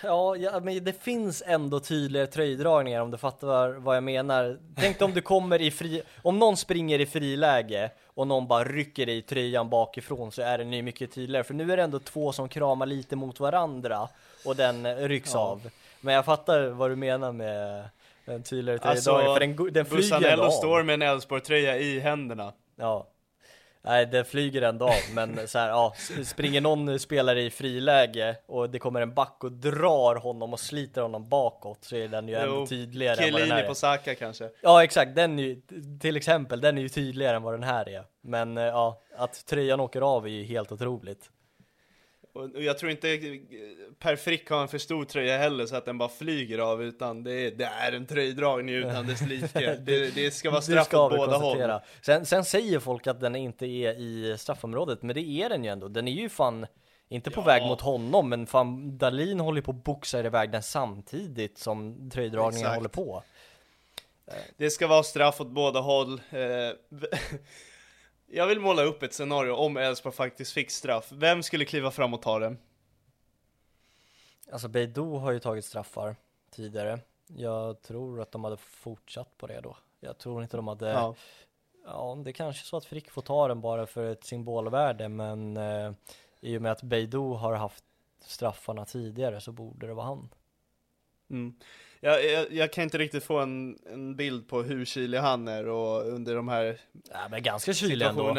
[0.02, 4.58] ja, ja, men det finns ändå tydligare tröjdragningar om du fattar vad jag menar.
[4.76, 9.08] Tänk om du kommer i fri, om någon springer i friläge och någon bara rycker
[9.08, 11.44] i tröjan bakifrån så är den ju mycket tydligare.
[11.44, 14.08] För nu är det ändå två som kramar lite mot varandra
[14.44, 15.40] och den rycks Ja.
[15.40, 15.70] av.
[16.00, 17.88] Men jag fattar vad du menar med
[18.24, 20.50] en tydligare Alltså, tröjdragning, för den, den flyger Bussanello av.
[20.50, 22.52] står med en Elfsborg-tröja i händerna.
[22.76, 23.06] Ja.
[23.82, 25.94] Nej, det flyger ändå av, men så här, ja,
[26.24, 31.02] springer någon spelare i friläge och det kommer en back och drar honom och sliter
[31.02, 33.68] honom bakåt så är den ju ännu tydligare än vad den här är.
[33.68, 34.50] på Saka kanske.
[34.62, 35.60] Ja exakt, den är ju,
[36.00, 38.04] till exempel, den är ju tydligare än vad den här är.
[38.20, 41.30] Men eh, ja, att tröjan åker av är ju helt otroligt.
[42.32, 43.20] Och jag tror inte eh,
[43.98, 47.24] Per Frick har en för stor tröja heller så att den bara flyger av utan
[47.24, 49.76] det är, det är en tröjdragning utan dess like.
[49.80, 51.80] Det, det ska vara straff åt båda håll.
[52.02, 55.70] Sen, sen säger folk att den inte är i straffområdet, men det är den ju
[55.70, 55.88] ändå.
[55.88, 56.66] Den är ju fan
[57.08, 57.44] inte på Ja.
[57.44, 62.66] väg mot honom, men fan Dalin håller på att boxa iväg den samtidigt som tröjdragningen
[62.66, 62.76] Exakt.
[62.76, 63.22] håller på.
[64.56, 66.20] Det ska vara straff åt båda håll.
[68.32, 71.12] Jag vill måla upp ett scenario om Elfsborg faktiskt fick straff.
[71.12, 72.58] Vem skulle kliva fram och ta den?
[74.52, 76.16] Alltså Beidou har ju tagit straffar
[76.50, 76.98] tidigare.
[77.26, 79.76] Jag tror att de hade fortsatt på det då.
[80.00, 81.14] Jag tror inte de hade Ja.
[81.84, 85.56] Ja, det är kanske så att Frick får ta den bara för ett symbolvärde, men
[85.56, 85.92] eh,
[86.40, 87.84] i och med att Beidou har haft
[88.24, 90.28] straffarna tidigare så borde det vara han.
[91.30, 91.54] Mm.
[92.00, 95.68] Jag, jag, jag kan inte riktigt få en, en bild på hur kylig han är
[95.68, 98.34] och under de här Ja, men ganska kylig ändå.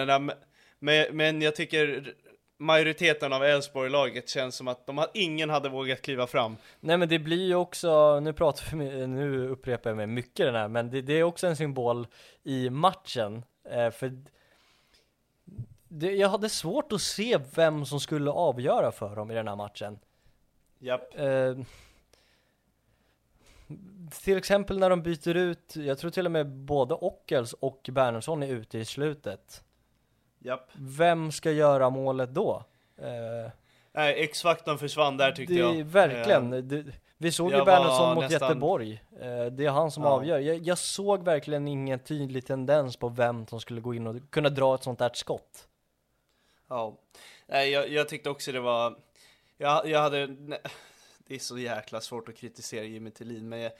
[0.79, 2.13] Men, men jag tycker
[2.57, 6.57] majoriteten av Elfsborg-laget känns som att de, har- ingen hade vågat kliva fram.
[6.79, 10.55] Nej men det blir ju också, nu pratar vi, nu upprepar jag mig mycket den
[10.55, 12.07] här, men det, det är också en symbol
[12.43, 13.43] i matchen.
[13.69, 14.23] Eh, för
[15.87, 19.55] det, jag hade svårt att se vem som skulle avgöra för dem i den här
[19.55, 19.99] matchen.
[20.79, 21.19] Japp.
[21.19, 21.55] Eh,
[24.23, 28.43] till exempel när de byter ut, jag tror till och med både Ockels och Bernhardsson
[28.43, 29.63] är ute i slutet.
[30.39, 30.69] Japp.
[30.73, 32.63] Vem ska göra målet då?
[32.97, 33.51] Eh,
[33.93, 35.83] Nej, X-faktorn försvann där tyckte det, jag.
[35.83, 36.53] Verkligen.
[36.53, 36.85] Eh, Det,
[37.17, 39.03] vi såg ju Bernhardsson mot nästan- Göteborg.
[39.21, 40.09] Eh, det är han som Ja.
[40.09, 40.39] avgör.
[40.39, 44.49] Jag, jag såg verkligen ingen tydlig tendens på vem som skulle gå in och kunna
[44.49, 45.67] dra ett sånt där skott.
[46.67, 46.97] Ja,
[47.47, 48.95] nej jag, jag tyckte också det var,
[49.57, 50.27] jag, jag hade,
[51.31, 53.71] det är så jäkla svårt att kritisera Jimmy Tillin, men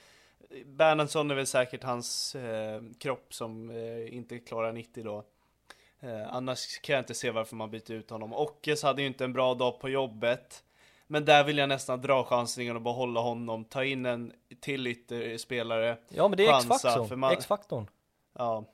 [0.66, 5.24] Bernhardsson är väl säkert hans eh, kropp som eh, inte klarar 90 då.
[6.00, 8.34] Eh, annars kan jag inte se varför man byter ut honom.
[8.34, 10.64] Ockes hade ju inte en bra dag på jobbet.
[11.08, 15.98] Men där vill jag nästan dra chansningen och behålla honom, ta in en till ytterspelare.
[16.10, 17.20] Ja men det är X-faktorn.
[17.20, 17.88] man- X-faktorn.
[18.34, 18.66] Ja,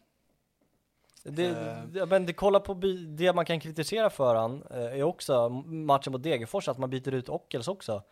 [1.24, 1.56] Det,
[1.92, 2.74] det, men det, kolla på
[3.08, 7.14] det man kan kritisera för han eh, är också matchen mot Degerfors, att man byter
[7.14, 8.04] ut Ockels också.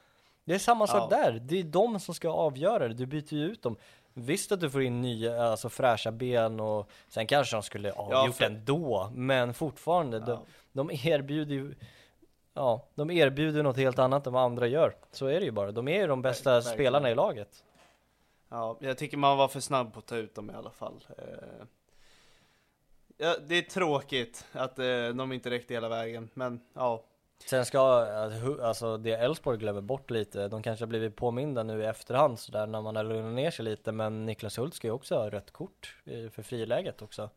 [0.46, 1.18] Det är samma sak Ja.
[1.18, 3.76] där, det är de som ska avgöra det, du byter ju ut dem.
[4.14, 8.36] Visst att du får in nya, alltså fräscha ben och sen kanske de skulle avgjort
[8.36, 10.42] för- ändå, men fortfarande, de, Ja.
[10.72, 11.76] de erbjuder ju
[12.58, 14.96] Ja, de erbjuder något helt annat än vad andra gör.
[15.12, 15.72] Så är det ju bara.
[15.72, 16.76] De är ju de bästa verkligen.
[16.76, 17.64] spelarna i laget.
[18.50, 21.06] Ja, jag tycker man var för snabb på att ta ut dem i alla fall.
[21.18, 21.66] Eh,
[23.18, 27.04] Ja, det är tråkigt att eh, de inte räckte hela vägen, men ja.
[27.45, 27.78] Sen ska,
[28.44, 32.40] hu- alltså det Elfsborg glömmer bort lite, de kanske har blivit påminda nu i efterhand
[32.40, 35.30] sådär när man har lugnat ner sig lite, men Niklas Hult ska ju också ha
[35.30, 37.30] rött kort för friläget också.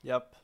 [0.00, 0.34] Japp.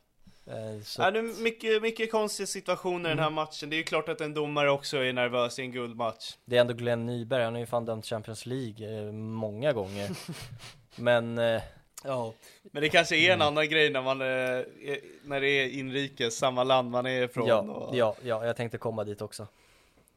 [0.47, 3.35] Eh, Så Ja, det är mycket, mycket konstiga situationer i den här Mm.
[3.35, 3.71] matchen.
[3.71, 6.37] Det är ju klart att en domare också är nervös i en guldmatch.
[6.45, 10.11] det är ändå Glenn Nyberg, han har ju fan dömt Champions League eh, många gånger.
[10.97, 11.63] men eh,
[12.05, 12.33] Ja.
[12.63, 16.37] Men det kanske är en annan grej när man eh, är, när det är inrikes,
[16.37, 17.47] samma land man är ifrån.
[17.47, 19.47] ja, och, ja, ja, jag tänkte komma dit också.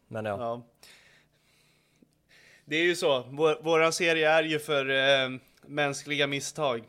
[0.07, 0.37] Men ja.
[0.39, 0.61] Ja.
[2.65, 5.29] Det är ju så, vår, våran serie är ju för eh,
[5.61, 6.83] mänskliga misstag.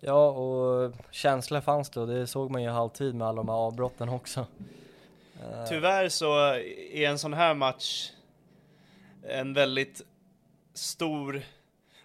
[0.00, 3.56] Ja, och känsla fanns det och det såg man ju halvtid med alla de här
[3.56, 4.46] avbrotten också.
[5.42, 6.38] Eh, Tyvärr så
[6.92, 8.10] är en sån här match
[9.22, 10.02] en väldigt
[10.74, 11.42] stor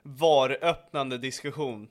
[0.02, 1.88] VAR-öppnande diskussion.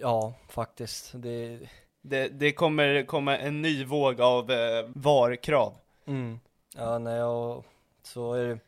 [0.00, 1.10] Ja, faktiskt.
[1.14, 1.58] Det,
[2.02, 5.72] Det, det kommer komma en ny våg av eh, VAR-krav.
[6.06, 6.40] Mm.
[6.76, 7.64] Ja, nej, och
[8.02, 8.58] så är det,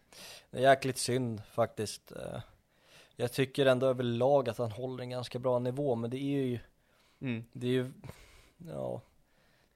[0.51, 2.13] det är jäkligt synd faktiskt.
[2.13, 2.41] Eh,
[3.17, 6.59] Jag tycker ändå överlag att han håller en ganska bra nivå, men det är ju,
[7.21, 7.45] Mm.
[7.53, 7.93] det är ju,
[8.69, 9.01] ja,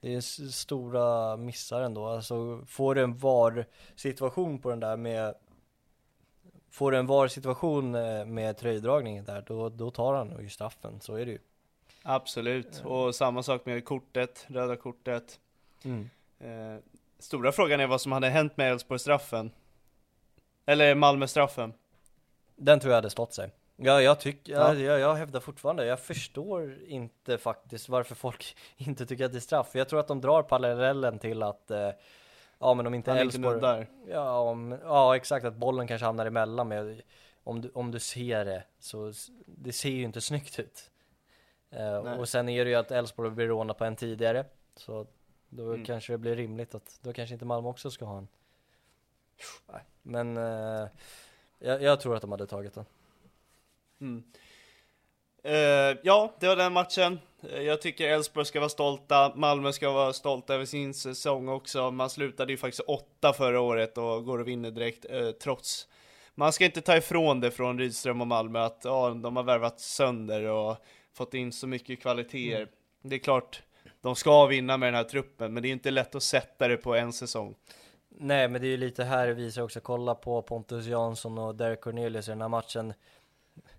[0.00, 0.20] det är
[0.50, 2.06] stora missar ändå.
[2.06, 5.34] Alltså, får du en VAR-situation på den där med,
[6.76, 11.00] får du en VAR-situation eh, med tröjdragningen där, då, då tar han nog ju straffen,
[11.00, 11.38] så är det ju.
[12.02, 15.40] Absolut, och samma sak med kortet, röda kortet.
[15.84, 16.10] Mm.
[16.38, 16.82] Eh,
[17.18, 19.50] stora frågan är vad som hade hänt med Elfsborg-straffen.
[20.66, 21.72] Eller Malmö-straffen.
[22.56, 23.50] Den tror jag hade stått sig.
[23.76, 24.74] Ja, jag tycker, Ja.
[24.74, 29.38] jag, jag, jag hävdar fortfarande, jag förstår inte faktiskt varför folk inte tycker att det
[29.38, 29.68] är straff.
[29.72, 31.90] Jag tror att de drar parallellen till att, eh,
[32.58, 33.86] ja men om inte Han Elfsborg, nuddar.
[34.08, 37.02] ja, om, ja exakt, att bollen kanske hamnar emellan med,
[37.44, 39.12] om du, om du ser det, så
[39.46, 40.90] det ser ju inte snyggt ut.
[41.70, 44.44] Eh, och sen är det ju att Elfsborg blir rånat på en tidigare.
[44.76, 45.06] Så
[45.48, 45.84] då Mm.
[45.84, 48.28] kanske det blir rimligt att, då kanske inte Malmö också ska ha en.
[50.02, 50.88] Men eh,
[51.58, 52.84] jag, jag tror att de hade tagit den.
[54.00, 54.22] Mm.
[55.46, 57.18] Eh, ja, det var den matchen.
[57.52, 61.90] Eh, Jag tycker Elfsborg ska vara stolta, Malmö ska vara stolta över sin säsong också.
[61.90, 65.88] Man slutade ju faktiskt åtta förra året och går och vinner direkt, eh, trots
[66.38, 69.80] man ska inte ta ifrån det från Rydström och Malmö att ja, de har värvat
[69.80, 70.76] sönder och
[71.14, 72.56] fått in så mycket kvaliteter.
[72.56, 72.68] Mm.
[73.02, 73.62] Det är klart,
[74.00, 76.76] de ska vinna med den här truppen, men det är inte lätt att sätta det
[76.76, 77.54] på en säsong.
[78.08, 81.54] Nej, men det är ju lite här det visar också, kolla på Pontus Jansson och
[81.54, 82.92] Derek Cornelius i den här matchen.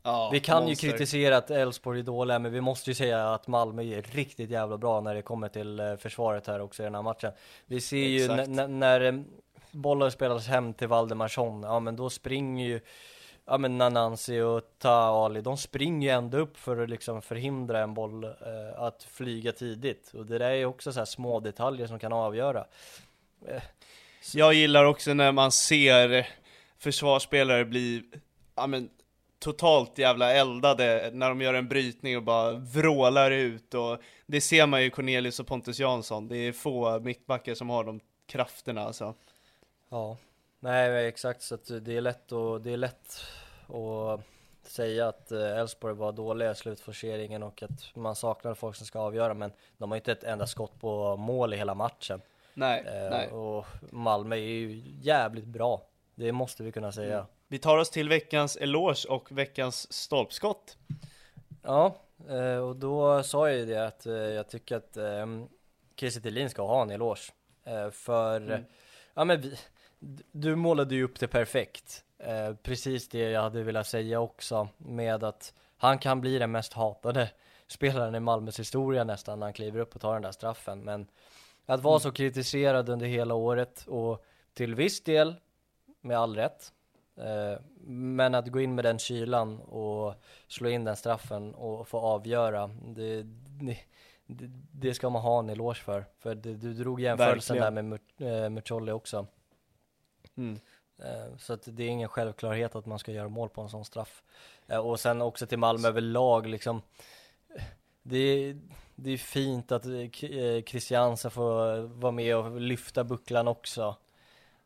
[0.03, 0.87] Ja, vi kan monster.
[0.87, 4.49] ju kritisera att Elfsborg är dåliga, men vi måste ju säga att Malmö är riktigt
[4.49, 7.31] jävla bra när det kommer till eh, försvaret här också i den här matchen.
[7.65, 8.47] Vi ser ju Exakt.
[8.47, 9.13] n- när eh,
[9.71, 12.79] bollen spelas hem till Valdemarsson, ja men då springer ju
[13.49, 17.93] Ja men Nanansi och Taali, de springer ju ändå upp för att liksom förhindra en
[17.93, 18.31] boll eh,
[18.77, 20.11] att flyga tidigt.
[20.13, 22.65] Och det där är ju också så här små detaljer som kan avgöra.
[23.47, 23.61] Eh,
[24.33, 26.27] Jag gillar också när man ser
[26.77, 28.03] försvarsspelare bli,
[28.55, 28.89] ja men
[29.39, 34.68] totalt jävla eldade när de gör en brytning och bara vrålar ut och det ser
[34.68, 39.14] man ju Cornelius och Pontus Jansson, det är få mittbackar som har de krafterna alltså.
[39.89, 40.18] Ja,
[40.59, 43.22] nej exakt så att det är lätt och det är lätt
[43.68, 44.22] att
[44.69, 48.99] säga att eh, Elfsborg var dåliga i slutforceringen och att man saknar folk som ska
[48.99, 52.22] avgöra men de har inte ett enda skott på mål i hela matchen.
[52.53, 53.27] Nej, Eh, nej.
[53.27, 55.81] Och Malmö är ju jävligt bra.
[56.15, 57.26] Det måste vi kunna säga.
[57.48, 60.78] Vi tar oss till veckans eloge och veckans stolpskott.
[61.64, 61.95] Ja,
[62.30, 65.26] eh, och då sa jag ju det att eh, jag tycker att eh,
[65.95, 67.32] Kiese Thelin ska ha en eloge.
[67.64, 68.64] Eh, För, Mm.
[69.14, 69.57] ja men vi,
[70.32, 72.03] du målade ju upp det perfekt.
[72.64, 77.30] Precis det jag hade velat säga också med att han kan bli den mest hatade
[77.68, 80.80] spelaren i Malmös historia nästan när han kliver upp och tar den där straffen.
[80.80, 81.07] Men
[81.65, 85.36] att vara så kritiserad under hela året och till viss del
[86.02, 86.74] med all rätt.
[87.18, 90.14] Eh, Men att gå in med den kylan och
[90.48, 93.23] slå in den straffen och få avgöra, det,
[93.60, 93.77] det,
[94.72, 96.06] det, ska man ha en eloge för.
[96.19, 97.76] För det, du drog jämförelsen Verkligen.
[97.76, 99.27] där med Mur- eh, Mucolli också.
[100.35, 100.60] Mm.
[100.99, 103.85] Eh, Så att det är ingen självklarhet att man ska göra mål på en sån
[103.85, 104.23] straff.
[104.84, 106.81] Och sen också till Malmö överlag liksom.
[108.03, 108.57] Det är,
[108.95, 109.84] det är fint att
[110.69, 113.95] Christiansen får vara med och lyfta bucklan också.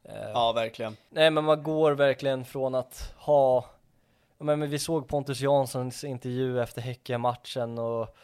[0.04, 0.98] Eh, Ja, verkligen.
[1.10, 3.66] Nej men man går verkligen från att ha
[4.38, 8.16] men men vi såg Pontus Janssons intervju efter Häcken-matchen och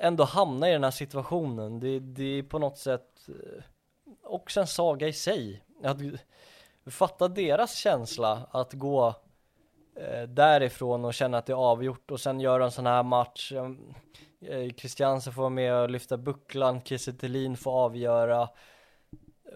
[0.00, 1.80] ändå hamna i den här situationen.
[1.80, 3.64] Det, det är på något sätt eh,
[4.22, 5.64] också en saga i sig.
[5.84, 5.98] Att
[6.86, 9.14] fatta deras känsla att gå
[9.96, 13.52] eh, därifrån och känna att det är avgjort och sen göra en sån här match.
[14.40, 18.48] Eh, Christiansen får vara med och lyfta bucklan, Kiese får avgöra.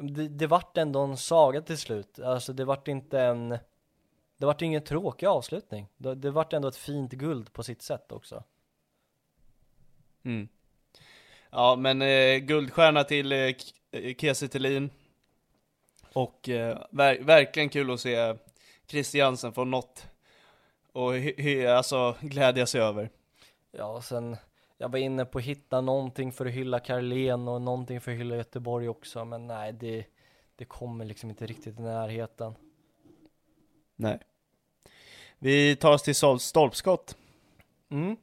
[0.00, 2.18] Det, det vart ändå en saga till slut.
[2.18, 3.48] Alltså det vart inte en
[4.38, 5.88] Det vart ingen tråkig avslutning.
[5.96, 8.44] Det, det vart ändå ett fint guld på sitt sätt också.
[10.24, 10.48] Mm.
[11.50, 14.90] Ja, men eh, guldstjärna till eh, K- eh, Kiese Thelin.
[16.12, 18.34] Och eh, ver- verkligen kul att se
[18.86, 20.06] Christiansen få något
[20.92, 23.10] och hy- alltså glädja sig över.
[23.70, 24.36] Ja, sen
[24.78, 28.18] jag var inne på att hitta någonting för att hylla Carlén och någonting för att
[28.18, 30.04] hylla Göteborg också, men nej, det,
[30.56, 32.54] det kommer liksom inte riktigt i närheten.
[33.96, 34.18] Nej.
[35.38, 37.16] Vi tar oss till stolpskott.
[37.88, 38.16] Mm.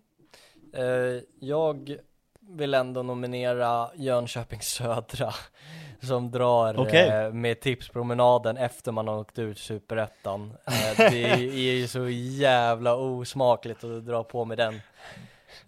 [0.73, 1.97] Eh, jag
[2.39, 5.33] vill ändå nominera Jönköping Södra
[6.01, 7.09] som drar Okej.
[7.09, 10.53] eh, med tipspromenaden efter man har åkt ut Superettan.
[10.65, 14.81] Eh, det är ju så jävla osmakligt att dra på med den.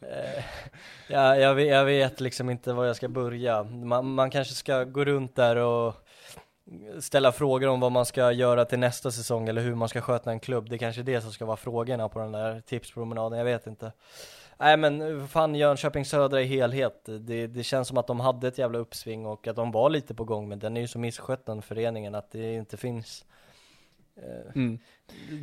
[0.02, 0.44] Eh,
[1.08, 3.64] ja, jag, vet, jag vet liksom inte var jag ska börja.
[3.64, 5.94] Man, man kanske ska gå runt där och
[7.00, 10.32] ställa frågor om vad man ska göra till nästa säsong eller hur man ska sköta
[10.32, 10.70] en klubb.
[10.70, 13.68] Det är kanske är det som ska vara frågorna på den där tipspromenaden, jag vet
[13.68, 13.92] inte.
[14.58, 18.48] Nej men eh, fan Jönköping Södra i helhet, det, det känns som att de hade
[18.48, 21.00] ett jävla uppsving och att de var lite på gång men den är ju så
[21.00, 23.35] misskött den föreningen att det inte finns eh,
[24.56, 24.80] Mm.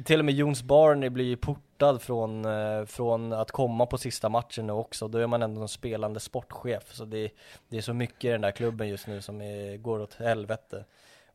[0.05, 4.29] Till och med Jons Barney blir ju portad från, eh, från att komma på sista
[4.29, 7.31] matchen nu också, då är man ändå en spelande sportchef så det,
[7.69, 10.85] det är så mycket i den där klubben just nu som är, går åt helvete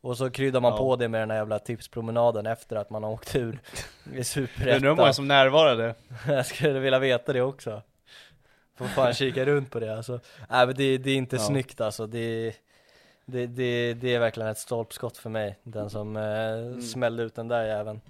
[0.02, 0.78] och så kryddar man Ja.
[0.78, 3.54] på det med den här jävla tipspromenaden efter att man har åkt ur i
[4.06, 5.96] Undrar hur Superettan många som närvarade.
[6.28, 7.82] jag skulle vilja veta det också.
[8.76, 10.20] Får fan kika runt på det alltså.
[10.50, 11.42] Nej men det, det är inte Ja.
[11.42, 12.08] snyggt alltså.
[12.08, 12.54] Det,
[13.30, 15.60] det, det, det är verkligen ett stolpskott för mig.
[15.64, 16.82] Den som eh, Mm.
[16.82, 18.02] smällde ut den där jäveln.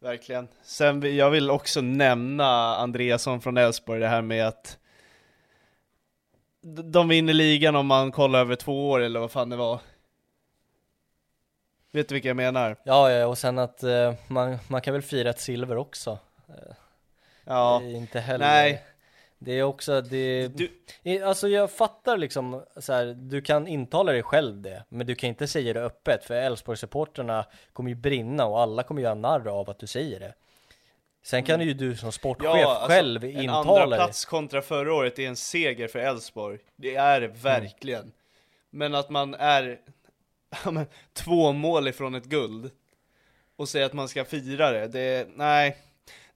[0.00, 0.48] Verkligen.
[0.62, 4.78] Sen jag vill också nämna Andreasson från Elfsborg, det här med att
[6.84, 9.80] de vinner ligan om man kollar över två år eller vad fan det var.
[11.92, 12.76] Vet du vilka jag menar?
[12.84, 16.18] Ja, ja, och sen att eh, man, man kan väl fira ett silver också.
[16.48, 16.74] Eh,
[17.44, 18.46] Ja, inte heller.
[18.46, 18.84] nej.
[19.42, 24.22] Det är också, det, Du- alltså jag fattar liksom så här, du kan intala dig
[24.22, 28.60] själv det, men du kan inte säga det öppet, för Elfsborg-supporterna kommer ju brinna och
[28.60, 30.34] alla kommer göra narr av att du säger det.
[31.22, 33.98] Sen kan ju du som sportchef själv alltså, en intala andra dig.
[33.98, 36.58] plats kontra förra året är en seger för Elfsborg.
[36.76, 38.12] Det är det verkligen.
[38.70, 39.80] Men att man är
[40.64, 42.70] ja, men, två mål ifrån ett guld
[43.56, 45.76] och säga att man ska fira det, det nej.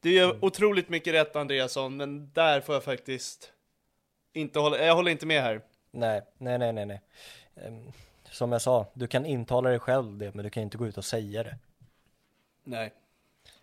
[0.04, 0.38] Du gör Mm.
[0.42, 3.52] otroligt mycket rätt Andreasson, men där får jag faktiskt
[4.32, 5.60] inte hålla, jag håller inte med här.
[5.90, 7.00] Nej, nej, nej, nej, nej.
[7.56, 7.92] Ehm,
[8.30, 10.98] Som jag sa, du kan intala dig själv det, men du kan inte gå ut
[10.98, 11.56] och säga det.
[12.64, 12.92] Nej,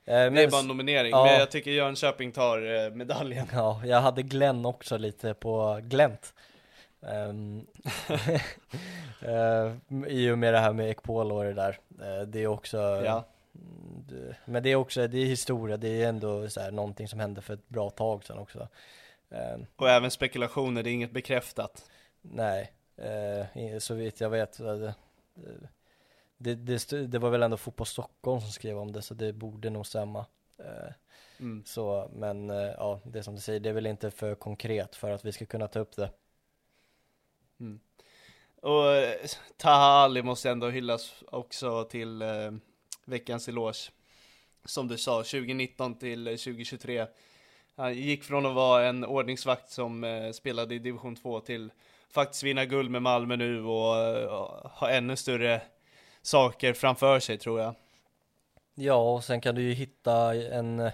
[0.06, 1.26] Eh, det är men- bara en nominering, Ja.
[1.26, 3.48] men jag tycker Jönköping tar eh, medaljen.
[3.54, 6.34] Ja, jag hade Glenn också lite på glänt.
[7.00, 7.68] Um,
[10.08, 11.80] I och med det här med Ekpol och det där.
[12.02, 13.24] Eh, det är också, Ja.
[13.56, 17.20] Mm, men det är också, det är historia, det är ändå så här, någonting som
[17.20, 18.68] hände för ett bra tag sedan också.
[19.30, 21.90] Ehm, Och även spekulationer, det är inget bekräftat.
[22.22, 24.60] nej, eh, så vitt jag vet.
[24.60, 24.92] eh,
[26.38, 29.70] Det, det, det, var väl ändå Fotboll Stockholm som skrev om det, så det borde
[29.70, 30.26] nog stämma.
[30.58, 30.94] Eh,
[31.40, 31.64] Mm.
[31.66, 35.26] Så, men ja, det som du säger, det är väl inte för konkret för att
[35.26, 36.12] vi ska kunna ta upp det.
[38.62, 39.16] Och eh,
[39.58, 42.22] Taha Ali måste ändå hyllas också till
[43.06, 43.92] veckans eloge.
[44.66, 47.08] Som du sa, 2019 till eh, 2023.
[47.76, 51.72] Han gick från att vara en ordningsvakt som eh, spelade i division 2 till
[52.10, 54.30] faktiskt vinna guld med Malmö nu och eh,
[54.64, 55.62] ha ännu större
[56.22, 57.76] saker framför sig tror jag.
[58.76, 60.92] Ja, och sen kan du ju hitta en eh,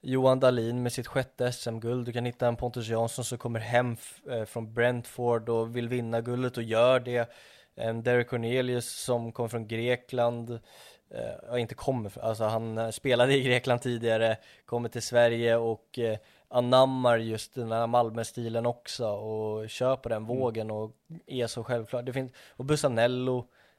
[0.00, 2.06] Johan Dahlin med sitt sjätte SM-guld.
[2.06, 3.96] Du kan hitta en Pontus Jansson som kommer hem
[4.46, 7.32] från Brentford och vill vinna guldet och gör det.
[7.74, 10.58] En Derek Cornelius som kommer från Grekland.
[11.10, 14.36] Eh, inte kommer, alltså han eh, spelade i Grekland tidigare,
[14.66, 16.18] kommer till Sverige och eh,
[16.48, 20.90] anammar just den här Malmö-stilen också och kör på den vågen och
[21.26, 22.02] är så självklar.
[22.02, 23.38] Det finns, och Busanello,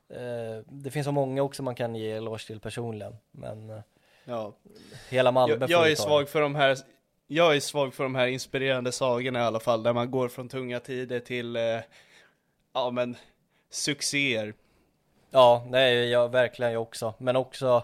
[0.10, 3.80] eh, det finns så många också man kan ge eloge till personligen, men eh,
[4.28, 4.54] Ja.
[5.10, 6.78] hela Malmö Jag, jag är svag för de här
[7.28, 10.50] jag är svag för de här inspirerande sagorna i alla fall, där man går från
[10.50, 11.80] tunga tider till, eh,
[12.74, 13.18] ja men,
[13.70, 14.54] succéer.
[15.32, 17.14] Ja, nej, jag, verkligen jag också.
[17.18, 17.84] Men också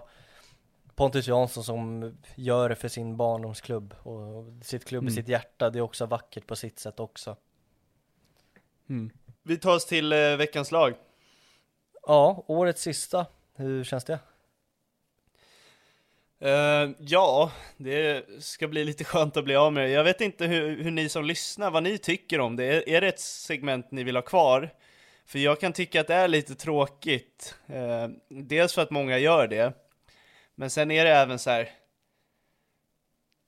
[0.95, 5.15] Pontus Jansson som gör det för sin barndomsklubb och sitt klubb i Mm.
[5.15, 5.69] sitt hjärta.
[5.69, 7.35] Det är också vackert på sitt sätt också.
[9.43, 10.93] Vi tar oss till eh, veckans lag.
[12.07, 13.25] Ja, årets sista.
[13.55, 14.19] Hur känns det?
[16.39, 19.89] Eh, ja, det ska bli lite skönt att bli av med det.
[19.89, 22.63] Jag vet inte hur, hur ni som lyssnar, vad ni tycker om det.
[22.65, 24.69] Är, är det ett segment ni vill ha kvar?
[25.31, 27.55] För jag kan tycka att det är lite tråkigt.
[27.67, 29.73] Eh, dels för att många gör det.
[30.55, 31.69] Men sen är det även så här.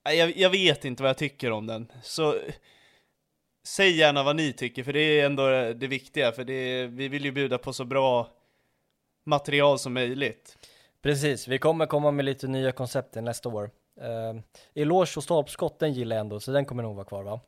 [0.04, 1.92] Jag, jag vet inte vad jag tycker om den.
[2.04, 2.36] Så
[3.64, 6.32] säg gärna vad ni tycker, för det är ändå det viktiga.
[6.32, 8.30] För det är, vi vill ju bjuda på så bra
[9.24, 10.58] material som möjligt.
[11.02, 13.72] Precis, vi kommer komma med lite nya koncept till nästa år.
[14.02, 14.42] Eh,
[14.74, 17.40] eloge och stolpskott, den gillar jag ändå, så den kommer nog vara kvar va?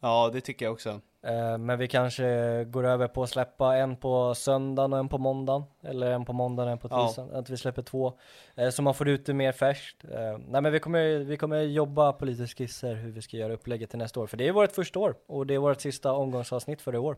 [0.00, 1.00] Ja, det tycker jag också.
[1.22, 5.18] Eh, men vi kanske går över på att släppa en på söndagen och en på
[5.18, 5.62] måndagen.
[5.82, 7.06] Eller en på måndagen och en på Ja.
[7.06, 7.34] tisdagen.
[7.34, 8.18] Att vi släpper två.
[8.54, 10.04] Eh, så man får ut det mer färskt.
[10.04, 13.52] Eh, nej men vi kommer, vi kommer jobba på lite skisser hur vi ska göra
[13.52, 14.26] upplägget till nästa år.
[14.26, 15.14] För det är vårt första år.
[15.26, 17.16] Och det är vårt sista omgångsavsnitt för det år.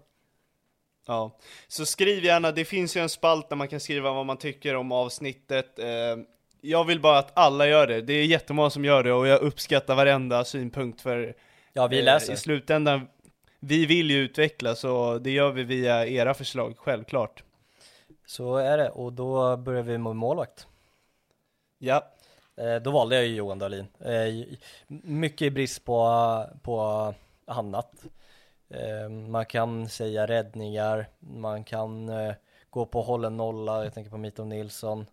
[1.06, 1.36] Ja,
[1.68, 4.76] så skriv gärna, det finns ju en spalt där man kan skriva vad man tycker
[4.76, 5.78] om avsnittet.
[6.60, 9.40] Jag vill bara att alla gör det, det är jättemånga som gör det och jag
[9.40, 11.34] uppskattar varenda synpunkt för
[11.78, 12.32] Ja vi eh, läser.
[12.32, 13.08] i slutändan,
[13.60, 17.42] vi vill ju utveckla så det gör vi via era förslag, självklart.
[18.26, 18.90] Så är det.
[18.90, 20.66] Och då börjar vi med målvakt.
[21.78, 22.14] Ja,
[22.58, 23.86] Eh, då valde jag ju Johan Dahlin.
[24.00, 24.56] Eh,
[24.86, 27.14] mycket i brist på, på
[27.44, 28.04] annat.
[29.28, 32.10] Man kan säga räddningar, man kan
[32.70, 35.06] gå på hållen nolla, jag tänker på Mitov Nilsson.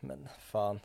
[0.00, 0.80] Men fan.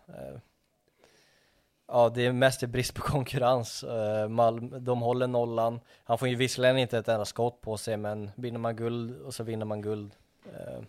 [1.88, 3.84] Ja, det är mest i brist på konkurrens.
[3.84, 5.80] Eh, Malm, de håller nollan.
[6.04, 9.34] Han får ju visserligen inte ett enda skott på sig, men vinner man guld och
[9.34, 10.12] så vinner man guld.
[10.54, 10.80] Eh,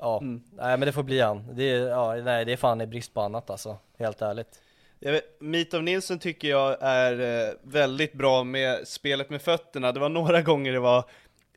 [0.00, 0.42] Ja, Mm.
[0.52, 1.44] nej men det får bli han.
[1.52, 4.60] Det är, ja, nej, det är fan i brist på annat alltså, helt ärligt.
[5.00, 9.92] jag vet, Mitov Nilsson tycker jag är eh, väldigt bra med spelet med fötterna.
[9.92, 11.04] Det var några gånger det var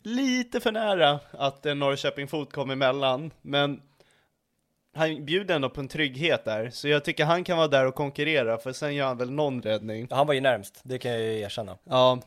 [0.02, 3.81] lite för nära att en Norrköping fot kom emellan, men
[4.95, 7.95] han bjuder ändå på en trygghet där, så jag tycker han kan vara där och
[7.95, 10.07] konkurrera, för sen gör han väl någon räddning.
[10.11, 11.78] Han var ju närmst, det kan jag ju erkänna.
[11.84, 12.20] Ja.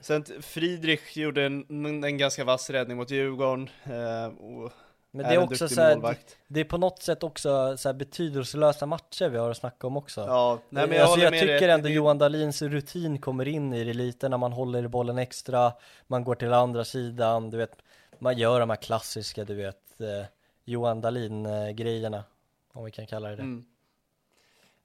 [0.00, 3.70] Sen Friedrich gjorde en, en ganska vass räddning mot Djurgården.
[3.84, 4.72] Eh, och
[5.10, 6.16] Men är det är en också så här,
[6.48, 9.96] det är på något sätt också så här betydelselösa matcher vi har att snacka om
[9.96, 10.20] också.
[10.20, 11.70] Ja, nej, men jag alltså jag tycker dig.
[11.70, 15.72] ändå Det- Johan Dahlins rutin kommer in i det lite när man håller bollen extra,
[16.06, 17.76] man går till andra sidan, du vet,
[18.18, 20.26] man gör de här klassiska, du vet, eh,
[20.64, 22.24] Johan Dahlin-grejerna,
[22.72, 23.42] om vi kan kalla det det.
[23.42, 23.64] Mm.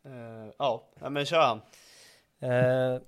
[0.03, 1.61] Eh, ja, men kör han.
[2.39, 3.01] Eh,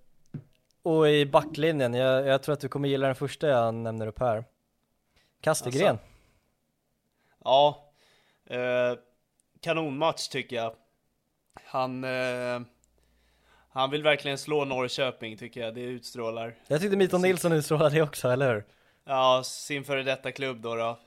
[0.81, 4.19] och i backlinjen, jag, jag tror att du kommer gilla den första jag nämner upp
[4.19, 4.45] här.
[5.41, 5.89] Kastegren.
[5.89, 6.05] Alltså.
[7.43, 7.91] Ja,
[8.45, 8.97] eh,
[9.59, 10.75] kanonmatch tycker jag.
[11.63, 12.05] Han,
[13.69, 16.55] han vill verkligen slå Norrköping tycker jag, det utstrålar.
[16.67, 18.65] Jag tyckte Mito Nilsson utstrålade det också, eller hur?
[19.03, 20.75] Ja, sin före detta klubb då.
[20.75, 20.99] då.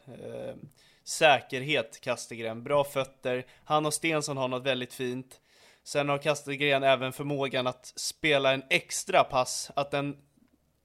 [1.04, 3.46] Säkerhet Kastegren, bra fötter.
[3.64, 5.40] Han och Stensson har något väldigt fint.
[5.84, 10.16] Sen har Kastegren även förmågan att spela en extra pass, att den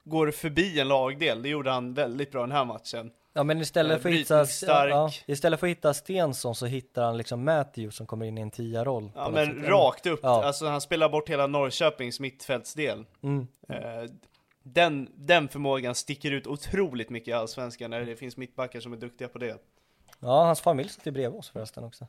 [0.04, 1.42] går förbi en lagdel.
[1.42, 3.12] Det gjorde han väldigt bra den här matchen.
[3.34, 7.04] Ja men istället Eh, för att hitta, ja, istället för att hitta Stensson så hittar
[7.04, 9.12] han liksom Matthew som kommer in i en tia-roll.
[9.16, 10.44] Ja men rakt upp, Ja.
[10.44, 13.06] alltså han spelar bort hela Norrköpings mittfältsdel.
[13.24, 13.48] Mm.
[13.70, 14.10] Eh,
[14.64, 18.98] den, den förmågan sticker ut otroligt mycket i Allsvenskan när det finns mittbackar som är
[18.98, 19.58] duktiga på det.
[20.20, 22.08] Ja, hans familj sitter bredvid oss förresten också.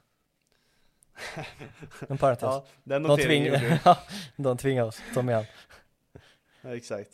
[2.08, 2.42] En parentes.
[2.48, 3.98] Ja, den de, ja,
[4.36, 5.44] de tvingar oss, ta med han.
[6.62, 7.10] Ja, exakt.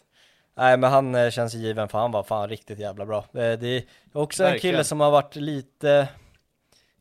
[0.55, 3.19] Nej men han eh, känns given för han var fan riktigt jävla bra.
[3.19, 4.75] Eh, Det är också en Verkligen.
[4.75, 6.09] kille som har varit lite,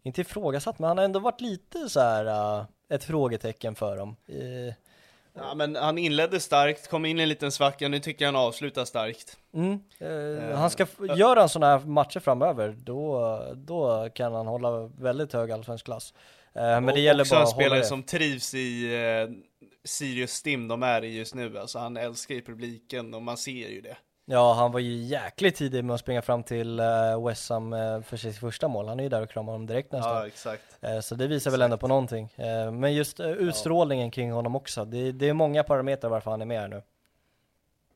[0.03, 4.15] inte ifrågasatt men han har ändå varit lite så här uh, ett frågetecken för dem.
[4.27, 4.73] Eh,
[5.37, 8.41] Ja men han inledde starkt, kom in i en liten svacka, nu tycker jag han
[8.41, 9.37] avslutar starkt.
[9.53, 14.47] Mm, eh, han ska, f- gör han sådana här matcher framöver, då, då kan han
[14.47, 16.13] hålla väldigt hög allsvensk klass.
[16.53, 17.85] Eh, men det Och gäller också bara en spelare det.
[17.85, 19.35] som trivs i eh,
[19.83, 23.69] Sirius Stim de är i just nu, alltså han älskar ju publiken och man ser
[23.69, 23.97] ju det.
[24.27, 28.01] Ja, han var ju jäkligt tidig med att springa fram till uh, West Ham eh,
[28.01, 28.87] för sitt första mål.
[28.87, 30.15] Han är ju där och kramar honom direkt nästan.
[30.15, 30.63] Ja exakt.
[30.81, 32.29] Eh, Så det visar väl ändå på någonting.
[32.35, 34.85] Eh, Men just eh, utstrålningen kring honom också.
[34.85, 36.81] Det, det är många parametrar varför han är med här nu.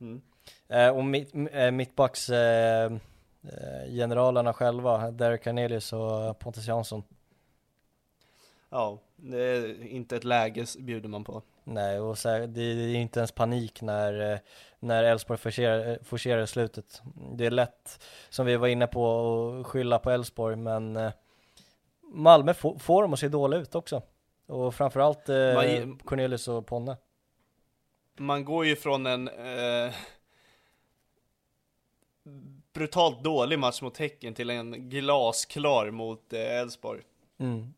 [0.01, 0.22] Mm.
[0.68, 2.85] Eh, Och mitt, eh, mittbacks eh,
[3.43, 7.03] eh, generalerna själva, Derek Cornelius och Pontus Jansson.
[8.69, 11.41] Ja, det är inte ett läge bjuder man på.
[11.69, 14.39] Nej, och så här, det är inte ens panik när eh,
[14.79, 17.01] när Elfsborg forcerar, eh, forcerar slutet.
[17.33, 21.11] Det är lätt, som vi var inne på, att skylla på Elfsborg, men eh,
[22.13, 24.01] Malmö får, får dem att se dåliga ut också.
[24.45, 26.97] Och framförallt eh, Man Cornelius och Ponne.
[28.17, 29.93] Man går ju från en eh,
[32.73, 37.01] brutalt dålig match mot Häcken till en glasklar mot eh, Elfsborg.
[37.37, 37.73] Mm.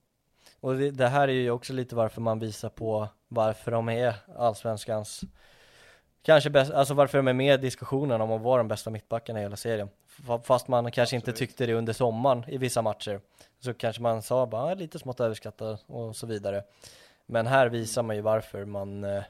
[0.62, 4.16] Och det, det här är ju också lite varför man visar på varför de är
[4.38, 5.22] allsvenskans
[6.24, 9.40] Kanske bäst, alltså varför de är med i diskussionen om att vara de bästa mittbackarna
[9.40, 9.90] i hela serien.
[10.44, 13.22] Fast man kanske inte tyckte det under sommaren i vissa matcher
[13.60, 16.64] Så kanske man sa bara "Ah, lite smått överskattad och så vidare.
[17.26, 19.24] Men här visar man ju varför man eh,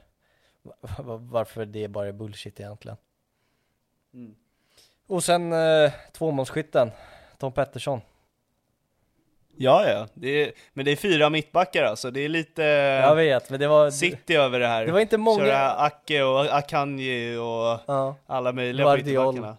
[0.62, 2.96] va- va- Varför det bara är bullshit egentligen.
[4.14, 4.34] Mm.
[5.06, 6.90] Och sen eh, tvåmålsskytten
[7.38, 8.00] Tom Pettersson
[9.56, 13.50] Ja, ja, det är, men det är fyra mittbackar alltså, det är lite Jag vet,
[13.50, 14.86] men det var City över det här.
[14.86, 18.14] Det var inte många- Köra Acke och Akanji och Ja.
[18.26, 19.34] alla möjliga på Guardiol.
[19.34, 19.56] ytterbackarna.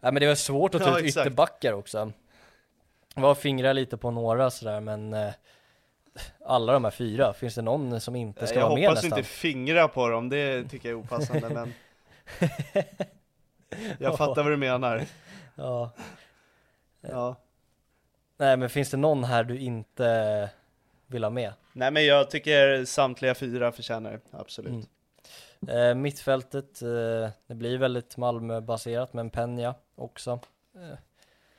[0.00, 1.26] Ja men det var svårt att ta Ja, ut exakt.
[1.26, 2.12] ytterbackar också
[3.14, 5.30] Jag var och fingrade lite på några sådär men eh,
[6.46, 9.18] Alla de här fyra, finns det någon som inte ska jag vara med hoppas nästan?
[9.18, 11.74] inte fingra på dem, det tycker jag är opassande men
[13.98, 15.02] Jag fattar vad du menar.
[15.54, 15.90] Ja.
[17.00, 17.36] Ja.
[18.40, 20.50] Nej men finns det någon här du inte
[21.06, 21.52] vill ha med?
[21.72, 24.88] Nej men jag tycker samtliga fyra förtjänar det, absolut.
[25.68, 25.88] Mm.
[25.90, 30.40] Eh, mittfältet, eh, det blir väldigt Malmö-baserat men Peña också
[30.76, 30.98] eh,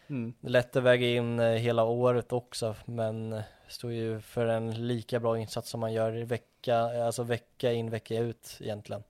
[0.07, 0.33] Mm.
[0.41, 5.19] Lätt att väga in eh, hela året också men eh, står ju för en lika
[5.19, 9.03] bra insats som man gör i vecka, alltså vecka in vecka ut egentligen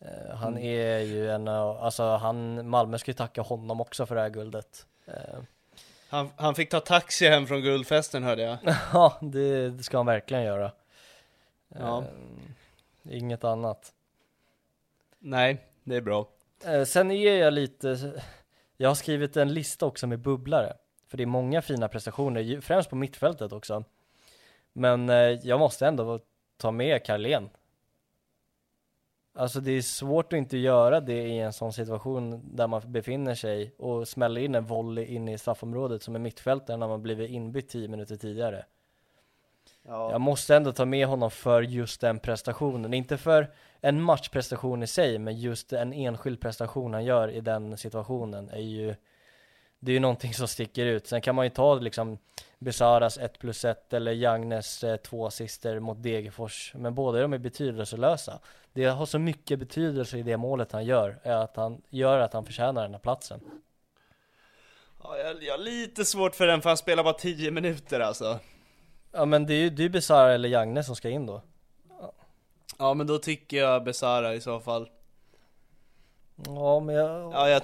[0.00, 0.64] Eh, Han Mm.
[0.64, 4.28] är ju en av, alltså han, Malmö ska ju tacka honom också för det här
[4.30, 5.38] guldet Eh,
[6.12, 8.58] Han, han fick ta taxi hem från guldfesten hörde jag.
[8.92, 10.72] Ja, det, det ska han verkligen göra
[11.68, 11.98] Ja.
[11.98, 13.92] Eh, Inget annat
[15.18, 16.28] Nej, det är bra.
[16.64, 18.12] Eh, Sen är jag lite,
[18.76, 20.76] jag har skrivit en lista också med bubblare.
[21.08, 23.84] För det är många fina prestationer, främst på mittfältet också.
[24.72, 26.20] Men eh, jag måste ändå
[26.56, 27.50] ta med Carlén.
[29.34, 33.34] Alltså det är svårt att inte göra det i en sån situation där man befinner
[33.34, 37.30] sig och smäller in en volley in i straffområdet som är mittfältare när man blivit
[37.30, 38.64] inbytt 10 minuter tidigare.
[39.82, 40.10] Ja.
[40.10, 43.50] Jag måste ändå ta med honom för just den prestationen, inte för
[43.80, 48.60] en matchprestation i sig, men just en enskild prestation han gör i den situationen är
[48.60, 48.94] ju
[49.84, 51.06] det är ju någonting som sticker ut.
[51.06, 52.18] Sen kan man ju ta liksom
[52.58, 57.38] Besaras 1 plus 1 eller Jagnes eh, två assister mot Degerfors, men båda de är
[57.38, 58.38] betydelselösa.
[58.72, 62.32] Det har så mycket betydelse i det målet han gör, är att han gör att
[62.32, 63.40] han förtjänar den här platsen.
[65.02, 68.38] Ja, jag, jag har lite svårt för den för han spelar bara 10 minuter alltså.
[69.12, 71.42] Ja men det är ju det är Besara eller Jagnes som ska in då.
[72.78, 74.88] Ja men då tycker jag Besara i så fall.
[76.46, 77.62] Ja men jag, Ja, jag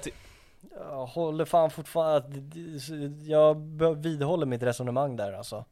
[0.79, 3.55] jag håller fan fortfarande att jag
[3.95, 5.65] vidhåller mitt resonemang där alltså.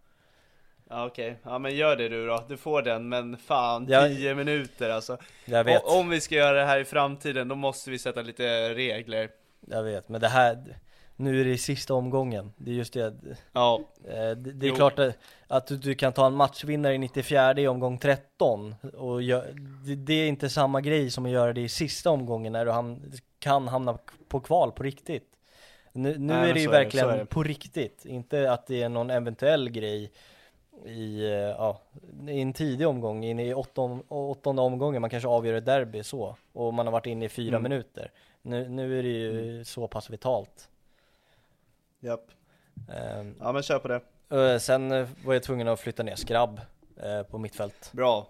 [0.89, 4.35] Ja okej, ja men gör det du då, du får den men fan Jag- 10
[4.35, 5.18] minuter alltså.
[5.45, 5.84] Jag vet.
[5.84, 9.30] Och, Om vi ska göra det här i framtiden då måste vi sätta lite regler.
[9.68, 10.77] Jag vet, men det här
[11.19, 13.14] Nu är det i sista omgången, det är just det.
[13.53, 13.80] Ja.
[14.07, 14.76] Eh, Det, det är Jo.
[14.76, 19.22] klart att, att du, du kan ta en matchvinnare i 94 i omgång 13 och
[19.22, 19.53] gö-
[19.85, 22.72] det, det är inte samma grej som att göra det i sista omgången när du
[22.72, 23.01] ham,
[23.48, 23.98] kan hamna
[24.28, 25.34] på kval på riktigt.
[25.91, 27.26] Nu, nu Nej, är det ju det, verkligen det.
[27.26, 30.11] på riktigt, inte att det är någon eventuell grej
[30.86, 31.82] i, eh, ja,
[32.30, 36.36] i en tidig omgång, in i åttonde, åttonde omgången, man kanske avgör ett derby så,
[36.53, 37.64] och man har varit inne i fyra Mm.
[37.64, 38.11] minuter.
[38.41, 40.69] Nu, nu är det ju så pass vitalt.
[41.99, 42.26] Japp.
[42.94, 44.02] Ehm, Ja men kör på det.
[44.53, 44.90] Eh, Sen
[45.26, 46.61] var jag tvungen att flytta ner Skrabb
[47.03, 47.91] eh, på mittfält.
[47.94, 48.28] Bra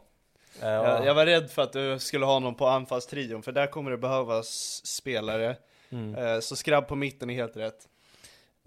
[0.61, 3.51] Eh, jag, och- jag var rädd för att du skulle ha någon på anfallstrion för
[3.51, 5.55] där kommer det behövas spelare
[5.89, 6.15] Mm.
[6.15, 7.88] Eh, Så skrabb på mitten är helt rätt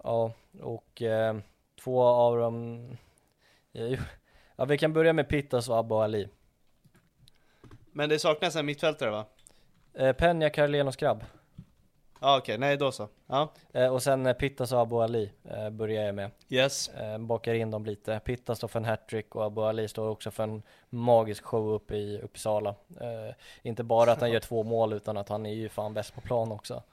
[0.03, 1.35] Ja, och eh,
[1.83, 2.87] två av dem...
[3.71, 3.97] Ja,
[4.55, 6.27] ja, vi kan börja med Pittas och Abba Ali.
[7.91, 9.25] Men det saknas en mittfältare va?
[9.93, 11.23] Eh, Penja, Carlén och Skrabb.
[12.23, 15.69] Ja okej, nej då så Ja, Eh, och sen eh, Pittas och Abu Ali eh,
[15.69, 16.31] börjar jag med.
[16.49, 18.19] yes Eh, bakar in dem lite.
[18.25, 21.95] Pittas står för en hattrick och Abu Ali står också för en magisk show uppe
[21.95, 22.69] i Uppsala.
[23.01, 26.15] Eh, inte bara att han gör två mål utan att han är ju fan bäst
[26.15, 26.83] på plan också.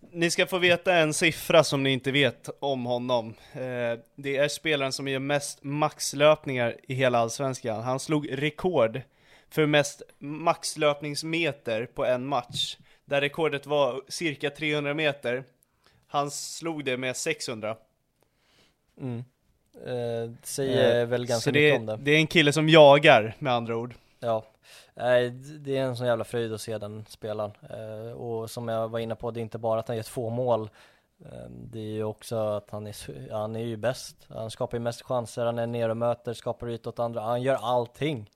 [0.00, 3.34] Ni ska få veta en siffra som ni inte vet om honom.
[3.52, 7.82] Eh, det är spelaren som gör mest maxlöpningar i hela Allsvenskan.
[7.82, 9.00] Han slog rekord
[9.50, 12.76] för mest maxlöpningsmeter på en match.
[13.06, 15.44] Där rekordet var cirka 300 meter.
[16.06, 17.76] Han slog det med 600.
[19.00, 19.24] Mm.
[19.86, 21.96] Eh, säger Eh, väl ganska mycket är- om det.
[21.96, 23.94] det är en kille som jagar med andra ord.
[24.20, 24.44] Ja,
[24.94, 27.50] Nej, det är en sån jävla fröjd att se den spelaren.
[27.70, 30.30] Eh, och som jag var inne på, det är inte bara att han gör två
[30.30, 30.70] mål.
[31.24, 34.16] Eh, det är ju också att han är, han är ju bäst.
[34.28, 37.20] Han skapar ju mest chanser, han är nere och möter, skapar yta åt andra.
[37.20, 38.30] Han gör allting.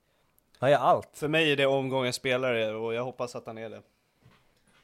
[0.59, 1.09] Han gör allt.
[1.13, 3.81] För mig är det omgångens spelare och jag hoppas att han är det.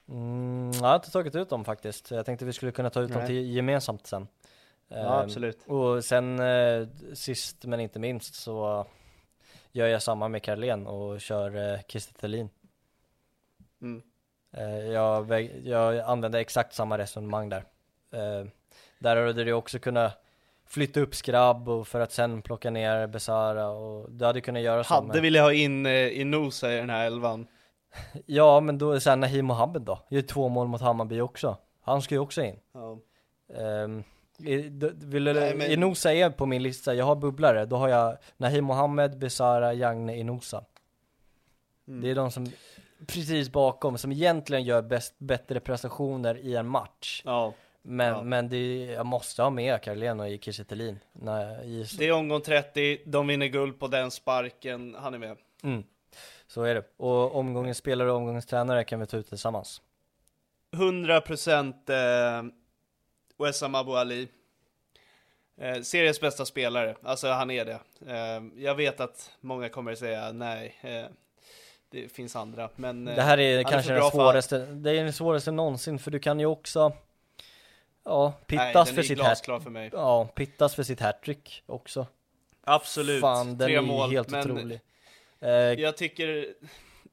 [0.09, 2.11] Mm, jag har inte tagit ut dem faktiskt.
[2.11, 3.27] Jag tänkte vi skulle kunna ta ut dem Nej.
[3.27, 4.29] till gemensamt sen.
[4.89, 5.59] Ja, Eh, absolut.
[5.67, 8.87] Och sen eh, sist men inte minst så
[9.73, 12.49] gör jag samma med Carlén och kör eh, Kiese Thelin.
[13.83, 14.03] Mm.
[14.57, 17.65] Eh, jag, jag använde exakt samma resonemang där.
[18.13, 18.47] Eh,
[18.99, 20.23] där hade du också kunnat
[20.67, 24.85] flytta upp Skrabb och för att sen plocka ner Besara och du hade kunnat göra
[24.85, 24.95] så.
[24.95, 27.47] Hade med- velat ha in eh, Inosa i den här elvan.
[28.27, 31.57] Ja men då är sen Nahim Mohammed då, gör två mål mot Hammarby också.
[31.81, 32.59] Han ska ju också in.
[32.73, 32.99] Ja.
[33.85, 34.05] Um,
[34.97, 38.65] vill Nej, men- Inosa är på min lista, jag har bubblare, då har jag Nahim
[38.65, 40.65] Mohammed, Besara, Jagne, Inosa.
[41.89, 42.01] Mm.
[42.01, 42.53] Det är de som
[43.07, 47.23] precis bakom, som egentligen gör bäst, bättre prestationer i en match.
[47.25, 47.53] Ja.
[47.83, 48.23] Men, Ja.
[48.23, 50.99] men det, jag måste ha med Carlén och Kiese Thelin.
[51.99, 55.37] Det är omgång 30, de vinner guld på den sparken, han är med.
[55.63, 55.85] Mm.
[56.47, 56.85] Så är det.
[56.97, 59.83] Och omgångens spelare och omgångens tränare kan vi ta ut tillsammans.
[60.77, 62.45] 100% eh,
[63.39, 64.29] Wessam Abu Ali.
[65.61, 67.81] Eh, seriens bästa spelare, alltså han är det.
[68.07, 71.05] Eh, jag vet att många kommer att säga nej, eh,
[71.91, 74.59] det finns andra, men eh, Det här är han kanske för den bra för- svåraste,
[74.59, 76.93] det är den svåraste någonsin för du kan ju också
[78.05, 79.91] Ja, Nej, pittas den för är sitt glasklar hat, för mig.
[79.93, 82.07] Ja, pittas för sitt hattrick också
[82.65, 84.81] Absolut, Fan, den tre är mål, helt men otrolig eh,
[85.79, 86.55] jag tycker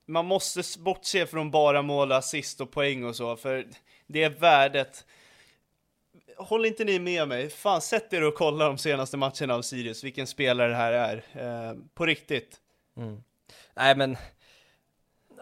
[0.06, 3.68] man måste bortse från bara mål, assist och poäng och så, för
[4.08, 5.06] det är värdet.
[6.38, 7.50] Håller inte ni med mig?
[7.50, 11.24] Fan, sätt er och kolla de senaste matcherna av Sirius, vilken spelare det här är.
[11.34, 12.58] Eh, på riktigt.
[12.98, 13.24] mm.
[13.74, 14.18] Nej men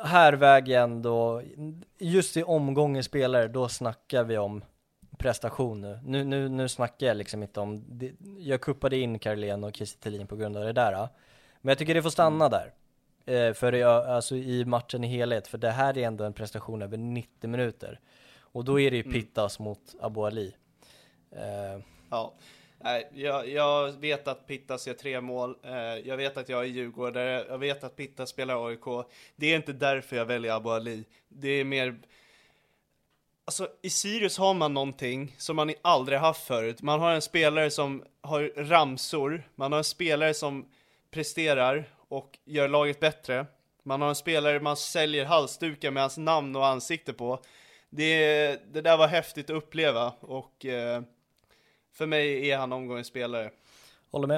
[0.03, 1.41] Här väger jag ändå
[1.97, 4.63] Just i omgången spelare, då snackar vi om
[5.17, 5.99] prestation nu.
[6.03, 10.25] Nu, nu, nu snackar jag liksom inte om, det, jag kuppade in Carlén och Kiese
[10.27, 11.07] på grund av det där.
[11.61, 12.73] Men jag tycker det får stanna där.
[13.25, 16.81] Eh, för jag, alltså i matchen i helhet, för det här är ändå en prestation
[16.81, 17.99] över 90 minuter.
[18.39, 19.13] Och då är det ju Mm.
[19.13, 20.55] Pittas mot Abu Ali.
[21.31, 22.33] Eh, Ja.
[23.13, 25.73] Jag, jag vet att Pittas gör tre mål, eh,
[26.07, 29.05] jag vet att jag är djurgårdare, jag vet att Pittas spelar AIK.
[29.35, 31.03] Det är inte därför jag väljer Abu Ali.
[31.27, 31.95] Det är mer...
[33.45, 36.81] Alltså, i Sirius har man någonting som man aldrig haft förut.
[36.81, 40.65] Man har en spelare som har ramsor, man har en spelare som
[41.11, 43.45] presterar och gör laget bättre.
[43.83, 47.39] Man har en spelare man säljer halsdukar med hans namn och ansikte på.
[47.89, 51.01] Det, det där var häftigt att uppleva och eh,
[51.93, 53.51] för mig är han omgångens spelare.
[54.11, 54.37] Håller med.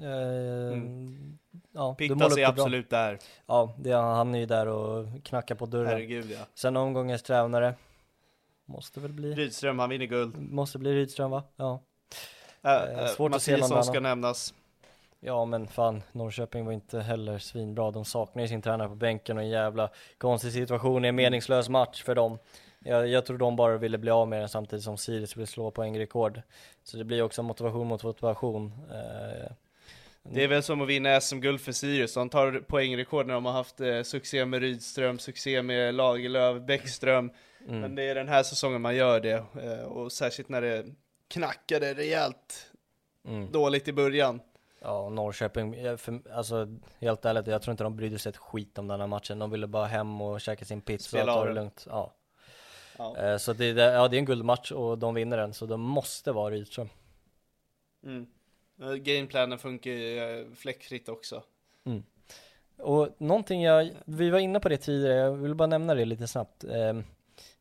[0.00, 1.38] Eh, Mm.
[1.72, 2.46] ja, Pittas är det bra.
[2.48, 3.18] absolut där.
[3.46, 5.86] Ja, det, han är ju där och knackar på dörren.
[5.86, 6.38] Herregud ja.
[6.54, 7.74] Sen omgångens tränare.
[8.64, 10.38] Måste väl bli, Rydström, han vinner guld.
[10.52, 11.42] måste bli Rydström va?
[11.56, 11.80] Ja.
[12.62, 14.54] Äh, Eh, äh, svårt att se någon ska nämnas.
[15.20, 17.90] Ja men fan, Norrköping var inte heller svinbra.
[17.90, 21.68] De saknar ju sin tränare på bänken och en jävla konstig situation i en meningslös
[21.68, 22.38] match för dem.
[22.78, 25.70] Jag, jag tror de bara ville bli av med den samtidigt som Sirius vill slå
[25.70, 26.42] poängrekord.
[26.84, 28.72] Så det blir också motivation mot motivation.
[28.90, 29.52] Eh,
[30.22, 33.52] Det är väl som att vinna SM-guld för Sirius, de tar poängrekord när de har
[33.52, 37.30] haft eh, succé med Rydström, succé med Lagerlöf, Bäckström.
[37.68, 37.80] Mm.
[37.80, 40.84] Men det är den här säsongen man gör det, eh, och särskilt när det
[41.28, 42.72] knackade rejält
[43.28, 43.52] mm.
[43.52, 44.40] dåligt i början.
[44.80, 46.68] Ja, Norrköping, jag- för, alltså
[47.00, 49.38] helt ärligt, jag tror inte de brydde sig ett skit om den här matchen.
[49.38, 51.86] De ville bara hem och käka sin pizza Spela och ta det lugnt.
[51.90, 52.14] Ja.
[52.98, 53.16] Ja.
[53.16, 56.32] Eh, Så det, ja, det är en guldmatch och de vinner den, så de måste
[56.32, 56.88] vara Rydström.
[58.04, 58.26] Mm.
[58.82, 61.42] Eh, Gameplanen funkar ju eh, fläckfritt också.
[62.78, 66.26] Och någonting jag, vi var inne på det tidigare, jag vill bara nämna det lite
[66.28, 66.64] snabbt.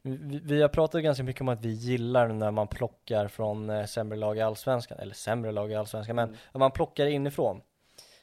[0.01, 3.85] Vi, vi har pratat ganska mycket om att vi gillar när man plockar från eh,
[3.85, 6.39] sämre lag i Allsvenskan, eller sämre lag i Allsvenskan, men Mm.
[6.51, 7.61] att man plockar inifrån.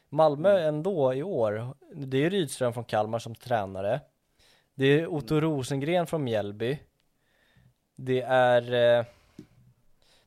[0.09, 4.01] Malmö ändå i år, det är Rydström från Kalmar som tränare.
[4.74, 6.78] Det är Otto Rosengren från Mjällby.
[7.96, 9.05] Det är eh,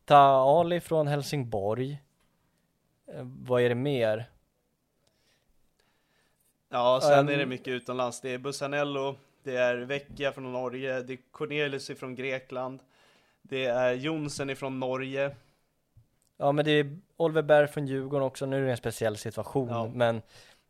[0.06, 0.18] Ta
[0.60, 2.02] Ali från Helsingborg.
[3.14, 4.30] Eh, vad är det mer?
[6.70, 8.22] Ja, sen Um, är det mycket utomlands.
[8.22, 9.16] Det är Bussanello,
[9.48, 12.80] det är Vecchia från Norge, det är Cornelius från Grekland,
[13.42, 15.36] det är Jonsen ifrån Norge.
[16.38, 19.70] Ja men det är Oliver Berg från Djurgården också, nu är det en speciell situation
[19.70, 19.92] Ja.
[19.94, 20.22] men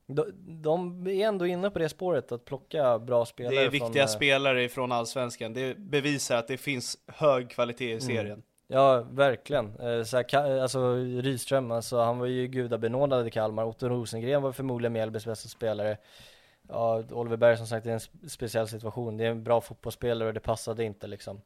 [0.07, 0.23] de,
[0.61, 4.03] de är ändå inne på det spåret att plocka bra spelare Det är från, viktiga
[4.03, 5.53] eh, spelare ifrån Allsvenskan.
[5.53, 8.01] Det bevisar att det finns hög kvalitet i Mm.
[8.01, 8.43] serien.
[8.67, 13.87] Ja verkligen, eh, så här, alltså Rydström, alltså han var ju gudabenådad i Kalmar, Otto
[13.89, 15.97] Rosengren var förmodligen Mjällbys bästa spelare
[16.69, 20.27] Ja, Oliver Berg som sagt är en sp- speciell situation, det är en bra fotbollsspelare
[20.27, 21.41] och det passade inte liksom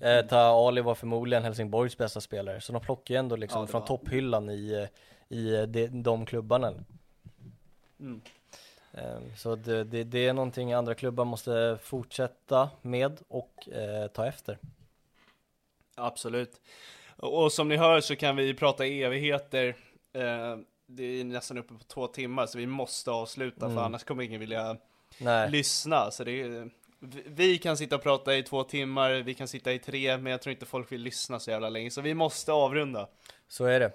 [0.00, 0.38] eh, Ta
[0.68, 3.86] Ali var förmodligen Helsingborgs bästa spelare, så de plockar ju ändå liksom Ja, från var.
[3.88, 4.88] topphyllan i,
[5.28, 6.74] i eh, de, de klubbarna
[8.00, 8.20] Mm.
[8.92, 14.26] Eh, Så det, det, det är någonting andra klubbar måste fortsätta med och eh, ta
[14.26, 14.58] efter.
[15.94, 16.60] Absolut.
[17.16, 19.76] Och, som ni hör så kan vi prata evigheter.
[20.86, 23.76] Det är nästan uppe på två timmar så vi måste avsluta Mm.
[23.76, 24.76] för annars kommer ingen vilja
[25.18, 26.10] Nej, lyssna.
[26.10, 26.70] Så det är,
[27.26, 30.42] vi- kan sitta och prata i två timmar, vi kan sitta i tre, men jag
[30.42, 31.90] tror inte folk vill lyssna så jävla länge.
[31.90, 33.08] Så vi måste avrunda.
[33.48, 33.92] så är det.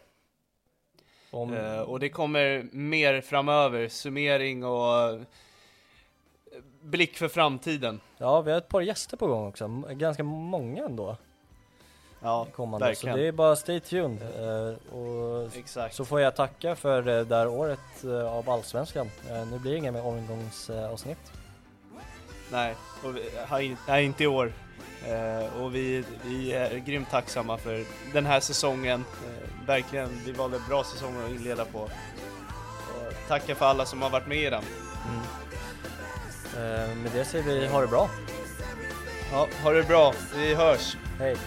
[1.32, 5.22] Om, Eh, och det kommer mer framöver, summering och eh,
[6.82, 8.00] blick för framtiden.
[8.18, 11.18] Ja, vi har ett par gäster på gång också, ganska många ändå
[12.22, 12.86] Ja, kommande.
[12.88, 13.16] verkligen.
[13.16, 14.22] Så det är bara stay tuned.
[14.22, 15.96] Eh, och Exakt.
[15.96, 19.12] så får jag tacka för eh, det här året eh, av Allsvenskan.
[19.52, 21.32] Nu blir det inga mer omgångsavsnitt.
[22.52, 24.54] Nej, och vi, nej, inte i år.
[25.08, 27.84] Eh, och vi, vi är grymt tacksamma för
[28.14, 29.06] den här säsongen.
[29.28, 31.80] Eh, verkligen, vi valde en bra säsong att inleda på.
[31.80, 31.90] Och
[33.28, 34.64] tacka för alla som har varit med i den.
[36.56, 38.10] Eh, med det säger vi ha det bra.
[39.32, 40.98] Ja, ha det bra, vi hörs!
[41.20, 41.38] Hej!